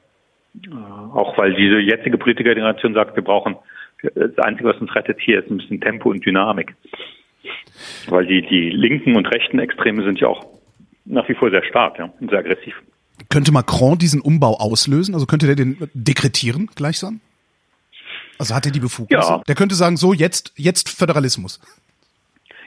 Äh, 0.64 0.74
auch 0.74 1.36
weil 1.38 1.54
diese 1.54 1.78
jetzige 1.78 2.18
Politikergeneration 2.18 2.94
sagt, 2.94 3.16
wir 3.16 3.24
brauchen 3.24 3.56
das 4.14 4.38
Einzige, 4.38 4.68
was 4.68 4.78
uns 4.78 4.94
rettet 4.94 5.18
hier, 5.20 5.38
ist 5.38 5.50
ein 5.50 5.56
bisschen 5.56 5.80
Tempo 5.80 6.10
und 6.10 6.24
Dynamik. 6.24 6.74
Weil 8.08 8.26
die, 8.26 8.42
die 8.42 8.70
linken 8.70 9.16
und 9.16 9.26
rechten 9.32 9.58
Extreme 9.58 10.04
sind 10.04 10.20
ja 10.20 10.28
auch 10.28 10.44
nach 11.06 11.28
wie 11.28 11.34
vor 11.34 11.50
sehr 11.50 11.64
stark 11.64 11.98
ja, 11.98 12.12
und 12.20 12.30
sehr 12.30 12.38
aggressiv. 12.38 12.74
Könnte 13.28 13.52
Macron 13.52 13.98
diesen 13.98 14.20
Umbau 14.20 14.56
auslösen? 14.58 15.14
Also 15.14 15.26
könnte 15.26 15.46
der 15.46 15.56
den 15.56 15.76
dekretieren 15.94 16.70
gleichsam? 16.74 17.20
Also 18.38 18.54
hat 18.54 18.66
er 18.66 18.72
die 18.72 18.80
Befugnis? 18.80 19.24
Ja. 19.26 19.42
Der 19.46 19.54
könnte 19.54 19.74
sagen, 19.74 19.96
so 19.96 20.12
jetzt, 20.12 20.52
jetzt 20.56 20.88
Föderalismus. 20.88 21.60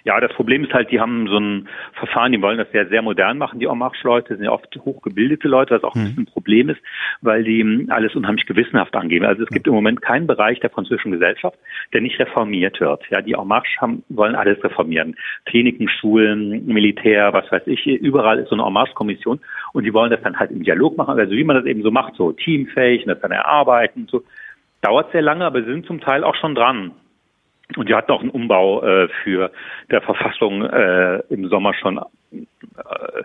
Ja, 0.03 0.19
das 0.19 0.33
Problem 0.33 0.63
ist 0.63 0.73
halt, 0.73 0.91
die 0.91 0.99
haben 0.99 1.27
so 1.27 1.37
ein 1.37 1.67
Verfahren, 1.93 2.31
die 2.31 2.41
wollen 2.41 2.57
das 2.57 2.67
ja 2.73 2.85
sehr 2.85 3.01
modern 3.01 3.37
machen, 3.37 3.59
die 3.59 3.65
En 3.65 3.77
Marche-Leute, 3.77 4.35
sind 4.35 4.45
ja 4.45 4.51
oft 4.51 4.75
hochgebildete 4.83 5.47
Leute, 5.47 5.75
was 5.75 5.83
auch 5.83 5.95
ein 5.95 6.01
mhm. 6.01 6.05
bisschen 6.05 6.23
ein 6.23 6.31
Problem 6.31 6.69
ist, 6.69 6.79
weil 7.21 7.43
die 7.43 7.87
alles 7.89 8.15
unheimlich 8.15 8.45
gewissenhaft 8.45 8.95
angeben. 8.95 9.25
Also 9.25 9.43
es 9.43 9.49
gibt 9.49 9.67
im 9.67 9.73
Moment 9.73 10.01
keinen 10.01 10.27
Bereich 10.27 10.59
der 10.59 10.69
französischen 10.69 11.11
Gesellschaft, 11.11 11.57
der 11.93 12.01
nicht 12.01 12.19
reformiert 12.19 12.79
wird. 12.79 13.03
Ja, 13.09 13.21
die 13.21 13.33
En 13.33 13.47
Marche 13.47 13.79
haben, 13.81 14.03
wollen 14.09 14.35
alles 14.35 14.63
reformieren. 14.63 15.15
Kliniken, 15.45 15.89
Schulen, 15.89 16.65
Militär, 16.65 17.33
was 17.33 17.51
weiß 17.51 17.63
ich, 17.67 17.85
überall 17.85 18.39
ist 18.39 18.49
so 18.49 18.55
eine 18.55 18.65
En 18.65 18.73
Marche-Kommission 18.73 19.39
Und 19.73 19.83
die 19.83 19.93
wollen 19.93 20.11
das 20.11 20.21
dann 20.21 20.37
halt 20.37 20.51
im 20.51 20.63
Dialog 20.63 20.97
machen, 20.97 21.19
also 21.19 21.31
wie 21.31 21.43
man 21.43 21.55
das 21.55 21.65
eben 21.65 21.83
so 21.83 21.91
macht, 21.91 22.15
so 22.15 22.31
teamfähig 22.31 23.03
und 23.03 23.09
das 23.09 23.21
dann 23.21 23.31
erarbeiten 23.31 24.01
und 24.01 24.09
so. 24.09 24.23
Dauert 24.81 25.11
sehr 25.11 25.21
lange, 25.21 25.45
aber 25.45 25.61
sie 25.61 25.71
sind 25.71 25.85
zum 25.85 25.99
Teil 25.99 26.23
auch 26.23 26.35
schon 26.35 26.55
dran. 26.55 26.91
Und 27.75 27.89
die 27.89 27.95
hatten 27.95 28.11
auch 28.11 28.21
einen 28.21 28.29
Umbau 28.29 28.81
äh, 28.81 29.09
für 29.23 29.51
der 29.91 30.01
Verfassung 30.01 30.63
äh, 30.63 31.19
im 31.29 31.49
Sommer 31.49 31.73
schon 31.73 31.97
äh, 31.97 33.23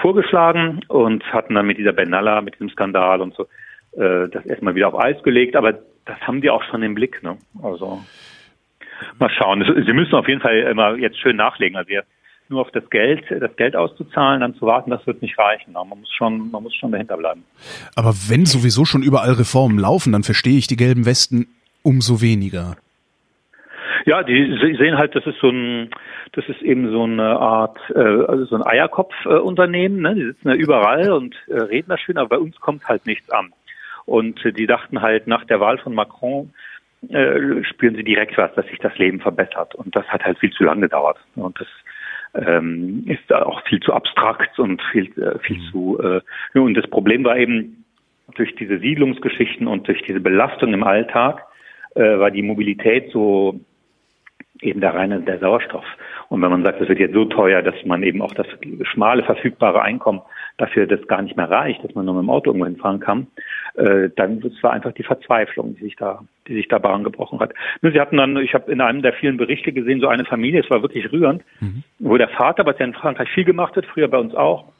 vorgeschlagen 0.00 0.80
und 0.88 1.22
hatten 1.32 1.54
dann 1.54 1.66
mit 1.66 1.78
dieser 1.78 1.92
Benalla, 1.92 2.40
mit 2.40 2.54
diesem 2.54 2.70
Skandal 2.70 3.20
und 3.20 3.34
so, 3.34 3.44
äh, 3.92 4.28
das 4.30 4.46
erstmal 4.46 4.74
wieder 4.74 4.88
auf 4.88 4.98
Eis 4.98 5.22
gelegt. 5.22 5.56
Aber 5.56 5.74
das 6.06 6.20
haben 6.22 6.40
die 6.40 6.50
auch 6.50 6.62
schon 6.64 6.82
im 6.82 6.94
Blick. 6.94 7.22
Ne? 7.22 7.36
Also 7.62 8.00
mal 9.18 9.30
schauen. 9.30 9.62
Sie 9.86 9.92
müssen 9.92 10.14
auf 10.14 10.28
jeden 10.28 10.40
Fall 10.40 10.56
immer 10.56 10.96
jetzt 10.96 11.20
schön 11.20 11.36
nachlegen. 11.36 11.76
Also 11.76 11.92
nur 12.48 12.60
auf 12.62 12.70
das 12.70 12.88
Geld, 12.90 13.24
das 13.28 13.54
Geld 13.56 13.76
auszuzahlen, 13.76 14.40
dann 14.40 14.54
zu 14.54 14.66
warten, 14.66 14.90
das 14.90 15.06
wird 15.06 15.20
nicht 15.20 15.38
reichen. 15.38 15.72
Man 15.72 15.88
muss 15.88 16.10
schon, 16.16 16.50
man 16.50 16.62
muss 16.62 16.74
schon 16.74 16.92
dahinter 16.92 17.16
bleiben. 17.16 17.44
Aber 17.94 18.14
wenn 18.28 18.46
sowieso 18.46 18.84
schon 18.84 19.02
überall 19.02 19.32
Reformen 19.32 19.78
laufen, 19.78 20.12
dann 20.12 20.22
verstehe 20.22 20.56
ich 20.56 20.66
die 20.66 20.76
gelben 20.76 21.06
Westen 21.06 21.48
umso 21.82 22.20
weniger. 22.20 22.76
Ja, 24.06 24.22
die 24.22 24.56
sehen 24.78 24.96
halt, 24.96 25.16
das 25.16 25.26
ist 25.26 25.40
so 25.40 25.48
ein, 25.48 25.90
das 26.32 26.48
ist 26.48 26.62
eben 26.62 26.92
so 26.92 27.02
eine 27.02 27.40
Art, 27.40 27.76
äh, 27.92 27.98
also 27.98 28.44
so 28.44 28.54
ein 28.54 28.64
Eierkopf-Unternehmen. 28.64 30.00
Ne? 30.00 30.14
Die 30.14 30.24
sitzen 30.26 30.48
ja 30.48 30.54
überall 30.54 31.10
und 31.10 31.34
äh, 31.48 31.58
reden 31.58 31.88
da 31.88 31.98
schön, 31.98 32.16
aber 32.16 32.28
bei 32.28 32.38
uns 32.38 32.56
kommt 32.60 32.86
halt 32.86 33.04
nichts 33.04 33.28
an. 33.30 33.52
Und 34.04 34.44
äh, 34.44 34.52
die 34.52 34.68
dachten 34.68 35.02
halt 35.02 35.26
nach 35.26 35.44
der 35.44 35.58
Wahl 35.58 35.78
von 35.78 35.92
Macron 35.92 36.52
äh, 37.08 37.64
spüren 37.64 37.96
sie 37.96 38.04
direkt 38.04 38.38
was, 38.38 38.54
dass 38.54 38.66
sich 38.68 38.78
das 38.78 38.96
Leben 38.96 39.18
verbessert. 39.18 39.74
Und 39.74 39.96
das 39.96 40.06
hat 40.06 40.24
halt 40.24 40.38
viel 40.38 40.52
zu 40.52 40.62
lange 40.62 40.82
gedauert. 40.82 41.18
Und 41.34 41.58
das 41.60 42.46
ähm, 42.46 43.04
ist 43.08 43.32
auch 43.32 43.60
viel 43.66 43.80
zu 43.80 43.92
abstrakt 43.92 44.56
und 44.60 44.80
viel, 44.92 45.06
äh, 45.20 45.40
viel 45.40 45.58
mhm. 45.58 45.70
zu. 45.72 45.98
Äh, 46.54 46.58
und 46.58 46.74
das 46.74 46.86
Problem 46.88 47.24
war 47.24 47.36
eben 47.36 47.84
durch 48.36 48.54
diese 48.54 48.78
Siedlungsgeschichten 48.78 49.66
und 49.66 49.88
durch 49.88 50.02
diese 50.02 50.20
Belastung 50.20 50.72
im 50.72 50.84
Alltag 50.84 51.44
äh, 51.96 52.20
war 52.20 52.30
die 52.30 52.42
Mobilität 52.42 53.10
so 53.10 53.58
eben 54.62 54.80
der 54.80 54.94
reine 54.94 55.20
der 55.20 55.38
Sauerstoff. 55.38 55.84
Und 56.28 56.42
wenn 56.42 56.50
man 56.50 56.64
sagt, 56.64 56.80
es 56.80 56.88
wird 56.88 56.98
jetzt 56.98 57.14
so 57.14 57.24
teuer, 57.24 57.62
dass 57.62 57.74
man 57.84 58.02
eben 58.02 58.22
auch 58.22 58.34
das 58.34 58.46
schmale 58.82 59.22
verfügbare 59.22 59.82
Einkommen 59.82 60.22
dafür 60.56 60.86
das 60.86 61.06
gar 61.06 61.22
nicht 61.22 61.36
mehr 61.36 61.50
reicht, 61.50 61.84
dass 61.84 61.94
man 61.94 62.06
nur 62.06 62.14
mit 62.14 62.22
dem 62.22 62.30
Auto 62.30 62.50
irgendwo 62.50 62.66
hinfahren 62.66 63.00
kann, 63.00 63.26
äh, 63.74 64.08
dann 64.16 64.40
das 64.40 64.52
war 64.62 64.72
einfach 64.72 64.92
die 64.92 65.02
Verzweiflung, 65.02 65.76
die 65.76 65.84
sich 65.84 65.96
da, 65.96 66.20
die 66.48 66.54
sich 66.54 66.68
da 66.68 66.78
Bahn 66.78 67.04
gebrochen 67.04 67.40
hat. 67.40 67.52
Nur 67.82 67.92
sie 67.92 68.00
hatten 68.00 68.16
dann, 68.16 68.36
ich 68.38 68.54
habe 68.54 68.72
in 68.72 68.80
einem 68.80 69.02
der 69.02 69.12
vielen 69.12 69.36
Berichte 69.36 69.72
gesehen, 69.72 70.00
so 70.00 70.08
eine 70.08 70.24
Familie, 70.24 70.60
es 70.60 70.70
war 70.70 70.82
wirklich 70.82 71.12
rührend, 71.12 71.42
mhm. 71.60 71.82
wo 71.98 72.16
der 72.16 72.28
Vater, 72.28 72.64
was 72.64 72.78
ja 72.78 72.86
in 72.86 72.94
Frankreich 72.94 73.28
viel 73.30 73.44
gemacht 73.44 73.76
hat, 73.76 73.86
früher 73.86 74.08
bei 74.08 74.18
uns 74.18 74.34
auch, 74.34 74.72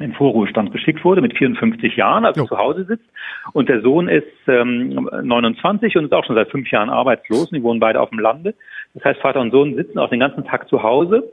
in 0.00 0.14
Vorruhestand 0.14 0.72
geschickt 0.72 1.04
wurde 1.04 1.20
mit 1.20 1.36
54 1.36 1.94
Jahren, 1.94 2.24
also 2.24 2.40
jo. 2.40 2.46
zu 2.46 2.56
Hause 2.56 2.84
sitzt. 2.84 3.04
Und 3.52 3.68
der 3.68 3.82
Sohn 3.82 4.08
ist 4.08 4.24
ähm, 4.48 5.08
29 5.22 5.96
und 5.96 6.06
ist 6.06 6.14
auch 6.14 6.24
schon 6.24 6.36
seit 6.36 6.50
fünf 6.50 6.70
Jahren 6.70 6.88
arbeitslos. 6.88 7.50
Und 7.50 7.56
die 7.56 7.62
wohnen 7.62 7.80
beide 7.80 8.00
auf 8.00 8.08
dem 8.08 8.18
Lande. 8.18 8.54
Das 8.94 9.04
heißt, 9.04 9.20
Vater 9.20 9.40
und 9.40 9.50
Sohn 9.52 9.74
sitzen 9.76 9.98
auch 9.98 10.10
den 10.10 10.20
ganzen 10.20 10.44
Tag 10.44 10.68
zu 10.68 10.82
Hause 10.82 11.30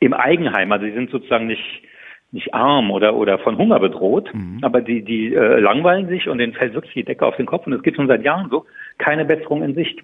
im 0.00 0.14
Eigenheim. 0.14 0.70
Also 0.72 0.86
sie 0.86 0.92
sind 0.92 1.10
sozusagen 1.10 1.46
nicht 1.46 1.82
nicht 2.30 2.52
arm 2.52 2.90
oder 2.90 3.14
oder 3.14 3.38
von 3.38 3.56
Hunger 3.56 3.78
bedroht, 3.78 4.28
mhm. 4.34 4.58
aber 4.62 4.80
die 4.80 5.02
die 5.02 5.32
äh, 5.32 5.60
langweilen 5.60 6.08
sich 6.08 6.28
und 6.28 6.38
denen 6.38 6.52
fällt 6.52 6.74
wirklich 6.74 6.94
die 6.94 7.04
Decke 7.04 7.24
auf 7.24 7.36
den 7.36 7.46
Kopf 7.46 7.66
und 7.66 7.72
es 7.72 7.82
geht 7.82 7.94
schon 7.94 8.08
seit 8.08 8.24
Jahren 8.24 8.50
so, 8.50 8.66
keine 8.98 9.24
Besserung 9.24 9.62
in 9.62 9.74
Sicht. 9.74 10.00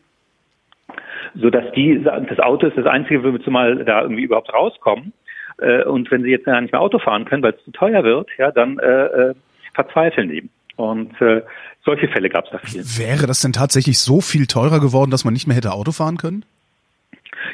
So 1.34 1.50
dass 1.50 1.70
die 1.72 2.02
das 2.02 2.38
Auto 2.38 2.68
ist 2.68 2.76
das 2.76 2.86
einzige, 2.86 3.24
womit 3.24 3.44
sie 3.44 3.50
mal 3.50 3.84
da 3.84 4.02
irgendwie 4.02 4.22
überhaupt 4.22 4.52
rauskommen. 4.52 5.12
Äh, 5.58 5.84
und 5.84 6.10
wenn 6.10 6.22
sie 6.22 6.30
jetzt 6.30 6.46
ja 6.46 6.60
nicht 6.60 6.72
mehr 6.72 6.80
Auto 6.80 6.98
fahren 7.00 7.24
können, 7.24 7.42
weil 7.42 7.54
es 7.54 7.64
zu 7.64 7.72
teuer 7.72 8.04
wird, 8.04 8.28
ja, 8.38 8.52
dann 8.52 8.78
äh, 8.78 9.06
äh, 9.06 9.34
verzweifeln 9.74 10.28
die. 10.28 10.48
Und 10.76 11.20
äh, 11.20 11.42
solche 11.84 12.08
Fälle 12.08 12.30
gab 12.30 12.46
es 12.46 12.50
da 12.52 12.58
viel. 12.58 12.82
Wäre 12.82 13.26
das 13.26 13.40
denn 13.40 13.52
tatsächlich 13.52 13.98
so 13.98 14.20
viel 14.20 14.46
teurer 14.46 14.80
geworden, 14.80 15.10
dass 15.10 15.24
man 15.24 15.34
nicht 15.34 15.46
mehr 15.46 15.56
hätte 15.56 15.72
Auto 15.72 15.92
fahren 15.92 16.16
können? 16.16 16.44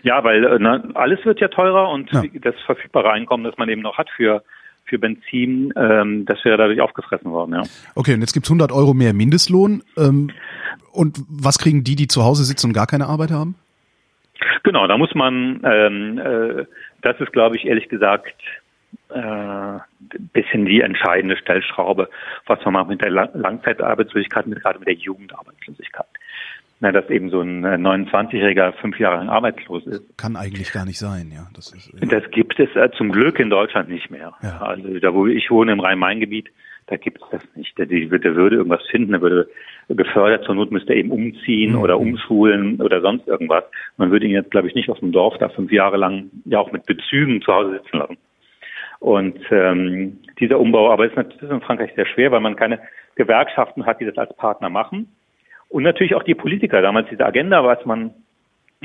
Ja, 0.03 0.23
weil 0.25 0.45
äh, 0.45 0.59
na, 0.61 0.83
alles 0.95 1.25
wird 1.25 1.41
ja 1.41 1.49
teurer 1.49 1.91
und 1.91 2.11
ja. 2.13 2.23
das 2.43 2.55
verfügbare 2.65 3.11
Einkommen, 3.11 3.45
das 3.45 3.57
man 3.57 3.69
eben 3.69 3.83
noch 3.83 3.99
hat 3.99 4.11
für 4.11 4.43
für 4.89 5.01
Benzin, 5.01 5.75
ähm, 5.77 6.27
das 6.27 6.45
wäre 6.45 6.57
dadurch 6.57 6.81
aufgefressen 6.81 7.33
worden, 7.33 7.55
ja. 7.55 7.63
Okay, 7.97 8.15
und 8.15 8.21
jetzt 8.21 8.35
gibt's 8.35 8.49
100 8.49 8.71
Euro 8.71 8.95
mehr 8.95 9.13
Mindestlohn. 9.15 9.83
Ähm, 9.99 10.31
und 10.93 11.19
was 11.29 11.59
kriegen 11.59 11.83
die, 11.83 11.97
die 11.97 12.07
zu 12.07 12.23
Hause 12.23 12.45
sitzen 12.45 12.69
und 12.69 12.73
gar 12.73 12.87
keine 12.87 13.07
Arbeit 13.07 13.33
haben? 13.33 13.57
Genau, 14.63 14.87
da 14.87 14.97
muss 14.97 15.13
man 15.17 15.61
ähm, 15.65 16.19
äh, 16.19 16.67
das 17.07 17.21
ist, 17.21 17.33
glaube 17.33 17.57
ich, 17.57 17.67
ehrlich 17.67 17.89
gesagt, 17.89 18.35
äh, 19.11 19.79
bisschen 20.33 20.67
die 20.67 20.81
entscheidende 20.81 21.37
Stellschraube, 21.37 22.09
was 22.47 22.65
man 22.65 22.75
macht 22.75 22.89
mit 22.89 23.01
der 23.01 23.11
Langzeitarbeitslosigkeit, 23.11 24.47
mit, 24.47 24.61
gerade 24.61 24.79
mit 24.79 24.89
der 24.89 24.95
Jugendarbeitslosigkeit. 24.95 26.07
Na, 26.79 26.93
dass 26.93 27.09
eben 27.09 27.31
so 27.31 27.41
ein 27.41 27.65
29-Jähriger 27.65 28.73
fünf 28.75 28.99
Jahre 28.99 29.17
lang 29.17 29.31
arbeitslos 29.31 29.87
ist. 29.87 30.19
Kann 30.19 30.37
eigentlich 30.37 30.73
gar 30.73 30.85
nicht 30.85 30.99
sein, 30.99 31.31
ja. 31.35 31.47
Das, 31.55 31.73
ist, 31.73 31.91
ja. 31.95 32.07
das 32.07 32.31
gibt 32.31 32.61
es 32.61 32.69
äh, 32.77 32.91
zum 32.99 33.13
Glück 33.13 33.39
in 33.39 33.49
Deutschland 33.49 33.89
nicht 33.89 34.11
mehr. 34.11 34.35
Ja. 34.43 34.59
Also 34.61 34.99
da, 34.99 35.15
wo 35.15 35.27
ich 35.27 35.51
wohne, 35.51 35.73
im 35.73 35.81
Rhein-Main-Gebiet, 35.81 36.51
da 36.87 36.97
gibt 36.97 37.23
es 37.23 37.29
das 37.31 37.43
nicht. 37.55 37.77
Der, 37.79 37.87
der, 37.87 38.11
würde 38.11 38.57
irgendwas 38.57 38.87
finden, 38.91 39.13
der 39.13 39.21
würde 39.21 39.49
gefördert, 39.89 40.45
zur 40.45 40.55
Not 40.55 40.71
müsste 40.71 40.93
er 40.93 40.99
eben 40.99 41.11
umziehen 41.11 41.73
mhm. 41.73 41.79
oder 41.79 41.99
umschulen 41.99 42.81
oder 42.81 43.01
sonst 43.01 43.27
irgendwas. 43.27 43.65
Man 43.97 44.11
würde 44.11 44.27
ihn 44.27 44.33
jetzt, 44.33 44.51
glaube 44.51 44.69
ich, 44.69 44.75
nicht 44.75 44.91
aus 44.91 45.01
dem 45.01 45.13
Dorf 45.13 45.39
da 45.39 45.49
fünf 45.49 45.73
Jahre 45.73 45.97
lang 45.97 46.31
ja 46.45 46.59
auch 46.59 46.73
mit 46.73 46.87
Bezügen 46.87 47.43
zu 47.43 47.53
Hause 47.53 47.81
sitzen 47.83 47.99
lassen. 47.99 48.19
Und 49.01 49.39
ähm, 49.51 50.19
dieser 50.39 50.59
Umbau 50.59 50.91
aber 50.91 51.07
ist 51.07 51.17
natürlich 51.17 51.51
in 51.51 51.61
Frankreich 51.61 51.93
sehr 51.97 52.07
schwer, 52.07 52.33
weil 52.33 52.41
man 52.41 52.57
keine 52.57 52.81
Gewerkschaften 53.15 53.85
hat, 53.87 54.01
die 54.01 54.07
das 54.07 54.17
als 54.17 54.35
Partner 54.37 54.69
machen. 54.69 55.09
Und 55.69 55.83
natürlich 55.83 56.15
auch 56.15 56.23
die 56.23 56.35
Politiker. 56.35 56.83
Damals 56.83 57.09
diese 57.11 57.25
Agenda, 57.25 57.65
was 57.65 57.85
man 57.85 58.13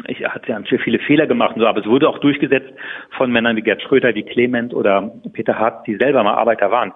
ich 0.08 0.24
hatte 0.24 0.52
ja 0.54 0.62
viele 0.64 1.00
Fehler 1.00 1.28
gemacht 1.28 1.56
und 1.56 1.62
so, 1.62 1.68
aber 1.68 1.82
es 1.82 1.86
wurde 1.86 2.08
auch 2.08 2.20
durchgesetzt 2.20 2.72
von 3.18 3.30
Männern 3.30 3.58
wie 3.58 3.62
Gerd 3.62 3.82
Schröter, 3.82 4.16
wie 4.16 4.24
Clement 4.24 4.74
oder 4.74 5.12
Peter 5.34 5.60
Hart, 5.60 5.86
die 5.86 5.98
selber 5.98 6.24
mal 6.24 6.36
Arbeiter 6.36 6.72
waren 6.72 6.94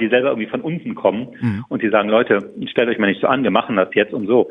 die 0.00 0.08
selber 0.08 0.30
irgendwie 0.30 0.48
von 0.48 0.60
unten 0.60 0.94
kommen 0.94 1.28
mhm. 1.40 1.64
und 1.68 1.82
die 1.82 1.90
sagen, 1.90 2.08
Leute, 2.08 2.50
stellt 2.66 2.88
euch 2.88 2.98
mal 2.98 3.06
nicht 3.06 3.20
so 3.20 3.26
an, 3.26 3.42
wir 3.42 3.50
machen 3.50 3.76
das 3.76 3.88
jetzt 3.94 4.12
und 4.12 4.26
so. 4.26 4.50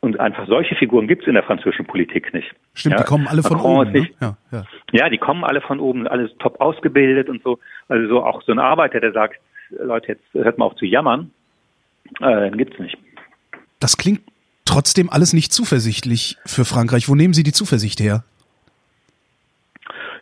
Und 0.00 0.18
einfach 0.18 0.48
solche 0.48 0.74
Figuren 0.74 1.06
gibt 1.06 1.22
es 1.22 1.28
in 1.28 1.34
der 1.34 1.44
französischen 1.44 1.86
Politik 1.86 2.34
nicht. 2.34 2.52
Stimmt, 2.74 2.94
ja? 2.94 2.98
die 3.02 3.06
kommen 3.06 3.28
alle 3.28 3.42
von 3.42 3.60
oben. 3.60 3.92
Ne? 3.92 4.08
ja, 4.20 4.36
ja. 4.50 4.64
ja, 4.90 5.08
die 5.08 5.18
kommen 5.18 5.44
alle 5.44 5.60
von 5.60 5.78
oben, 5.78 6.08
alles 6.08 6.32
top 6.38 6.60
ausgebildet 6.60 7.28
und 7.28 7.42
so. 7.44 7.60
Also 7.88 8.08
so 8.08 8.24
auch 8.24 8.42
so 8.42 8.50
ein 8.50 8.58
Arbeiter, 8.58 8.98
der 8.98 9.12
sagt, 9.12 9.40
Leute, 9.70 10.08
jetzt 10.08 10.24
hört 10.32 10.58
mal 10.58 10.66
auf 10.66 10.74
zu 10.74 10.86
jammern, 10.86 11.30
äh, 12.20 12.50
gibt's 12.50 12.78
nicht. 12.80 12.98
Das 13.82 13.96
klingt 13.96 14.20
trotzdem 14.64 15.10
alles 15.10 15.32
nicht 15.32 15.52
zuversichtlich 15.52 16.36
für 16.46 16.64
Frankreich. 16.64 17.08
Wo 17.08 17.16
nehmen 17.16 17.34
Sie 17.34 17.42
die 17.42 17.52
Zuversicht 17.52 17.98
her? 17.98 18.22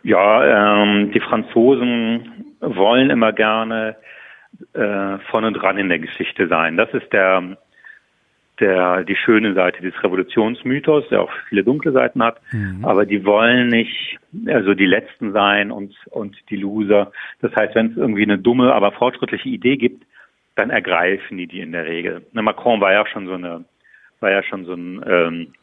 Ja, 0.01 0.81
ähm, 0.81 1.11
die 1.11 1.19
Franzosen 1.19 2.55
wollen 2.59 3.11
immer 3.11 3.33
gerne 3.33 3.97
äh, 4.73 5.19
vorne 5.29 5.51
dran 5.53 5.77
in 5.77 5.89
der 5.89 5.99
Geschichte 5.99 6.47
sein. 6.47 6.75
Das 6.75 6.89
ist 6.93 7.13
der, 7.13 7.55
der, 8.59 9.03
die 9.03 9.15
schöne 9.15 9.53
Seite 9.53 9.83
des 9.83 9.93
Revolutionsmythos, 10.03 11.07
der 11.09 11.21
auch 11.21 11.31
viele 11.47 11.63
dunkle 11.63 11.91
Seiten 11.91 12.23
hat. 12.23 12.41
Mhm. 12.51 12.83
Aber 12.83 13.05
die 13.05 13.23
wollen 13.25 13.67
nicht, 13.67 14.17
also 14.47 14.73
die 14.73 14.87
Letzten 14.87 15.33
sein 15.33 15.71
und, 15.71 15.93
und 16.09 16.35
die 16.49 16.57
Loser. 16.57 17.11
Das 17.41 17.55
heißt, 17.55 17.75
wenn 17.75 17.91
es 17.91 17.97
irgendwie 17.97 18.23
eine 18.23 18.39
dumme, 18.39 18.73
aber 18.73 18.91
fortschrittliche 18.91 19.49
Idee 19.49 19.77
gibt, 19.77 20.03
dann 20.55 20.69
ergreifen 20.69 21.37
die 21.37 21.47
die 21.47 21.61
in 21.61 21.71
der 21.71 21.85
Regel. 21.85 22.25
Ne, 22.33 22.41
Macron 22.41 22.81
war 22.81 22.91
ja 22.91 23.05
schon 23.05 23.25
so 23.25 23.33
eine, 23.33 23.65
war 24.19 24.31
ja 24.31 24.43
schon 24.43 24.65
so 24.65 24.73
ein, 24.73 25.03
ähm, 25.07 25.53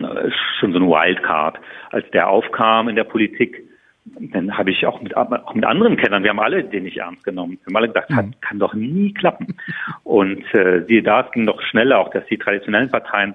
äh, 0.00 0.30
schon 0.58 0.72
so 0.72 0.78
ein 0.78 0.88
Wildcard. 0.88 1.58
Als 1.90 2.08
der 2.10 2.28
aufkam 2.28 2.88
in 2.88 2.96
der 2.96 3.04
Politik, 3.04 3.62
dann 4.04 4.56
habe 4.56 4.70
ich 4.70 4.86
auch 4.86 5.00
mit, 5.00 5.16
auch 5.16 5.54
mit 5.54 5.64
anderen 5.64 5.96
Kennern, 5.96 6.22
wir 6.22 6.30
haben 6.30 6.40
alle 6.40 6.64
den 6.64 6.84
nicht 6.84 6.96
ernst 6.96 7.24
genommen. 7.24 7.58
Wir 7.62 7.66
haben 7.66 7.76
alle 7.76 7.88
gesagt, 7.88 8.10
mhm. 8.10 8.34
kann 8.40 8.58
doch 8.58 8.74
nie 8.74 9.12
klappen. 9.12 9.56
Und 10.04 10.42
äh, 10.54 10.84
siehe 10.86 11.02
da, 11.02 11.22
es 11.22 11.32
ging 11.32 11.46
doch 11.46 11.60
schneller, 11.62 11.98
auch 11.98 12.10
dass 12.10 12.24
die 12.26 12.38
traditionellen 12.38 12.90
Parteien, 12.90 13.34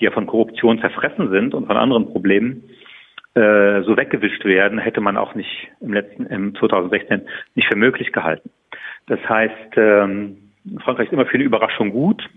die 0.00 0.04
ja 0.04 0.10
von 0.10 0.26
Korruption 0.26 0.80
zerfressen 0.80 1.30
sind 1.30 1.54
und 1.54 1.66
von 1.66 1.76
anderen 1.76 2.06
Problemen, 2.06 2.64
äh, 3.34 3.82
so 3.82 3.96
weggewischt 3.96 4.44
werden, 4.44 4.78
hätte 4.78 5.00
man 5.00 5.16
auch 5.16 5.34
nicht 5.34 5.68
im 5.80 5.92
letzten, 5.92 6.26
im 6.26 6.54
2016 6.54 7.22
nicht 7.54 7.68
für 7.68 7.76
möglich 7.76 8.12
gehalten. 8.12 8.50
Das 9.08 9.20
heißt, 9.28 9.76
ähm, 9.76 10.36
Frankreich 10.84 11.06
ist 11.06 11.12
immer 11.12 11.26
für 11.26 11.34
eine 11.34 11.44
Überraschung 11.44 11.90
gut. 11.90 12.28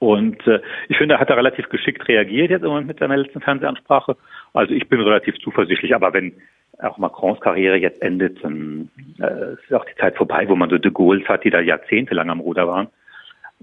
Und 0.00 0.46
äh, 0.46 0.60
ich 0.88 0.96
finde, 0.96 1.14
er 1.14 1.20
hat 1.20 1.30
da 1.30 1.34
relativ 1.34 1.68
geschickt 1.68 2.06
reagiert 2.08 2.50
jetzt 2.50 2.62
im 2.62 2.68
Moment 2.68 2.88
mit 2.88 2.98
seiner 2.98 3.16
letzten 3.16 3.40
Fernsehansprache. 3.40 4.16
Also 4.52 4.74
ich 4.74 4.88
bin 4.88 5.00
relativ 5.00 5.36
zuversichtlich. 5.38 5.94
Aber 5.94 6.12
wenn 6.12 6.32
auch 6.78 6.98
Macrons 6.98 7.40
Karriere 7.40 7.76
jetzt 7.76 8.02
endet, 8.02 8.42
dann 8.42 8.90
äh, 9.20 9.54
ist 9.54 9.72
auch 9.72 9.84
die 9.84 9.98
Zeit 10.00 10.16
vorbei, 10.16 10.48
wo 10.48 10.56
man 10.56 10.70
so 10.70 10.78
de 10.78 10.92
Gaulle 10.92 11.24
hat, 11.26 11.44
die 11.44 11.50
da 11.50 11.60
jahrzehntelang 11.60 12.30
am 12.30 12.40
Ruder 12.40 12.68
waren. 12.68 12.88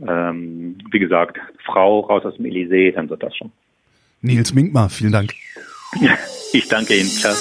Ähm, 0.05 0.77
wie 0.91 0.99
gesagt, 0.99 1.37
Frau 1.63 2.01
raus 2.01 2.25
aus 2.25 2.35
dem 2.35 2.45
Elysée, 2.45 2.93
dann 2.93 3.09
wird 3.09 3.23
das 3.23 3.35
schon. 3.35 3.51
Nils 4.21 4.53
Minkmar, 4.53 4.89
vielen 4.89 5.13
Dank. 5.13 5.31
ich 6.53 6.67
danke 6.67 6.95
Ihnen. 6.95 7.07
Ciao. 7.07 7.33